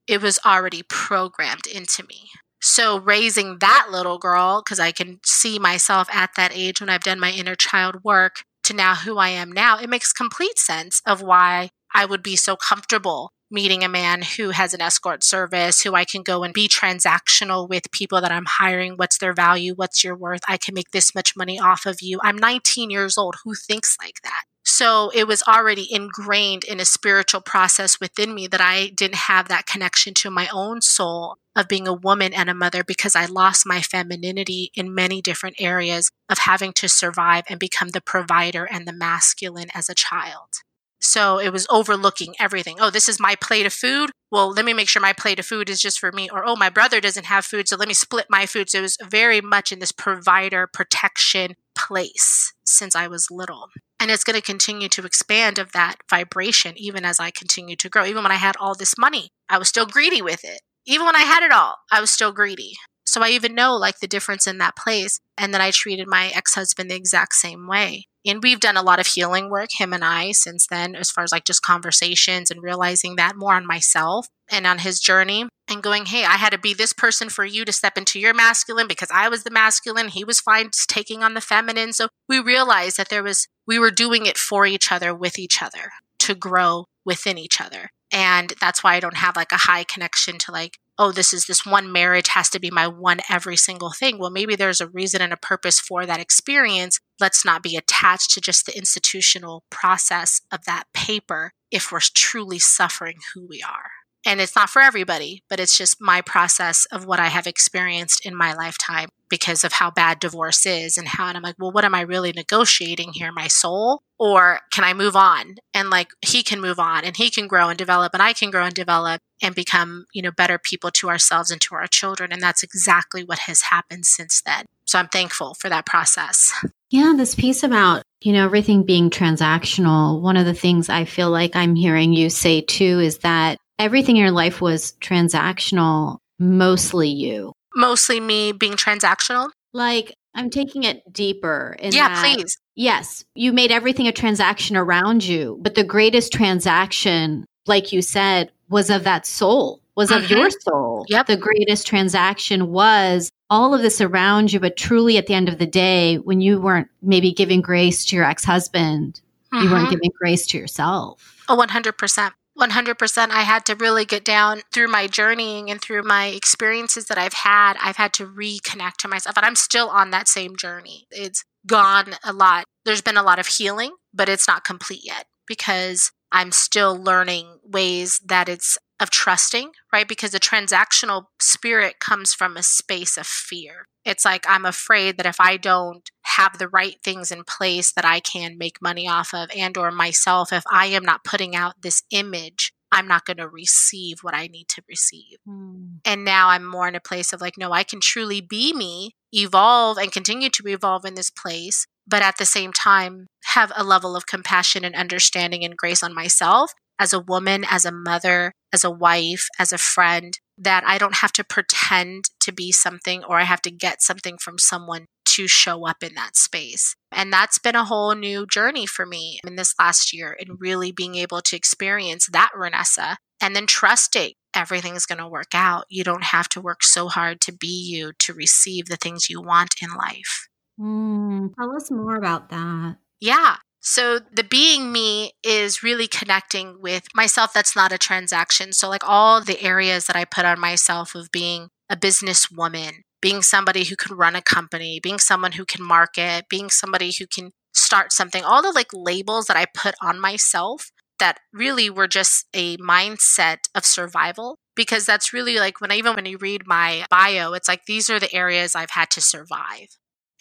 It 0.07 0.21
was 0.21 0.39
already 0.45 0.83
programmed 0.87 1.67
into 1.67 2.03
me. 2.07 2.29
So 2.61 2.99
raising 2.99 3.57
that 3.59 3.87
little 3.91 4.19
girl, 4.19 4.61
because 4.63 4.79
I 4.79 4.91
can 4.91 5.19
see 5.25 5.57
myself 5.57 6.07
at 6.13 6.31
that 6.37 6.51
age 6.53 6.79
when 6.79 6.89
I've 6.89 7.03
done 7.03 7.19
my 7.19 7.31
inner 7.31 7.55
child 7.55 8.03
work 8.03 8.43
to 8.63 8.73
now 8.73 8.95
who 8.95 9.17
I 9.17 9.29
am 9.29 9.51
now, 9.51 9.79
it 9.79 9.89
makes 9.89 10.13
complete 10.13 10.59
sense 10.59 11.01
of 11.05 11.21
why 11.21 11.71
I 11.93 12.05
would 12.05 12.21
be 12.21 12.35
so 12.35 12.55
comfortable 12.55 13.31
meeting 13.51 13.83
a 13.83 13.89
man 13.89 14.21
who 14.37 14.51
has 14.51 14.73
an 14.73 14.81
escort 14.81 15.23
service, 15.23 15.81
who 15.81 15.93
I 15.93 16.05
can 16.05 16.23
go 16.23 16.43
and 16.43 16.53
be 16.53 16.69
transactional 16.69 17.67
with 17.67 17.91
people 17.91 18.21
that 18.21 18.31
I'm 18.31 18.45
hiring. 18.47 18.93
What's 18.93 19.17
their 19.17 19.33
value? 19.33 19.73
What's 19.75 20.03
your 20.03 20.15
worth? 20.15 20.41
I 20.47 20.57
can 20.57 20.73
make 20.73 20.91
this 20.91 21.13
much 21.13 21.35
money 21.35 21.59
off 21.59 21.85
of 21.85 22.01
you. 22.01 22.19
I'm 22.23 22.37
19 22.37 22.89
years 22.89 23.17
old. 23.17 23.35
Who 23.43 23.53
thinks 23.53 23.97
like 24.01 24.21
that? 24.23 24.43
So 24.63 25.11
it 25.13 25.27
was 25.27 25.43
already 25.43 25.87
ingrained 25.89 26.63
in 26.63 26.79
a 26.79 26.85
spiritual 26.85 27.41
process 27.41 27.99
within 27.99 28.35
me 28.35 28.47
that 28.47 28.61
I 28.61 28.89
didn't 28.89 29.15
have 29.15 29.47
that 29.47 29.65
connection 29.65 30.13
to 30.15 30.29
my 30.29 30.47
own 30.53 30.81
soul 30.81 31.37
of 31.55 31.67
being 31.67 31.87
a 31.87 31.93
woman 31.93 32.33
and 32.33 32.49
a 32.49 32.53
mother 32.53 32.83
because 32.83 33.15
I 33.15 33.25
lost 33.25 33.65
my 33.65 33.81
femininity 33.81 34.71
in 34.75 34.95
many 34.95 35.21
different 35.21 35.57
areas 35.59 36.09
of 36.29 36.39
having 36.39 36.73
to 36.73 36.87
survive 36.87 37.43
and 37.49 37.59
become 37.59 37.89
the 37.89 38.01
provider 38.01 38.65
and 38.65 38.87
the 38.87 38.93
masculine 38.93 39.69
as 39.73 39.89
a 39.89 39.95
child. 39.95 40.61
So 41.01 41.39
it 41.39 41.51
was 41.51 41.65
overlooking 41.69 42.35
everything. 42.39 42.77
Oh, 42.79 42.91
this 42.91 43.09
is 43.09 43.19
my 43.19 43.35
plate 43.35 43.65
of 43.65 43.73
food. 43.73 44.11
Well, 44.31 44.51
let 44.51 44.63
me 44.63 44.73
make 44.73 44.87
sure 44.87 45.01
my 45.01 45.13
plate 45.13 45.39
of 45.39 45.45
food 45.47 45.67
is 45.67 45.81
just 45.81 45.99
for 45.99 46.11
me. 46.11 46.29
Or, 46.29 46.43
oh, 46.45 46.55
my 46.55 46.69
brother 46.69 47.01
doesn't 47.01 47.25
have 47.25 47.43
food. 47.43 47.67
So 47.67 47.75
let 47.75 47.87
me 47.87 47.95
split 47.95 48.27
my 48.29 48.45
food. 48.45 48.69
So 48.69 48.77
it 48.77 48.83
was 48.83 48.97
very 49.03 49.41
much 49.41 49.71
in 49.71 49.79
this 49.79 49.91
provider 49.91 50.67
protection 50.71 51.55
place 51.75 52.53
since 52.63 52.95
I 52.95 53.07
was 53.07 53.31
little. 53.31 53.69
And 54.01 54.09
it's 54.09 54.23
going 54.23 54.35
to 54.35 54.41
continue 54.41 54.89
to 54.89 55.05
expand 55.05 55.59
of 55.59 55.73
that 55.73 55.97
vibration 56.09 56.73
even 56.75 57.05
as 57.05 57.19
I 57.19 57.29
continue 57.29 57.75
to 57.75 57.87
grow. 57.87 58.03
Even 58.03 58.23
when 58.23 58.31
I 58.31 58.37
had 58.37 58.55
all 58.59 58.73
this 58.73 58.97
money, 58.97 59.29
I 59.47 59.59
was 59.59 59.67
still 59.67 59.85
greedy 59.85 60.23
with 60.23 60.43
it. 60.43 60.61
Even 60.87 61.05
when 61.05 61.15
I 61.15 61.19
had 61.19 61.43
it 61.43 61.51
all, 61.51 61.75
I 61.91 62.01
was 62.01 62.09
still 62.09 62.31
greedy. 62.31 62.73
So 63.11 63.21
I 63.21 63.29
even 63.29 63.53
know 63.53 63.75
like 63.75 63.99
the 63.99 64.07
difference 64.07 64.47
in 64.47 64.57
that 64.59 64.77
place. 64.77 65.19
And 65.37 65.53
then 65.53 65.59
I 65.59 65.71
treated 65.71 66.07
my 66.07 66.31
ex 66.33 66.55
husband 66.55 66.89
the 66.89 66.95
exact 66.95 67.33
same 67.33 67.67
way. 67.67 68.05
And 68.25 68.41
we've 68.41 68.59
done 68.59 68.77
a 68.77 68.83
lot 68.83 68.99
of 68.99 69.07
healing 69.07 69.49
work, 69.49 69.69
him 69.77 69.93
and 69.93 70.03
I, 70.03 70.31
since 70.31 70.67
then, 70.67 70.95
as 70.95 71.09
far 71.09 71.23
as 71.23 71.31
like 71.31 71.43
just 71.43 71.61
conversations 71.61 72.51
and 72.51 72.61
realizing 72.61 73.15
that 73.15 73.35
more 73.35 73.55
on 73.55 73.65
myself 73.65 74.27
and 74.49 74.65
on 74.65 74.77
his 74.77 74.99
journey 74.99 75.49
and 75.67 75.83
going, 75.83 76.05
hey, 76.05 76.23
I 76.23 76.37
had 76.37 76.51
to 76.51 76.59
be 76.59 76.73
this 76.73 76.93
person 76.93 77.29
for 77.29 77.43
you 77.43 77.65
to 77.65 77.73
step 77.73 77.97
into 77.97 78.19
your 78.19 78.33
masculine 78.33 78.87
because 78.87 79.09
I 79.11 79.27
was 79.27 79.43
the 79.43 79.51
masculine. 79.51 80.09
He 80.09 80.23
was 80.23 80.39
fine 80.39 80.69
taking 80.87 81.23
on 81.23 81.33
the 81.33 81.41
feminine. 81.41 81.93
So 81.93 82.07
we 82.29 82.39
realized 82.39 82.97
that 82.97 83.09
there 83.09 83.23
was, 83.23 83.47
we 83.67 83.79
were 83.79 83.91
doing 83.91 84.25
it 84.25 84.37
for 84.37 84.65
each 84.65 84.91
other, 84.91 85.13
with 85.13 85.39
each 85.39 85.61
other 85.61 85.91
to 86.19 86.35
grow 86.35 86.85
within 87.03 87.37
each 87.37 87.59
other. 87.59 87.89
And 88.13 88.53
that's 88.61 88.83
why 88.83 88.95
I 88.95 88.99
don't 88.99 89.17
have 89.17 89.35
like 89.35 89.51
a 89.51 89.57
high 89.57 89.83
connection 89.83 90.37
to 90.39 90.51
like, 90.51 90.77
oh, 91.01 91.11
this 91.11 91.33
is 91.33 91.47
this 91.47 91.65
one 91.65 91.91
marriage 91.91 92.27
has 92.27 92.47
to 92.47 92.59
be 92.59 92.69
my 92.69 92.87
one 92.87 93.21
every 93.27 93.57
single 93.57 93.89
thing. 93.89 94.19
Well, 94.19 94.29
maybe 94.29 94.55
there's 94.55 94.79
a 94.79 94.87
reason 94.87 95.19
and 95.19 95.33
a 95.33 95.37
purpose 95.37 95.79
for 95.79 96.05
that 96.05 96.19
experience. 96.19 96.99
Let's 97.19 97.43
not 97.43 97.63
be 97.63 97.75
attached 97.75 98.29
to 98.31 98.41
just 98.41 98.67
the 98.67 98.77
institutional 98.77 99.63
process 99.71 100.41
of 100.51 100.65
that 100.65 100.83
paper 100.93 101.53
if 101.71 101.91
we're 101.91 102.01
truly 102.01 102.59
suffering 102.59 103.17
who 103.33 103.47
we 103.47 103.63
are. 103.63 103.89
And 104.27 104.39
it's 104.39 104.55
not 104.55 104.69
for 104.69 104.79
everybody, 104.83 105.43
but 105.49 105.59
it's 105.59 105.75
just 105.75 105.97
my 105.99 106.21
process 106.21 106.85
of 106.91 107.05
what 107.05 107.19
I 107.19 107.29
have 107.29 107.47
experienced 107.47 108.23
in 108.23 108.35
my 108.35 108.53
lifetime 108.53 109.09
because 109.27 109.63
of 109.63 109.73
how 109.73 109.89
bad 109.89 110.19
divorce 110.19 110.67
is 110.67 110.97
and 110.97 111.07
how 111.07 111.27
and 111.27 111.35
I'm 111.35 111.41
like, 111.41 111.55
well, 111.57 111.71
what 111.71 111.85
am 111.85 111.95
I 111.95 112.01
really 112.01 112.31
negotiating 112.31 113.13
here? 113.13 113.31
My 113.31 113.47
soul? 113.47 114.03
Or 114.19 114.59
can 114.71 114.83
I 114.83 114.93
move 114.93 115.15
on? 115.15 115.55
And 115.73 115.89
like 115.89 116.09
he 116.21 116.43
can 116.43 116.61
move 116.61 116.77
on 116.77 117.03
and 117.03 117.17
he 117.17 117.31
can 117.31 117.47
grow 117.47 117.69
and 117.69 117.77
develop 117.77 118.13
and 118.13 118.21
I 118.21 118.33
can 118.33 118.51
grow 118.51 118.65
and 118.65 118.75
develop 118.75 119.21
and 119.41 119.55
become, 119.55 120.05
you 120.13 120.21
know, 120.21 120.31
better 120.31 120.57
people 120.57 120.91
to 120.91 121.09
ourselves 121.09 121.51
and 121.51 121.59
to 121.61 121.75
our 121.75 121.87
children. 121.87 122.31
And 122.31 122.41
that's 122.41 122.63
exactly 122.63 123.23
what 123.23 123.39
has 123.39 123.63
happened 123.63 124.05
since 124.05 124.41
then. 124.41 124.65
So 124.85 124.99
I'm 124.99 125.07
thankful 125.07 125.53
for 125.55 125.69
that 125.69 125.85
process. 125.85 126.53
Yeah, 126.89 127.13
this 127.15 127.35
piece 127.35 127.63
about, 127.63 128.03
you 128.19 128.33
know, 128.33 128.43
everything 128.43 128.83
being 128.83 129.09
transactional. 129.09 130.21
One 130.21 130.35
of 130.35 130.45
the 130.45 130.53
things 130.53 130.89
I 130.89 131.05
feel 131.05 131.29
like 131.29 131.55
I'm 131.55 131.75
hearing 131.75 132.11
you 132.11 132.29
say 132.29 132.59
too 132.59 132.99
is 132.99 133.19
that 133.19 133.57
everything 133.79 134.17
in 134.17 134.21
your 134.21 134.31
life 134.31 134.59
was 134.59 134.91
transactional, 134.99 136.17
mostly 136.37 137.07
you. 137.07 137.53
Mostly 137.75 138.19
me 138.19 138.51
being 138.51 138.73
transactional? 138.73 139.49
Like, 139.73 140.13
I'm 140.35 140.49
taking 140.49 140.83
it 140.83 141.01
deeper. 141.11 141.77
yeah, 141.81 142.09
that, 142.09 142.23
please. 142.23 142.57
Yes, 142.75 143.23
you 143.35 143.53
made 143.53 143.71
everything 143.71 144.07
a 144.07 144.11
transaction 144.11 144.75
around 144.75 145.23
you, 145.23 145.57
but 145.61 145.75
the 145.75 145.83
greatest 145.83 146.31
transaction, 146.31 147.45
like 147.67 147.91
you 147.91 148.01
said, 148.01 148.51
was 148.71 148.89
of 148.89 149.03
that 149.03 149.25
soul, 149.25 149.81
was 149.95 150.09
mm-hmm. 150.09 150.23
of 150.23 150.29
your 150.29 150.49
soul. 150.49 151.05
Yep. 151.09 151.27
The 151.27 151.37
greatest 151.37 151.85
transaction 151.85 152.71
was 152.71 153.31
all 153.49 153.73
of 153.73 153.81
this 153.81 154.01
around 154.01 154.51
you, 154.51 154.59
but 154.59 154.77
truly 154.77 155.17
at 155.17 155.27
the 155.27 155.33
end 155.33 155.49
of 155.49 155.59
the 155.59 155.67
day, 155.67 156.17
when 156.17 156.41
you 156.41 156.59
weren't 156.59 156.87
maybe 157.01 157.31
giving 157.31 157.61
grace 157.61 158.05
to 158.05 158.15
your 158.15 158.25
ex 158.25 158.43
husband, 158.43 159.21
mm-hmm. 159.53 159.63
you 159.63 159.71
weren't 159.71 159.83
mm-hmm. 159.83 159.91
giving 159.91 160.11
grace 160.17 160.47
to 160.47 160.57
yourself. 160.57 161.43
Oh, 161.47 161.57
100%. 161.57 162.31
100% 162.59 163.29
I 163.29 163.41
had 163.41 163.65
to 163.65 163.75
really 163.75 164.05
get 164.05 164.25
down 164.25 164.61
through 164.73 164.89
my 164.89 165.07
journeying 165.07 165.71
and 165.71 165.81
through 165.81 166.03
my 166.03 166.27
experiences 166.27 167.05
that 167.05 167.17
I've 167.17 167.33
had. 167.33 167.75
I've 167.81 167.95
had 167.95 168.13
to 168.13 168.27
reconnect 168.27 168.97
to 168.99 169.07
myself, 169.07 169.37
and 169.37 169.45
I'm 169.45 169.55
still 169.55 169.89
on 169.89 170.11
that 170.11 170.27
same 170.27 170.55
journey. 170.57 171.07
It's 171.11 171.43
gone 171.65 172.15
a 172.23 172.33
lot. 172.33 172.65
There's 172.83 173.01
been 173.01 173.17
a 173.17 173.23
lot 173.23 173.39
of 173.39 173.47
healing 173.47 173.91
but 174.13 174.29
it's 174.29 174.47
not 174.47 174.63
complete 174.63 175.01
yet 175.03 175.25
because 175.47 176.11
I'm 176.31 176.51
still 176.51 176.95
learning 176.95 177.59
ways 177.63 178.19
that 178.25 178.49
it's 178.49 178.77
of 178.99 179.09
trusting, 179.09 179.71
right? 179.91 180.07
Because 180.07 180.31
the 180.31 180.39
transactional 180.39 181.25
spirit 181.39 181.99
comes 181.99 182.33
from 182.33 182.55
a 182.55 182.63
space 182.63 183.17
of 183.17 183.25
fear. 183.25 183.87
It's 184.05 184.25
like 184.25 184.45
I'm 184.47 184.65
afraid 184.65 185.17
that 185.17 185.25
if 185.25 185.39
I 185.39 185.57
don't 185.57 186.09
have 186.23 186.57
the 186.57 186.67
right 186.67 186.95
things 187.03 187.31
in 187.31 187.43
place 187.43 187.91
that 187.93 188.05
I 188.05 188.19
can 188.19 188.57
make 188.57 188.81
money 188.81 189.07
off 189.07 189.33
of 189.33 189.49
and 189.55 189.77
or 189.77 189.91
myself 189.91 190.53
if 190.53 190.63
I 190.71 190.87
am 190.87 191.03
not 191.03 191.23
putting 191.23 191.55
out 191.55 191.81
this 191.81 192.03
image 192.11 192.73
I'm 192.91 193.07
not 193.07 193.25
going 193.25 193.37
to 193.37 193.47
receive 193.47 194.17
what 194.21 194.35
I 194.35 194.47
need 194.47 194.67
to 194.69 194.83
receive. 194.87 195.37
Mm. 195.47 195.99
And 196.03 196.25
now 196.25 196.49
I'm 196.49 196.65
more 196.65 196.87
in 196.87 196.95
a 196.95 196.99
place 196.99 197.31
of 197.31 197.39
like, 197.39 197.57
no, 197.57 197.71
I 197.71 197.83
can 197.83 198.01
truly 198.01 198.41
be 198.41 198.73
me, 198.73 199.15
evolve 199.31 199.97
and 199.97 200.11
continue 200.11 200.49
to 200.49 200.67
evolve 200.67 201.05
in 201.05 201.15
this 201.15 201.29
place, 201.29 201.87
but 202.11 202.21
at 202.21 202.37
the 202.37 202.45
same 202.45 202.73
time, 202.73 203.27
have 203.45 203.71
a 203.75 203.85
level 203.85 204.15
of 204.15 204.27
compassion 204.27 204.83
and 204.83 204.93
understanding 204.93 205.63
and 205.63 205.77
grace 205.77 206.03
on 206.03 206.13
myself 206.13 206.73
as 206.99 207.13
a 207.13 207.19
woman, 207.19 207.65
as 207.67 207.85
a 207.85 207.91
mother, 207.91 208.51
as 208.73 208.83
a 208.83 208.91
wife, 208.91 209.47
as 209.57 209.71
a 209.71 209.77
friend, 209.77 210.37
that 210.57 210.83
I 210.85 210.97
don't 210.97 211.15
have 211.15 211.31
to 211.33 211.43
pretend 211.43 212.25
to 212.41 212.51
be 212.51 212.71
something 212.71 213.23
or 213.23 213.39
I 213.39 213.45
have 213.45 213.61
to 213.63 213.71
get 213.71 214.01
something 214.01 214.37
from 214.37 214.59
someone 214.59 215.05
to 215.25 215.47
show 215.47 215.87
up 215.87 216.03
in 216.03 216.13
that 216.15 216.35
space. 216.35 216.95
And 217.11 217.31
that's 217.31 217.57
been 217.57 217.75
a 217.75 217.85
whole 217.85 218.13
new 218.13 218.45
journey 218.45 218.85
for 218.85 219.05
me 219.05 219.39
in 219.47 219.55
this 219.55 219.73
last 219.79 220.13
year 220.13 220.35
and 220.37 220.59
really 220.59 220.91
being 220.91 221.15
able 221.15 221.41
to 221.41 221.55
experience 221.55 222.27
that 222.33 222.51
Renessa 222.55 223.15
and 223.41 223.55
then 223.55 223.65
trusting 223.65 224.33
everything's 224.53 225.05
going 225.05 225.17
to 225.17 225.27
work 225.27 225.55
out. 225.55 225.85
You 225.89 226.03
don't 226.03 226.25
have 226.25 226.49
to 226.49 226.61
work 226.61 226.83
so 226.83 227.07
hard 227.07 227.39
to 227.41 227.53
be 227.53 227.67
you 227.67 228.11
to 228.19 228.33
receive 228.33 228.87
the 228.87 228.97
things 228.97 229.29
you 229.29 229.41
want 229.41 229.75
in 229.81 229.89
life. 229.91 230.49
Mm, 230.81 231.53
tell 231.55 231.75
us 231.75 231.91
more 231.91 232.15
about 232.15 232.49
that. 232.49 232.97
Yeah. 233.19 233.57
So 233.81 234.19
the 234.31 234.43
being 234.43 234.91
me 234.91 235.33
is 235.43 235.83
really 235.83 236.07
connecting 236.07 236.81
with 236.81 237.07
myself. 237.15 237.53
That's 237.53 237.75
not 237.75 237.91
a 237.91 237.97
transaction. 237.97 238.73
So, 238.73 238.89
like 238.89 239.07
all 239.07 239.41
the 239.41 239.61
areas 239.61 240.05
that 240.05 240.15
I 240.15 240.25
put 240.25 240.45
on 240.45 240.59
myself 240.59 241.15
of 241.15 241.31
being 241.31 241.69
a 241.89 241.95
businesswoman, 241.95 243.03
being 243.21 243.41
somebody 243.41 243.85
who 243.85 243.95
can 243.95 244.15
run 244.15 244.35
a 244.35 244.41
company, 244.41 244.99
being 245.01 245.19
someone 245.19 245.53
who 245.53 245.65
can 245.65 245.83
market, 245.83 246.45
being 246.49 246.69
somebody 246.69 247.11
who 247.17 247.25
can 247.27 247.51
start 247.73 248.11
something, 248.11 248.43
all 248.43 248.61
the 248.61 248.71
like 248.71 248.89
labels 248.93 249.47
that 249.47 249.57
I 249.57 249.65
put 249.65 249.95
on 250.01 250.19
myself 250.19 250.91
that 251.19 251.39
really 251.53 251.89
were 251.89 252.07
just 252.07 252.47
a 252.53 252.77
mindset 252.77 253.59
of 253.75 253.85
survival 253.85 254.57
because 254.75 255.05
that's 255.05 255.33
really 255.33 255.59
like 255.59 255.79
when 255.79 255.91
I, 255.91 255.95
even 255.95 256.15
when 256.15 256.25
you 256.25 256.37
read 256.37 256.63
my 256.65 257.05
bio 257.11 257.53
it's 257.53 257.67
like 257.67 257.85
these 257.85 258.09
are 258.09 258.19
the 258.19 258.33
areas 258.33 258.75
I've 258.75 258.91
had 258.91 259.11
to 259.11 259.21
survive 259.21 259.87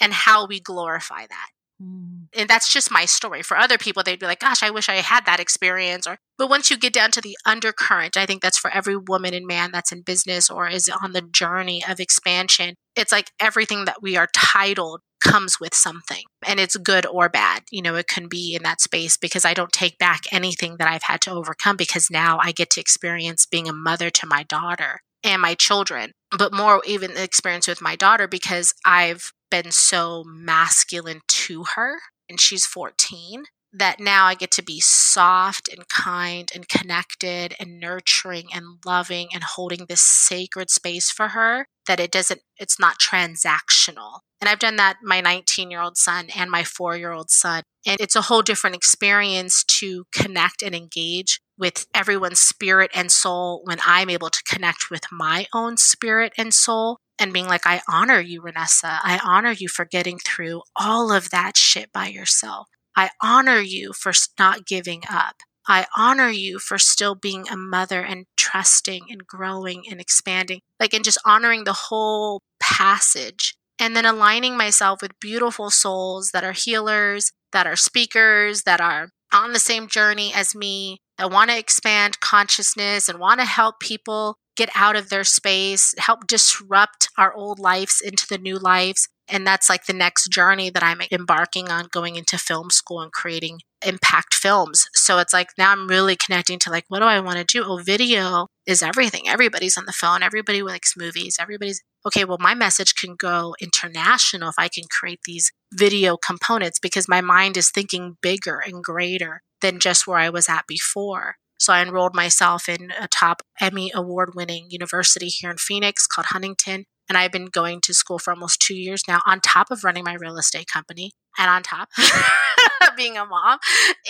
and 0.01 0.13
how 0.13 0.47
we 0.47 0.61
glorify 0.61 1.27
that 1.27 1.49
Mm. 1.83 2.29
And 2.37 2.49
that's 2.49 2.73
just 2.73 2.91
my 2.91 3.07
story. 3.07 3.43
For 3.43 3.57
other 3.57 3.79
people, 3.79 4.03
they'd 4.03 4.19
be 4.19 4.27
like, 4.27 4.41
gosh, 4.41 4.63
I 4.63 4.71
wish 4.71 4.89
I 4.89 4.97
had 4.97 5.25
that 5.27 5.41
experience. 5.41 6.07
Or, 6.07 6.19
but 6.37 6.51
once 6.51 6.71
you 6.71 6.79
get 6.79 6.93
down 6.93 7.11
to 7.13 7.21
the 7.21 7.37
undercurrent, 7.47 8.17
I 8.17 8.27
think 8.27 8.43
that's 8.43 8.59
for 8.59 8.71
every 8.71 8.97
woman 8.97 9.35
and 9.35 9.47
man 9.47 9.71
that's 9.73 9.93
in 9.93 10.03
business 10.03 10.51
or 10.51 10.69
is 10.69 10.91
on 11.03 11.13
the 11.13 11.23
journey 11.23 11.83
of 11.89 11.99
expansion. 11.99 12.75
It's 12.97 13.13
like 13.13 13.31
everything 13.41 13.87
that 13.87 14.03
we 14.03 14.17
are 14.17 14.29
titled 14.35 15.01
comes 15.25 15.61
with 15.61 15.75
something 15.75 16.25
and 16.47 16.59
it's 16.59 16.77
good 16.77 17.07
or 17.07 17.29
bad. 17.29 17.63
You 17.71 17.83
know, 17.83 17.95
it 17.95 18.09
can 18.09 18.27
be 18.29 18.55
in 18.55 18.63
that 18.63 18.81
space 18.81 19.17
because 19.17 19.45
I 19.45 19.55
don't 19.55 19.73
take 19.73 19.99
back 19.99 20.23
anything 20.33 20.77
that 20.79 20.89
I've 20.89 21.03
had 21.03 21.21
to 21.23 21.31
overcome 21.31 21.77
because 21.77 22.11
now 22.11 22.39
I 22.43 22.53
get 22.53 22.71
to 22.71 22.81
experience 22.81 23.47
being 23.47 23.69
a 23.69 23.73
mother 23.73 24.11
to 24.11 24.27
my 24.27 24.45
daughter 24.45 25.01
and 25.23 25.43
my 25.43 25.55
children, 25.55 26.13
but 26.37 26.55
more 26.55 26.81
even 26.87 27.15
the 27.15 27.23
experience 27.23 27.69
with 27.69 27.83
my 27.83 27.97
daughter 27.97 28.27
because 28.27 28.73
I've 28.85 29.33
been 29.51 29.71
so 29.71 30.25
masculine 30.27 31.21
to 31.29 31.65
her 31.75 31.99
and 32.29 32.41
she's 32.41 32.67
14 32.67 33.45
that 33.73 34.01
now 34.01 34.27
I 34.27 34.35
get 34.35 34.51
to 34.53 34.63
be 34.63 34.81
soft 34.81 35.69
and 35.69 35.89
kind 35.89 36.51
and 36.55 36.69
connected 36.69 37.55
and 37.61 37.79
nurturing 37.79 38.49
and 38.53 38.65
loving 38.85 39.29
and 39.33 39.45
holding 39.45 39.87
this 39.89 40.03
sacred 40.03 40.71
space 40.71 41.11
for 41.11 41.29
her 41.29 41.67
that 41.87 42.01
it 42.01 42.11
doesn't, 42.11 42.41
it's 42.59 42.81
not 42.81 42.99
transactional. 42.99 44.21
And 44.41 44.49
I've 44.49 44.59
done 44.59 44.77
that 44.77 44.97
my 45.03 45.21
19 45.21 45.71
year 45.71 45.81
old 45.81 45.97
son 45.97 46.29
and 46.37 46.51
my 46.51 46.65
four 46.65 46.97
year 46.97 47.13
old 47.13 47.31
son. 47.31 47.63
And 47.87 48.01
it's 48.01 48.17
a 48.17 48.23
whole 48.23 48.43
different 48.43 48.77
experience 48.77 49.63
to 49.65 50.05
connect 50.13 50.63
and 50.63 50.75
engage 50.75 51.41
with 51.59 51.87
everyone's 51.95 52.41
spirit 52.41 52.91
and 52.95 53.13
soul 53.13 53.61
when 53.65 53.79
I'm 53.87 54.11
able 54.11 54.31
to 54.31 54.43
connect 54.49 54.91
with 54.91 55.03
my 55.13 55.47
own 55.55 55.77
spirit 55.77 56.33
and 56.39 56.53
soul 56.53 56.99
and 57.21 57.33
being 57.33 57.47
like, 57.47 57.67
I 57.67 57.83
honor 57.89 58.19
you, 58.19 58.43
Renessa. 58.43 58.99
I 59.03 59.21
honor 59.23 59.53
you 59.53 59.69
for 59.69 59.85
getting 59.85 60.19
through 60.19 60.63
all 60.75 61.13
of 61.13 61.31
that 61.31 61.57
shit 61.57 61.93
by 61.93 62.09
yourself. 62.09 62.69
I 62.97 63.11
honor 63.23 63.61
you 63.61 63.93
for 63.93 64.13
not 64.39 64.67
giving 64.67 65.03
up. 65.09 65.37
I 65.69 65.87
honor 65.97 66.31
you 66.31 66.59
for 66.59 66.79
still 66.79 67.15
being 67.15 67.47
a 67.49 67.57
mother 67.57 68.01
and 68.01 68.27
trusting 68.37 69.05
and 69.11 69.27
growing 69.27 69.85
and 69.89 70.01
expanding, 70.01 70.63
like, 70.81 70.95
and 70.95 71.05
just 71.05 71.19
honoring 71.25 71.65
the 71.65 71.75
whole 71.75 72.43
passage. 72.59 73.55
And 73.79 73.95
then 73.95 74.05
aligning 74.05 74.57
myself 74.57 75.01
with 75.01 75.21
beautiful 75.21 75.71
souls 75.71 76.33
that 76.33 76.45
are 76.45 76.53
healers, 76.53 77.33
that 77.53 77.67
are 77.67 77.77
speakers, 77.77 78.63
that 78.63 78.81
are 78.81 79.11
on 79.33 79.53
the 79.53 79.59
same 79.59 79.87
journey 79.87 80.33
as 80.35 80.55
me, 80.55 80.99
that 81.21 81.31
want 81.31 81.51
to 81.51 81.59
expand 81.59 82.21
consciousness 82.21 83.09
and 83.09 83.19
want 83.19 83.41
to 83.41 83.47
help 83.47 83.79
people 83.79 84.37
get 84.57 84.71
out 84.75 84.97
of 84.97 85.11
their 85.11 85.25
space, 85.25 85.95
help 85.99 86.27
disrupt 86.27 87.09
our 87.19 87.33
old 87.35 87.59
lives 87.59 88.01
into 88.03 88.27
the 88.29 88.39
new 88.39 88.59
lives. 88.59 89.09
And 89.29 89.47
that's 89.47 89.69
like 89.69 89.85
the 89.85 89.93
next 89.93 90.29
journey 90.29 90.71
that 90.71 90.83
I'm 90.83 91.01
embarking 91.13 91.69
on 91.69 91.89
going 91.93 92.17
into 92.17 92.37
film 92.37 92.71
school 92.71 93.01
and 93.01 93.13
creating 93.13 93.61
impact 93.87 94.35
films. 94.35 94.87
So 94.95 95.19
it's 95.19 95.33
like 95.33 95.49
now 95.57 95.71
I'm 95.73 95.87
really 95.89 96.17
connecting 96.17 96.59
to 96.61 96.71
like, 96.71 96.85
what 96.89 97.01
do 97.01 97.05
I 97.05 97.21
want 97.21 97.39
to 97.39 97.45
do? 97.45 97.65
Oh, 97.65 97.77
video 97.77 98.49
is 98.71 98.83
everything. 98.83 99.29
Everybody's 99.29 99.77
on 99.77 99.87
the 99.87 99.93
phone. 99.93 100.23
Everybody 100.23 100.63
likes 100.63 100.97
movies. 100.97 101.37
Everybody's 101.41 101.83
okay. 102.07 102.25
Well, 102.25 102.39
my 102.41 102.55
message 102.55 102.95
can 102.95 103.15
go 103.17 103.55
international 103.61 104.51
if 104.51 104.55
I 104.59 104.69
can 104.69 104.85
create 104.91 105.21
these 105.25 105.53
video 105.73 106.17
components 106.17 106.79
because 106.79 107.09
my 107.09 107.21
mind 107.21 107.57
is 107.57 107.71
thinking 107.71 108.17
bigger 108.23 108.61
and 108.65 108.83
greater 108.83 109.43
than 109.61 109.79
just 109.79 110.07
where 110.07 110.19
I 110.19 110.31
was 110.31 110.49
at 110.49 110.67
before. 110.67 111.37
So 111.59 111.73
I 111.75 111.83
enrolled 111.83 112.15
myself 112.15 112.69
in 112.69 112.91
a 112.99 113.07
top 113.09 113.43
Emmy 113.61 113.91
award 113.95 114.31
winning 114.35 114.69
university 114.71 115.29
here 115.29 115.51
in 115.51 115.59
Phoenix 115.59 116.07
called 116.07 116.29
Huntington. 116.29 116.85
And 117.09 117.19
I've 117.19 117.33
been 117.33 117.47
going 117.47 117.81
to 117.83 117.93
school 117.93 118.19
for 118.19 118.33
almost 118.33 118.61
two 118.61 118.77
years 118.77 119.03
now, 119.09 119.21
on 119.27 119.41
top 119.41 119.71
of 119.71 119.85
running 119.85 120.05
my 120.05 120.15
real 120.15 120.39
estate 120.39 120.69
company 120.73 121.11
and 121.38 121.51
on 121.51 121.62
top 121.62 121.88
of 121.99 122.90
being 122.97 123.16
a 123.16 123.25
mom 123.25 123.59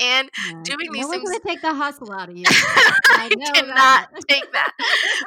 and 0.00 0.30
yeah. 0.46 0.60
doing 0.62 0.92
these 0.92 1.02
no 1.02 1.10
things. 1.10 1.24
going 1.24 1.40
to 1.40 1.46
take 1.46 1.60
the 1.62 1.74
hustle 1.74 2.12
out 2.12 2.28
of 2.28 2.36
you. 2.36 2.44
I, 2.46 3.30
I 3.30 3.52
cannot 3.52 3.74
that. 3.76 4.08
take 4.28 4.52
that. 4.52 4.72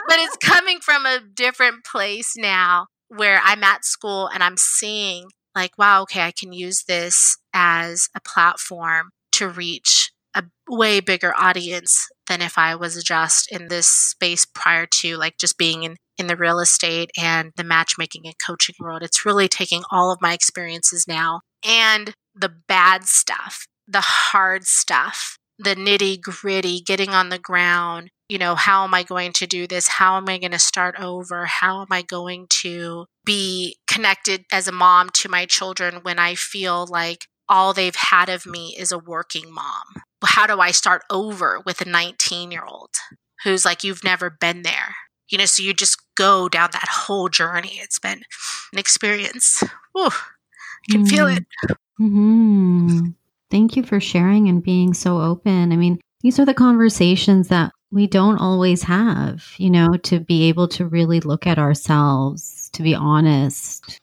but 0.08 0.18
it's 0.20 0.38
coming 0.42 0.80
from 0.80 1.06
a 1.06 1.20
different 1.34 1.84
place 1.86 2.34
now 2.38 2.88
where 3.10 3.40
I'm 3.44 3.64
at 3.64 3.86
school 3.86 4.28
and 4.28 4.42
I'm 4.44 4.58
seeing, 4.58 5.28
like, 5.56 5.78
wow, 5.78 6.02
okay, 6.04 6.22
I 6.22 6.32
can 6.32 6.52
use 6.52 6.84
this 6.88 7.38
as 7.54 8.10
a 8.16 8.20
platform 8.22 9.12
to 9.34 9.48
reach 9.48 10.12
a 10.36 10.44
way 10.68 11.00
bigger 11.00 11.34
audience 11.38 12.08
than 12.28 12.42
if 12.42 12.58
I 12.58 12.76
was 12.76 13.04
just 13.04 13.52
in 13.52 13.68
this 13.68 13.88
space 13.88 14.46
prior 14.46 14.88
to 15.02 15.18
like 15.18 15.38
just 15.38 15.58
being 15.58 15.84
in, 15.84 15.98
in 16.18 16.28
the 16.28 16.36
real 16.36 16.60
estate 16.60 17.12
and 17.20 17.52
the 17.56 17.64
matchmaking 17.64 18.24
and 18.26 18.36
coaching 18.46 18.76
world. 18.80 19.04
It's 19.04 19.26
really 19.26 19.48
taking 19.48 19.84
all 19.92 20.12
of 20.12 20.22
my 20.22 20.34
experiences 20.34 21.08
now 21.08 21.42
and 21.66 22.14
the 22.36 22.54
bad 22.68 23.06
stuff, 23.06 23.66
the 23.88 24.02
hard 24.02 24.66
stuff, 24.66 25.38
the 25.58 25.76
nitty 25.76 26.22
gritty, 26.22 26.82
getting 26.82 27.10
on 27.10 27.30
the 27.30 27.40
ground. 27.40 28.10
You 28.30 28.38
know, 28.38 28.56
how 28.56 28.84
am 28.84 28.94
I 28.94 29.04
going 29.04 29.34
to 29.34 29.48
do 29.48 29.68
this? 29.68 29.88
How 29.88 30.18
am 30.18 30.28
I 30.28 30.38
going 30.40 30.52
to 30.52 30.60
start 30.60 30.96
over? 31.00 31.46
How 31.46 31.82
am 31.82 31.88
I 31.92 32.02
going 32.02 32.48
to 32.62 33.06
be 33.26 33.78
connected 33.88 34.46
as 34.52 34.68
a 34.68 34.72
mom 34.72 35.10
to 35.16 35.30
my 35.30 35.46
children 35.46 36.00
when 36.02 36.20
I 36.20 36.36
feel 36.36 36.88
like 36.90 37.28
all 37.50 37.74
they've 37.74 37.96
had 37.96 38.30
of 38.30 38.46
me 38.46 38.76
is 38.78 38.92
a 38.92 38.98
working 38.98 39.54
mom? 39.54 40.04
how 40.26 40.48
do 40.48 40.60
I 40.60 40.72
start 40.72 41.04
over 41.10 41.62
with 41.66 41.82
a 41.82 41.86
19 41.86 42.52
year 42.52 42.64
old 42.66 42.92
who's 43.44 43.66
like, 43.66 43.84
you've 43.84 44.04
never 44.04 44.30
been 44.30 44.64
there? 44.64 44.96
You 45.34 45.40
know, 45.40 45.46
so 45.46 45.64
you 45.64 45.74
just 45.74 46.00
go 46.14 46.48
down 46.48 46.70
that 46.74 46.88
whole 46.88 47.28
journey. 47.28 47.80
It's 47.82 47.98
been 47.98 48.22
an 48.72 48.78
experience. 48.78 49.64
Ooh, 49.98 50.12
I 50.12 50.92
can 50.92 51.06
mm. 51.06 51.10
feel 51.10 51.26
it. 51.26 51.44
Mm-hmm. 52.00 53.08
Thank 53.50 53.76
you 53.76 53.82
for 53.82 54.00
sharing 54.00 54.48
and 54.48 54.62
being 54.62 54.94
so 54.94 55.20
open. 55.20 55.72
I 55.72 55.76
mean, 55.76 56.00
these 56.22 56.38
are 56.38 56.46
the 56.46 56.54
conversations 56.54 57.48
that 57.48 57.72
we 57.92 58.06
don't 58.06 58.38
always 58.38 58.84
have, 58.84 59.44
you 59.58 59.72
know, 59.72 59.98
to 60.04 60.20
be 60.20 60.50
able 60.50 60.68
to 60.68 60.86
really 60.86 61.20
look 61.20 61.48
at 61.48 61.58
ourselves, 61.58 62.70
to 62.74 62.84
be 62.84 62.94
honest, 62.94 64.00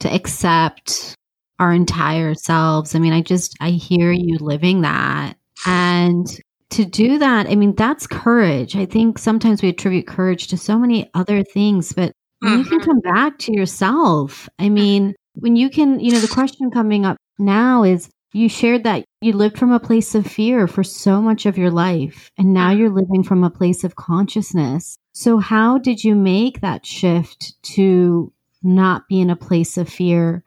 to 0.00 0.14
accept 0.14 1.14
our 1.58 1.72
entire 1.72 2.34
selves. 2.34 2.94
I 2.94 2.98
mean, 2.98 3.14
I 3.14 3.22
just, 3.22 3.56
I 3.62 3.70
hear 3.70 4.12
you 4.12 4.36
living 4.40 4.82
that 4.82 5.38
and 5.64 6.26
to 6.70 6.84
do 6.84 7.18
that, 7.18 7.48
I 7.48 7.54
mean, 7.54 7.74
that's 7.74 8.06
courage. 8.06 8.76
I 8.76 8.86
think 8.86 9.18
sometimes 9.18 9.62
we 9.62 9.68
attribute 9.68 10.06
courage 10.06 10.48
to 10.48 10.56
so 10.56 10.78
many 10.78 11.10
other 11.14 11.42
things, 11.42 11.92
but 11.92 12.12
mm-hmm. 12.42 12.58
you 12.58 12.64
can 12.64 12.78
mm-hmm. 12.78 12.90
come 12.90 13.00
back 13.00 13.38
to 13.40 13.52
yourself, 13.52 14.48
I 14.58 14.68
mean, 14.68 15.14
when 15.34 15.56
you 15.56 15.70
can, 15.70 16.00
you 16.00 16.12
know, 16.12 16.20
the 16.20 16.28
question 16.28 16.70
coming 16.70 17.04
up 17.04 17.16
now 17.38 17.82
is, 17.82 18.08
you 18.32 18.48
shared 18.50 18.84
that 18.84 19.04
you 19.22 19.32
lived 19.32 19.56
from 19.56 19.72
a 19.72 19.80
place 19.80 20.14
of 20.14 20.26
fear 20.26 20.66
for 20.66 20.84
so 20.84 21.22
much 21.22 21.46
of 21.46 21.56
your 21.56 21.70
life, 21.70 22.30
and 22.36 22.52
now 22.52 22.70
you're 22.70 22.90
living 22.90 23.22
from 23.22 23.42
a 23.42 23.50
place 23.50 23.82
of 23.82 23.96
consciousness. 23.96 24.98
So, 25.14 25.38
how 25.38 25.78
did 25.78 26.04
you 26.04 26.14
make 26.14 26.60
that 26.60 26.84
shift 26.84 27.54
to 27.74 28.30
not 28.62 29.08
be 29.08 29.20
in 29.20 29.30
a 29.30 29.36
place 29.36 29.78
of 29.78 29.88
fear, 29.88 30.42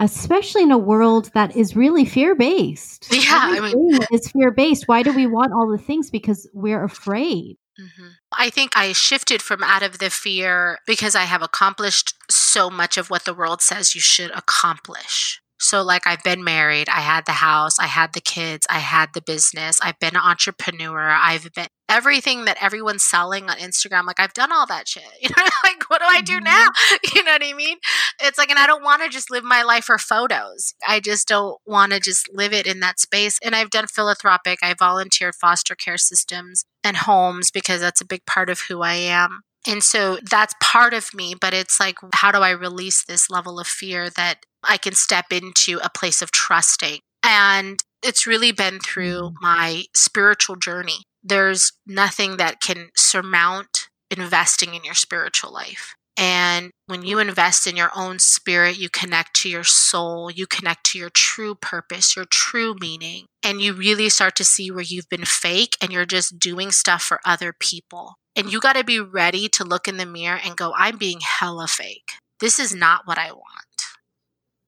especially 0.00 0.62
in 0.62 0.70
a 0.70 0.78
world 0.78 1.30
that 1.34 1.56
is 1.56 1.76
really 1.76 2.04
fear 2.04 2.34
based? 2.34 3.08
Yeah, 3.10 3.40
I 3.42 3.60
mean, 3.60 4.00
it's 4.10 4.30
fear 4.30 4.50
based. 4.50 4.84
Why 4.86 5.02
do 5.02 5.12
we 5.12 5.26
want 5.26 5.52
all 5.52 5.70
the 5.70 5.82
things? 5.82 6.10
Because 6.10 6.48
we're 6.52 6.84
afraid. 6.84 7.56
Mm-hmm. 7.80 8.08
I 8.32 8.50
think 8.50 8.76
I 8.76 8.92
shifted 8.92 9.42
from 9.42 9.62
out 9.62 9.82
of 9.82 9.98
the 9.98 10.10
fear 10.10 10.78
because 10.86 11.14
I 11.14 11.22
have 11.22 11.42
accomplished 11.42 12.14
so 12.30 12.70
much 12.70 12.96
of 12.96 13.10
what 13.10 13.24
the 13.24 13.34
world 13.34 13.62
says 13.62 13.94
you 13.94 14.00
should 14.00 14.30
accomplish. 14.30 15.40
So, 15.64 15.82
like, 15.82 16.06
I've 16.06 16.22
been 16.22 16.44
married, 16.44 16.88
I 16.90 17.00
had 17.00 17.24
the 17.24 17.32
house, 17.32 17.78
I 17.78 17.86
had 17.86 18.12
the 18.12 18.20
kids, 18.20 18.66
I 18.68 18.80
had 18.80 19.14
the 19.14 19.22
business, 19.22 19.80
I've 19.82 19.98
been 19.98 20.14
an 20.14 20.22
entrepreneur, 20.22 21.08
I've 21.08 21.50
been 21.54 21.68
everything 21.88 22.44
that 22.44 22.62
everyone's 22.62 23.02
selling 23.04 23.48
on 23.48 23.56
Instagram. 23.56 24.04
Like, 24.04 24.20
I've 24.20 24.34
done 24.34 24.52
all 24.52 24.66
that 24.66 24.88
shit. 24.88 25.04
You 25.22 25.30
know, 25.30 25.44
like, 25.64 25.88
what 25.88 26.00
do 26.00 26.06
I 26.06 26.20
do 26.20 26.38
now? 26.38 26.68
Mm-hmm. 26.68 26.94
You 27.16 27.24
know 27.24 27.32
what 27.32 27.44
I 27.44 27.52
mean? 27.54 27.78
It's 28.20 28.36
like, 28.36 28.50
and 28.50 28.58
I 28.58 28.66
don't 28.66 28.82
want 28.82 29.02
to 29.02 29.08
just 29.08 29.30
live 29.30 29.44
my 29.44 29.62
life 29.62 29.84
for 29.84 29.96
photos. 29.96 30.74
I 30.86 31.00
just 31.00 31.28
don't 31.28 31.58
want 31.64 31.92
to 31.92 32.00
just 32.00 32.28
live 32.32 32.52
it 32.52 32.66
in 32.66 32.80
that 32.80 33.00
space. 33.00 33.38
And 33.42 33.56
I've 33.56 33.70
done 33.70 33.86
philanthropic, 33.86 34.58
I 34.62 34.74
volunteered 34.78 35.34
foster 35.34 35.74
care 35.74 35.96
systems 35.96 36.64
and 36.82 36.96
homes 36.98 37.50
because 37.50 37.80
that's 37.80 38.02
a 38.02 38.06
big 38.06 38.26
part 38.26 38.50
of 38.50 38.60
who 38.68 38.82
I 38.82 38.94
am. 38.94 39.42
And 39.66 39.82
so 39.82 40.18
that's 40.28 40.54
part 40.62 40.92
of 40.94 41.14
me, 41.14 41.34
but 41.40 41.54
it's 41.54 41.80
like, 41.80 41.96
how 42.12 42.30
do 42.30 42.38
I 42.38 42.50
release 42.50 43.04
this 43.04 43.30
level 43.30 43.58
of 43.58 43.66
fear 43.66 44.10
that 44.10 44.44
I 44.62 44.76
can 44.78 44.94
step 44.94 45.26
into 45.30 45.78
a 45.82 45.90
place 45.90 46.22
of 46.22 46.30
trusting. 46.30 47.00
And 47.22 47.82
it's 48.02 48.26
really 48.26 48.52
been 48.52 48.80
through 48.80 49.30
Mm. 49.30 49.34
my 49.40 49.84
spiritual 49.94 50.56
journey. 50.56 51.04
There's 51.22 51.72
nothing 51.86 52.36
that 52.36 52.60
can 52.60 52.90
surmount 52.96 53.88
investing 54.10 54.74
in 54.74 54.84
your 54.84 54.94
spiritual 54.94 55.52
life. 55.52 55.94
And 56.16 56.70
when 56.86 57.02
you 57.02 57.18
invest 57.18 57.66
in 57.66 57.76
your 57.76 57.90
own 57.96 58.18
spirit, 58.20 58.78
you 58.78 58.88
connect 58.88 59.34
to 59.40 59.48
your 59.48 59.64
soul, 59.64 60.30
you 60.30 60.46
connect 60.46 60.84
to 60.92 60.98
your 60.98 61.10
true 61.10 61.54
purpose, 61.56 62.14
your 62.14 62.26
true 62.30 62.76
meaning, 62.80 63.26
and 63.42 63.60
you 63.60 63.72
really 63.72 64.08
start 64.08 64.36
to 64.36 64.44
see 64.44 64.70
where 64.70 64.84
you've 64.84 65.08
been 65.08 65.24
fake 65.24 65.76
and 65.80 65.92
you're 65.92 66.06
just 66.06 66.38
doing 66.38 66.70
stuff 66.70 67.02
for 67.02 67.20
other 67.24 67.52
people. 67.58 68.14
And 68.36 68.52
you 68.52 68.60
got 68.60 68.74
to 68.74 68.84
be 68.84 69.00
ready 69.00 69.48
to 69.50 69.64
look 69.64 69.86
in 69.88 69.96
the 69.96 70.06
mirror 70.06 70.40
and 70.44 70.56
go, 70.56 70.72
I'm 70.76 70.98
being 70.98 71.20
hella 71.20 71.68
fake. 71.68 72.12
This 72.40 72.58
is 72.58 72.74
not 72.74 73.06
what 73.06 73.18
I 73.18 73.32
want 73.32 73.64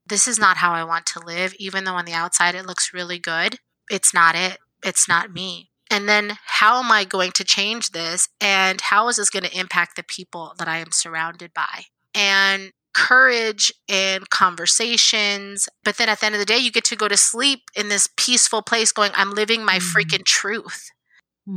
this 0.09 0.29
is 0.29 0.39
not 0.39 0.59
how 0.59 0.73
I 0.73 0.85
want 0.85 1.07
to 1.07 1.21
live, 1.21 1.55
even 1.59 1.85
though 1.85 1.95
on 1.95 2.05
the 2.05 2.13
outside 2.13 2.55
it 2.55 2.67
looks 2.67 2.95
really 2.95 3.19
good. 3.19 3.57
It's 3.91 4.15
not 4.15 4.35
it. 4.37 4.59
It's 4.85 5.09
not 5.09 5.33
me. 5.33 5.71
And 5.91 6.09
then 6.09 6.39
how 6.45 6.83
am 6.83 6.91
I 6.91 7.05
going 7.05 7.33
to 7.33 7.45
change 7.45 7.91
this? 7.91 8.29
And 8.41 8.81
how 8.81 9.09
is 9.09 9.17
this 9.17 9.31
going 9.31 9.45
to 9.45 9.59
impact 9.59 9.97
the 9.97 10.03
people 10.03 10.55
that 10.59 10.69
I 10.69 10.79
am 10.79 10.91
surrounded 10.93 11.53
by? 11.55 11.85
And 12.15 12.71
courage 12.97 13.73
and 13.89 14.29
conversations. 14.31 15.69
But 15.85 15.97
then 15.99 16.09
at 16.09 16.21
the 16.21 16.27
end 16.27 16.35
of 16.35 16.39
the 16.41 16.45
day, 16.47 16.59
you 16.59 16.73
get 16.73 16.85
to 16.85 16.97
go 16.97 17.09
to 17.09 17.17
sleep 17.17 17.61
in 17.77 17.89
this 17.89 18.09
peaceful 18.17 18.63
place 18.63 18.91
going, 18.93 19.13
I'm 19.15 19.31
living 19.33 19.65
my 19.65 19.79
Mm. 19.79 19.93
freaking 19.93 20.25
truth. 20.25 20.91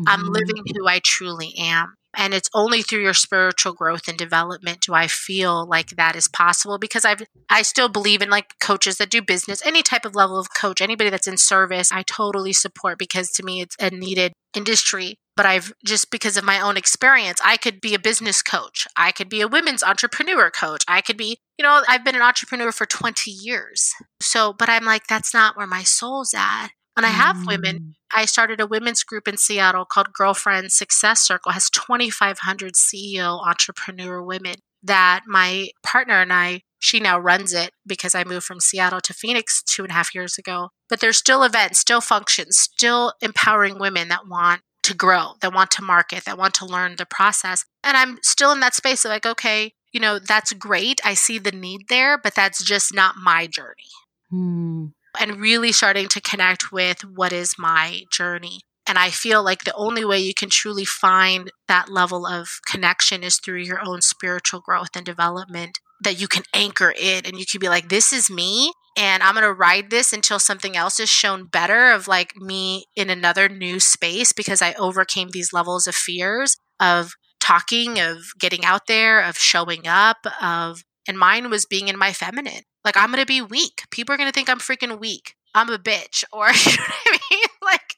I'm 0.07 0.22
Mhm. 0.22 0.34
living 0.34 0.64
who 0.76 0.88
I 0.88 0.99
truly 0.99 1.55
am. 1.57 1.95
And 2.18 2.34
it's 2.34 2.49
only 2.53 2.82
through 2.82 3.03
your 3.03 3.14
spiritual 3.14 3.74
growth 3.74 4.07
and 4.07 4.18
development 4.18 4.82
do 4.82 4.93
I 4.93 5.07
feel 5.07 5.68
like 5.68 5.91
that 5.91 6.16
is 6.16 6.28
possible 6.28 6.78
because 6.78 7.05
I've 7.05 7.22
I 7.49 7.62
still 7.62 7.89
believe 7.89 8.22
in 8.22 8.30
like 8.30 8.60
coaches 8.60 8.97
that 8.97 9.10
do 9.10 9.22
business, 9.22 9.66
any 9.66 9.84
type 9.84 10.05
of 10.05 10.16
level 10.16 10.39
of 10.39 10.53
coach, 10.53 10.82
anybody 10.82 11.10
that's 11.10 11.28
in 11.28 11.38
service, 11.38 11.91
I 11.91 12.03
totally 12.03 12.53
support 12.53 12.97
because 12.97 13.30
to 13.32 13.43
me 13.43 13.62
it's 13.62 13.76
a 13.80 13.89
needed 13.89 14.34
industry. 14.55 15.18
But 15.36 15.45
I've 15.45 15.72
just 15.86 16.12
because 16.12 16.36
of 16.36 16.43
my 16.43 16.60
own 16.60 16.76
experience, 16.76 17.39
I 17.45 17.55
could 17.55 17.80
be 17.80 17.93
a 17.93 17.99
business 17.99 18.41
coach. 18.41 18.86
I 18.97 19.14
could 19.14 19.30
be 19.30 19.39
a 19.39 19.47
women's 19.47 19.84
entrepreneur 19.84 20.51
coach. 20.51 20.84
I 20.88 20.99
could 20.99 21.16
be, 21.16 21.38
you 21.57 21.64
know, 21.64 21.82
I've 21.88 22.03
been 22.03 22.16
an 22.16 22.22
entrepreneur 22.22 22.74
for 22.74 22.86
20 22.86 23.32
years. 23.32 23.93
So, 24.20 24.51
but 24.51 24.68
I'm 24.68 24.84
like, 24.84 25.07
that's 25.07 25.34
not 25.34 25.55
where 25.55 25.68
my 25.68 25.84
soul's 25.84 26.34
at. 26.34 26.72
And 27.00 27.06
I 27.06 27.12
have 27.12 27.47
women 27.47 27.80
Mm. 27.80 27.93
I 28.14 28.26
started 28.26 28.60
a 28.60 28.68
women's 28.68 29.04
group 29.04 29.28
in 29.28 29.38
Seattle 29.38 29.86
called 29.86 30.14
Girlfriend 30.14 30.72
Success 30.72 31.22
Circle. 31.22 31.52
It 31.52 31.54
has 31.54 31.70
2,500 31.70 32.74
CEO 32.74 33.45
entrepreneur 33.47 34.22
women 34.22 34.56
that 34.82 35.22
my 35.28 35.70
partner 35.84 36.16
and 36.16 36.34
I, 36.34 36.62
she 36.80 37.00
now 37.00 37.20
runs 37.20 37.54
it 37.54 37.72
because 37.86 38.16
I 38.16 38.24
moved 38.24 38.45
from 38.45 38.60
Seattle 38.60 39.02
to 39.02 39.14
Phoenix 39.14 39.62
two 39.62 39.84
and 39.84 39.91
a 39.91 39.93
half 39.93 40.16
years 40.16 40.38
ago. 40.38 40.70
But 40.89 41.00
there's 41.02 41.18
still 41.18 41.43
events, 41.43 41.80
still 41.80 42.02
functions, 42.02 42.58
still 42.58 43.14
empowering 43.22 43.80
women 43.80 44.08
that 44.10 44.28
want 44.28 44.62
to 44.84 44.95
grow, 44.95 45.34
that 45.41 45.54
want 45.54 45.72
to 45.72 45.84
market, 45.84 46.26
that 46.26 46.38
want 46.38 46.56
to 46.56 46.66
learn 46.66 46.95
the 46.97 47.06
process. 47.06 47.64
And 47.84 47.95
I'm 47.95 48.18
still 48.24 48.52
in 48.52 48.60
that 48.62 48.76
space 48.76 49.06
of 49.06 49.10
like, 49.10 49.26
okay, 49.26 49.74
you 49.91 50.00
know, 50.00 50.20
that's 50.20 50.54
great. 50.54 51.00
I 51.06 51.14
see 51.14 51.38
the 51.38 51.52
need 51.52 51.89
there, 51.89 52.18
but 52.18 52.36
that's 52.36 52.64
just 52.64 52.93
not 52.93 53.16
my 53.18 53.45
journey 53.45 53.89
Mm. 54.32 54.93
And 55.20 55.39
really 55.39 55.72
starting 55.72 56.07
to 56.10 56.22
connect 56.22 56.72
with 56.72 57.01
what 57.01 57.32
is 57.32 57.55
my 57.57 58.03
journey. 58.12 58.62
And 58.88 58.97
I 58.97 59.12
feel 59.12 59.43
like 59.43 59.64
the 59.64 59.76
only 59.76 60.03
way 60.03 60.20
you 60.20 60.34
can 60.34 60.49
truly 60.49 60.86
find 60.86 61.51
that 61.68 61.89
level 61.89 62.26
of 62.26 62.60
connection 62.68 63.24
is 63.24 63.38
through 63.38 63.62
your 63.62 63.80
own 63.86 64.01
spiritual 64.01 64.62
growth 64.62 64.89
and 64.95 65.05
development 65.05 65.80
that 66.03 66.20
you 66.20 66.28
can 66.28 66.43
anchor 66.55 66.91
in 66.97 67.26
and 67.26 67.38
you 67.38 67.45
can 67.45 67.60
be 67.60 67.70
like, 67.70 67.89
this 67.89 68.12
is 68.12 68.32
me. 68.32 68.72
And 68.97 69.22
I'm 69.22 69.36
going 69.36 69.45
to 69.45 69.53
ride 69.53 69.91
this 69.91 70.12
until 70.12 70.39
something 70.39 70.76
else 70.76 70.99
is 70.99 71.10
shown 71.10 71.45
better 71.45 71.91
of 71.91 72.07
like 72.07 72.36
me 72.36 72.86
in 72.95 73.10
another 73.10 73.47
new 73.47 73.80
space 73.80 74.34
because 74.34 74.62
I 74.62 74.74
overcame 74.74 75.30
these 75.30 75.53
levels 75.53 75.86
of 75.86 75.93
fears 75.93 76.57
of 76.80 77.12
talking, 77.39 77.99
of 77.99 78.18
getting 78.39 78.66
out 78.66 78.88
there, 78.88 79.22
of 79.22 79.38
showing 79.38 79.88
up, 79.88 80.18
of, 80.41 80.84
and 81.07 81.18
mine 81.18 81.49
was 81.49 81.66
being 81.66 81.88
in 81.88 81.97
my 81.97 82.14
feminine. 82.14 82.64
Like, 82.86 82.98
I'm 82.98 83.10
going 83.12 83.22
to 83.22 83.26
be 83.26 83.42
weak. 83.42 83.84
People 83.92 84.14
are 84.14 84.18
going 84.18 84.30
to 84.30 84.34
think 84.34 84.50
I'm 84.50 84.60
freaking 84.60 85.00
weak. 85.00 85.36
I'm 85.54 85.70
a 85.70 85.78
bitch. 85.78 86.24
Or, 86.32 86.48
you 86.66 86.72
know 86.78 86.84
what 86.84 87.06
I 87.08 87.20
mean? 87.32 87.44
Like, 87.62 87.96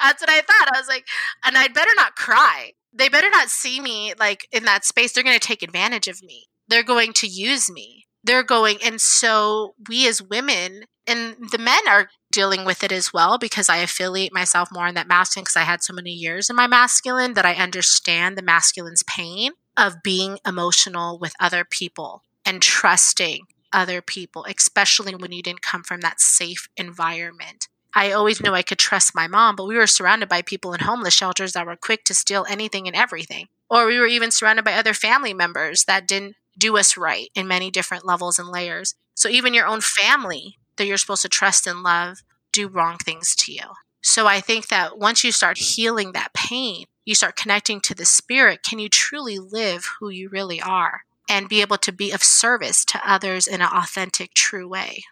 that's 0.00 0.22
what 0.22 0.30
I 0.30 0.40
thought. 0.40 0.74
I 0.74 0.78
was 0.78 0.88
like, 0.88 1.04
and 1.44 1.58
I'd 1.58 1.74
better 1.74 1.90
not 1.96 2.14
cry. 2.14 2.72
They 2.94 3.10
better 3.10 3.28
not 3.30 3.50
see 3.50 3.80
me 3.80 4.14
like 4.18 4.46
in 4.52 4.64
that 4.64 4.84
space. 4.86 5.12
They're 5.12 5.24
going 5.24 5.38
to 5.38 5.46
take 5.46 5.62
advantage 5.62 6.08
of 6.08 6.22
me. 6.22 6.46
They're 6.68 6.82
going 6.82 7.12
to 7.14 7.26
use 7.26 7.70
me. 7.70 8.06
They're 8.24 8.44
going, 8.44 8.78
and 8.82 9.00
so 9.00 9.74
we 9.88 10.08
as 10.08 10.22
women 10.22 10.84
and 11.06 11.36
the 11.50 11.58
men 11.58 11.80
are 11.88 12.08
dealing 12.30 12.64
with 12.64 12.84
it 12.84 12.92
as 12.92 13.12
well 13.12 13.38
because 13.38 13.68
I 13.68 13.78
affiliate 13.78 14.32
myself 14.32 14.68
more 14.72 14.86
in 14.86 14.94
that 14.94 15.08
masculine 15.08 15.44
because 15.44 15.56
I 15.56 15.62
had 15.62 15.82
so 15.82 15.92
many 15.92 16.10
years 16.10 16.48
in 16.48 16.56
my 16.56 16.66
masculine 16.66 17.34
that 17.34 17.44
I 17.44 17.54
understand 17.54 18.36
the 18.36 18.42
masculine's 18.42 19.02
pain 19.02 19.52
of 19.76 20.02
being 20.02 20.38
emotional 20.46 21.18
with 21.18 21.34
other 21.40 21.64
people 21.68 22.22
and 22.46 22.62
trusting 22.62 23.46
other 23.72 24.02
people, 24.02 24.44
especially 24.48 25.14
when 25.14 25.32
you 25.32 25.42
didn't 25.42 25.62
come 25.62 25.82
from 25.82 26.00
that 26.00 26.20
safe 26.20 26.68
environment. 26.76 27.68
I 27.94 28.12
always 28.12 28.40
knew 28.42 28.52
I 28.52 28.62
could 28.62 28.78
trust 28.78 29.14
my 29.14 29.28
mom, 29.28 29.56
but 29.56 29.66
we 29.66 29.76
were 29.76 29.86
surrounded 29.86 30.28
by 30.28 30.42
people 30.42 30.72
in 30.72 30.80
homeless 30.80 31.14
shelters 31.14 31.52
that 31.52 31.66
were 31.66 31.76
quick 31.76 32.04
to 32.04 32.14
steal 32.14 32.46
anything 32.48 32.86
and 32.86 32.96
everything. 32.96 33.48
Or 33.68 33.86
we 33.86 33.98
were 33.98 34.06
even 34.06 34.30
surrounded 34.30 34.64
by 34.64 34.74
other 34.74 34.94
family 34.94 35.34
members 35.34 35.84
that 35.84 36.08
didn't 36.08 36.36
do 36.56 36.76
us 36.78 36.96
right 36.96 37.28
in 37.34 37.46
many 37.48 37.70
different 37.70 38.06
levels 38.06 38.38
and 38.38 38.48
layers. 38.48 38.94
So 39.14 39.28
even 39.28 39.54
your 39.54 39.66
own 39.66 39.80
family 39.80 40.58
that 40.76 40.86
you're 40.86 40.96
supposed 40.96 41.22
to 41.22 41.28
trust 41.28 41.66
and 41.66 41.82
love 41.82 42.22
do 42.52 42.68
wrong 42.68 42.96
things 42.98 43.34
to 43.36 43.52
you. 43.52 43.64
So 44.02 44.26
I 44.26 44.40
think 44.40 44.68
that 44.68 44.98
once 44.98 45.22
you 45.22 45.32
start 45.32 45.58
healing 45.58 46.12
that 46.12 46.34
pain, 46.34 46.86
you 47.04 47.14
start 47.14 47.36
connecting 47.36 47.80
to 47.82 47.94
the 47.94 48.04
spirit, 48.04 48.62
can 48.62 48.78
you 48.78 48.88
truly 48.88 49.38
live 49.38 49.88
who 49.98 50.08
you 50.08 50.28
really 50.28 50.60
are 50.60 51.02
and 51.28 51.48
be 51.48 51.60
able 51.60 51.78
to 51.78 51.92
be 51.92 52.10
of 52.10 52.22
service 52.22 52.84
to 52.86 53.00
others 53.08 53.46
in 53.46 53.60
an 53.60 53.68
authentic, 53.72 54.34
true 54.34 54.68
way? 54.68 55.02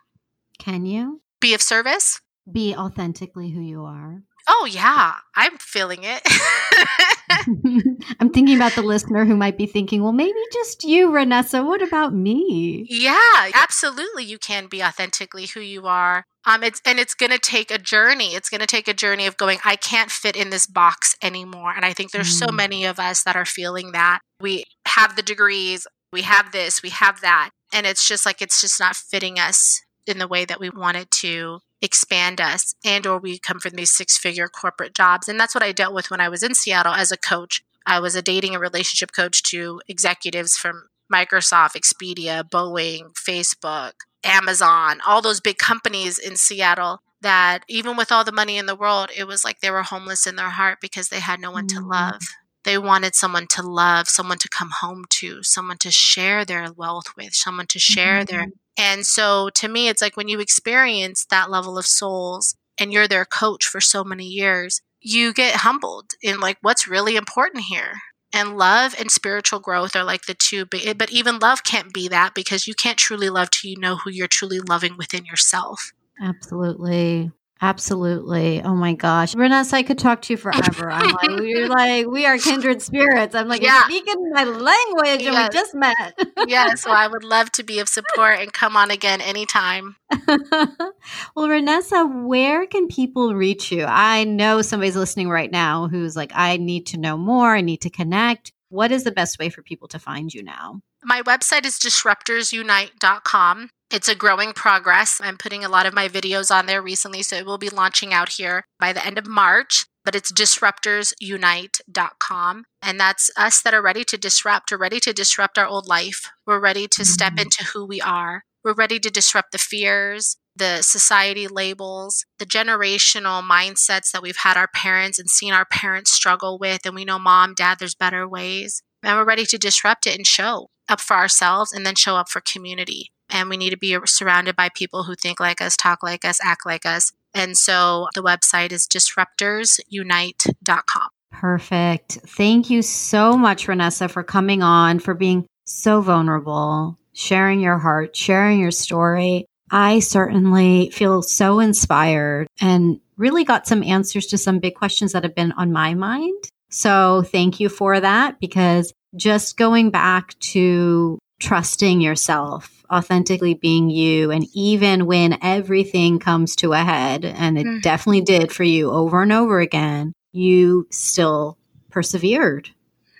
Can 0.58 0.84
you 0.86 1.22
Be 1.40 1.54
of 1.54 1.62
service? 1.62 2.20
be 2.50 2.74
authentically 2.74 3.50
who 3.50 3.60
you 3.60 3.84
are? 3.84 4.22
Oh, 4.48 4.66
yeah, 4.68 5.14
I'm 5.36 5.56
feeling 5.58 6.00
it. 6.02 6.22
I'm 8.20 8.30
thinking 8.30 8.56
about 8.56 8.72
the 8.74 8.82
listener 8.82 9.24
who 9.24 9.36
might 9.36 9.56
be 9.56 9.66
thinking, 9.66 10.02
well, 10.02 10.12
maybe 10.12 10.38
just 10.52 10.82
you, 10.84 11.10
Renessa. 11.10 11.64
What 11.64 11.82
about 11.82 12.12
me? 12.14 12.86
yeah, 12.90 13.50
absolutely. 13.54 14.24
You 14.24 14.38
can 14.38 14.66
be 14.66 14.82
authentically 14.82 15.46
who 15.46 15.60
you 15.60 15.86
are. 15.86 16.24
Um, 16.44 16.62
it's 16.62 16.80
and 16.86 16.98
it's 16.98 17.14
going 17.14 17.30
to 17.30 17.38
take 17.38 17.70
a 17.70 17.78
journey. 17.78 18.34
It's 18.34 18.48
going 18.48 18.62
to 18.62 18.66
take 18.66 18.88
a 18.88 18.94
journey 18.94 19.26
of 19.26 19.36
going. 19.36 19.58
I 19.64 19.76
can't 19.76 20.10
fit 20.10 20.36
in 20.36 20.50
this 20.50 20.66
box 20.66 21.14
anymore. 21.22 21.72
And 21.76 21.84
I 21.84 21.92
think 21.92 22.10
there's 22.10 22.36
so 22.38 22.46
Mm. 22.46 22.56
many 22.56 22.84
of 22.86 22.98
us 22.98 23.22
that 23.24 23.36
are 23.36 23.44
feeling 23.44 23.92
that. 23.92 24.20
We 24.40 24.64
have 24.88 25.16
the 25.16 25.22
degrees, 25.22 25.86
we 26.12 26.22
have 26.22 26.52
this, 26.52 26.82
we 26.82 26.90
have 26.90 27.20
that, 27.20 27.50
and 27.72 27.86
it's 27.86 28.06
just 28.06 28.26
like 28.26 28.42
it's 28.42 28.60
just 28.60 28.80
not 28.80 28.96
fitting 28.96 29.38
us 29.38 29.82
in 30.06 30.18
the 30.18 30.28
way 30.28 30.44
that 30.44 30.60
we 30.60 30.70
want 30.70 30.96
it 30.96 31.10
to 31.10 31.60
expand 31.82 32.40
us 32.40 32.74
and 32.84 33.06
or 33.06 33.18
we 33.18 33.38
come 33.38 33.58
from 33.58 33.72
these 33.72 33.92
six 33.92 34.18
figure 34.18 34.48
corporate 34.48 34.94
jobs. 34.94 35.28
And 35.28 35.40
that's 35.40 35.54
what 35.54 35.64
i 35.64 35.72
dealt 35.72 35.94
with 35.94 36.10
when 36.10 36.20
i 36.20 36.28
was 36.28 36.42
in 36.42 36.54
seattle 36.54 36.92
as 36.92 37.10
a 37.10 37.16
coach. 37.16 37.62
I 37.86 38.00
was 38.00 38.14
a 38.14 38.22
dating 38.22 38.52
and 38.54 38.60
relationship 38.60 39.12
coach 39.12 39.42
to 39.44 39.80
executives 39.88 40.56
from 40.56 40.88
microsoft 41.12 41.74
expedia 41.74 42.48
boeing 42.48 43.12
facebook 43.14 43.92
amazon 44.22 45.00
all 45.04 45.20
those 45.20 45.40
big 45.40 45.58
companies 45.58 46.18
in 46.18 46.36
seattle 46.36 47.00
that 47.22 47.64
even 47.68 47.96
with 47.96 48.10
all 48.10 48.24
the 48.24 48.32
money 48.32 48.56
in 48.56 48.66
the 48.66 48.74
world, 48.74 49.10
it 49.16 49.24
was 49.24 49.44
like 49.44 49.60
they 49.60 49.70
were 49.70 49.82
homeless 49.82 50.26
in 50.26 50.36
their 50.36 50.50
heart 50.50 50.78
because 50.80 51.08
they 51.08 51.20
had 51.20 51.40
no 51.40 51.50
one 51.50 51.66
to 51.68 51.76
mm-hmm. 51.76 51.90
love. 51.90 52.20
They 52.64 52.76
wanted 52.78 53.14
someone 53.14 53.46
to 53.48 53.62
love, 53.62 54.08
someone 54.08 54.38
to 54.38 54.48
come 54.48 54.70
home 54.80 55.04
to, 55.10 55.42
someone 55.42 55.78
to 55.78 55.90
share 55.90 56.44
their 56.44 56.72
wealth 56.72 57.06
with, 57.16 57.34
someone 57.34 57.66
to 57.68 57.78
share 57.78 58.20
mm-hmm. 58.20 58.36
their. 58.36 58.46
And 58.78 59.06
so 59.06 59.50
to 59.54 59.68
me, 59.68 59.88
it's 59.88 60.02
like 60.02 60.16
when 60.16 60.28
you 60.28 60.40
experience 60.40 61.26
that 61.30 61.50
level 61.50 61.78
of 61.78 61.86
souls 61.86 62.56
and 62.78 62.92
you're 62.92 63.08
their 63.08 63.24
coach 63.24 63.66
for 63.66 63.80
so 63.80 64.04
many 64.04 64.24
years, 64.24 64.80
you 65.00 65.32
get 65.32 65.56
humbled 65.56 66.12
in 66.22 66.40
like 66.40 66.58
what's 66.60 66.88
really 66.88 67.16
important 67.16 67.64
here. 67.64 67.94
And 68.32 68.56
love 68.56 68.94
and 68.98 69.10
spiritual 69.10 69.58
growth 69.58 69.96
are 69.96 70.04
like 70.04 70.26
the 70.26 70.34
two, 70.34 70.64
but, 70.64 70.96
but 70.96 71.10
even 71.10 71.40
love 71.40 71.64
can't 71.64 71.92
be 71.92 72.06
that 72.08 72.32
because 72.34 72.68
you 72.68 72.74
can't 72.74 72.98
truly 72.98 73.28
love 73.28 73.50
till 73.50 73.70
you 73.70 73.78
know 73.78 73.96
who 73.96 74.10
you're 74.10 74.28
truly 74.28 74.60
loving 74.60 74.96
within 74.96 75.24
yourself. 75.24 75.92
Absolutely. 76.22 77.32
Absolutely. 77.62 78.62
Oh 78.62 78.74
my 78.74 78.94
gosh. 78.94 79.34
Renessa, 79.34 79.74
I 79.74 79.82
could 79.82 79.98
talk 79.98 80.22
to 80.22 80.32
you 80.32 80.38
forever. 80.38 80.90
I'm 80.90 81.12
like, 81.12 81.30
you're 81.42 81.68
like, 81.68 82.06
we 82.06 82.24
are 82.24 82.38
kindred 82.38 82.80
spirits. 82.80 83.34
I'm 83.34 83.48
like, 83.48 83.60
yeah. 83.60 83.80
you're 83.80 84.00
speaking 84.00 84.30
my 84.32 84.44
language 84.44 85.22
yes. 85.22 85.26
and 85.26 85.36
we 85.36 85.48
just 85.52 85.74
met. 85.74 86.48
yeah. 86.48 86.74
So 86.74 86.90
I 86.90 87.06
would 87.06 87.22
love 87.22 87.52
to 87.52 87.62
be 87.62 87.78
of 87.80 87.88
support 87.90 88.38
and 88.40 88.50
come 88.50 88.76
on 88.76 88.90
again 88.90 89.20
anytime. 89.20 89.96
well, 90.26 91.48
Renessa, 91.48 92.26
where 92.26 92.66
can 92.66 92.88
people 92.88 93.34
reach 93.34 93.70
you? 93.70 93.84
I 93.84 94.24
know 94.24 94.62
somebody's 94.62 94.96
listening 94.96 95.28
right 95.28 95.50
now 95.50 95.88
who's 95.88 96.16
like, 96.16 96.32
I 96.34 96.56
need 96.56 96.86
to 96.86 96.96
know 96.96 97.18
more. 97.18 97.54
I 97.54 97.60
need 97.60 97.82
to 97.82 97.90
connect. 97.90 98.52
What 98.70 98.90
is 98.90 99.04
the 99.04 99.12
best 99.12 99.38
way 99.38 99.50
for 99.50 99.62
people 99.62 99.88
to 99.88 99.98
find 99.98 100.32
you 100.32 100.42
now? 100.42 100.80
My 101.02 101.20
website 101.22 101.66
is 101.66 101.78
disruptorsunite.com. 101.78 103.70
It's 103.90 104.08
a 104.08 104.14
growing 104.14 104.52
progress. 104.52 105.20
I'm 105.20 105.36
putting 105.36 105.64
a 105.64 105.68
lot 105.68 105.84
of 105.84 105.92
my 105.92 106.08
videos 106.08 106.54
on 106.54 106.66
there 106.66 106.80
recently, 106.80 107.24
so 107.24 107.34
it 107.34 107.44
will 107.44 107.58
be 107.58 107.68
launching 107.68 108.14
out 108.14 108.28
here 108.30 108.64
by 108.78 108.92
the 108.92 109.04
end 109.04 109.18
of 109.18 109.26
March. 109.26 109.86
But 110.04 110.14
it's 110.14 110.30
disruptorsunite.com. 110.32 112.64
And 112.80 113.00
that's 113.00 113.30
us 113.36 113.60
that 113.62 113.74
are 113.74 113.82
ready 113.82 114.04
to 114.04 114.16
disrupt, 114.16 114.70
or 114.72 114.78
ready 114.78 115.00
to 115.00 115.12
disrupt 115.12 115.58
our 115.58 115.66
old 115.66 115.88
life. 115.88 116.30
We're 116.46 116.60
ready 116.60 116.86
to 116.88 117.04
step 117.04 117.32
mm-hmm. 117.32 117.40
into 117.40 117.64
who 117.64 117.84
we 117.84 118.00
are. 118.00 118.44
We're 118.62 118.74
ready 118.74 119.00
to 119.00 119.10
disrupt 119.10 119.50
the 119.52 119.58
fears, 119.58 120.36
the 120.54 120.82
society 120.82 121.48
labels, 121.48 122.24
the 122.38 122.46
generational 122.46 123.42
mindsets 123.42 124.12
that 124.12 124.22
we've 124.22 124.38
had 124.38 124.56
our 124.56 124.68
parents 124.68 125.18
and 125.18 125.28
seen 125.28 125.52
our 125.52 125.66
parents 125.66 126.12
struggle 126.12 126.58
with. 126.58 126.86
And 126.86 126.94
we 126.94 127.04
know, 127.04 127.18
mom, 127.18 127.54
dad, 127.54 127.80
there's 127.80 127.96
better 127.96 128.28
ways. 128.28 128.84
And 129.02 129.18
we're 129.18 129.24
ready 129.24 129.46
to 129.46 129.58
disrupt 129.58 130.06
it 130.06 130.16
and 130.16 130.26
show 130.26 130.70
up 130.88 131.00
for 131.00 131.16
ourselves 131.16 131.72
and 131.72 131.84
then 131.84 131.96
show 131.96 132.14
up 132.16 132.28
for 132.28 132.40
community 132.40 133.10
and 133.30 133.48
we 133.48 133.56
need 133.56 133.70
to 133.70 133.78
be 133.78 133.96
surrounded 134.04 134.56
by 134.56 134.68
people 134.74 135.04
who 135.04 135.14
think 135.14 135.40
like 135.40 135.60
us, 135.60 135.76
talk 135.76 136.02
like 136.02 136.24
us, 136.24 136.40
act 136.42 136.66
like 136.66 136.86
us. 136.86 137.12
And 137.34 137.56
so 137.56 138.08
the 138.14 138.22
website 138.22 138.72
is 138.72 138.86
disruptorsunite.com. 138.86 141.08
Perfect. 141.32 142.18
Thank 142.26 142.70
you 142.70 142.82
so 142.82 143.36
much, 143.36 143.66
Renessa, 143.66 144.10
for 144.10 144.22
coming 144.22 144.62
on, 144.62 144.98
for 144.98 145.14
being 145.14 145.46
so 145.64 146.00
vulnerable, 146.00 146.98
sharing 147.12 147.60
your 147.60 147.78
heart, 147.78 148.16
sharing 148.16 148.60
your 148.60 148.72
story. 148.72 149.46
I 149.70 150.00
certainly 150.00 150.90
feel 150.90 151.22
so 151.22 151.60
inspired 151.60 152.48
and 152.60 153.00
really 153.16 153.44
got 153.44 153.68
some 153.68 153.84
answers 153.84 154.26
to 154.26 154.38
some 154.38 154.58
big 154.58 154.74
questions 154.74 155.12
that 155.12 155.22
have 155.22 155.36
been 155.36 155.52
on 155.52 155.70
my 155.70 155.94
mind. 155.94 156.42
So 156.70 157.22
thank 157.22 157.60
you 157.60 157.68
for 157.68 158.00
that 158.00 158.40
because 158.40 158.92
just 159.16 159.56
going 159.56 159.90
back 159.90 160.36
to 160.40 161.18
trusting 161.40 162.00
yourself 162.00 162.84
authentically 162.90 163.54
being 163.54 163.90
you. 163.90 164.30
And 164.30 164.46
even 164.52 165.06
when 165.06 165.38
everything 165.42 166.18
comes 166.18 166.56
to 166.56 166.72
a 166.72 166.78
head, 166.78 167.24
and 167.24 167.58
it 167.58 167.66
mm. 167.66 167.82
definitely 167.82 168.22
did 168.22 168.52
for 168.52 168.64
you 168.64 168.90
over 168.90 169.22
and 169.22 169.32
over 169.32 169.60
again, 169.60 170.12
you 170.32 170.86
still 170.90 171.56
persevered 171.90 172.70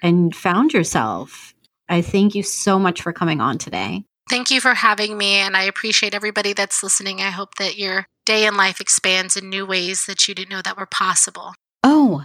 and 0.02 0.34
found 0.34 0.72
yourself. 0.72 1.54
I 1.88 2.02
thank 2.02 2.34
you 2.34 2.42
so 2.42 2.78
much 2.78 3.02
for 3.02 3.12
coming 3.12 3.40
on 3.40 3.58
today. 3.58 4.04
Thank 4.28 4.50
you 4.50 4.60
for 4.60 4.74
having 4.74 5.18
me. 5.18 5.34
And 5.34 5.56
I 5.56 5.64
appreciate 5.64 6.14
everybody 6.14 6.52
that's 6.52 6.82
listening. 6.84 7.20
I 7.20 7.30
hope 7.30 7.56
that 7.56 7.76
your 7.76 8.06
day 8.26 8.46
in 8.46 8.56
life 8.56 8.80
expands 8.80 9.36
in 9.36 9.50
new 9.50 9.66
ways 9.66 10.06
that 10.06 10.28
you 10.28 10.34
didn't 10.34 10.50
know 10.50 10.62
that 10.62 10.78
were 10.78 10.86
possible. 10.86 11.54
Oh, 11.82 12.24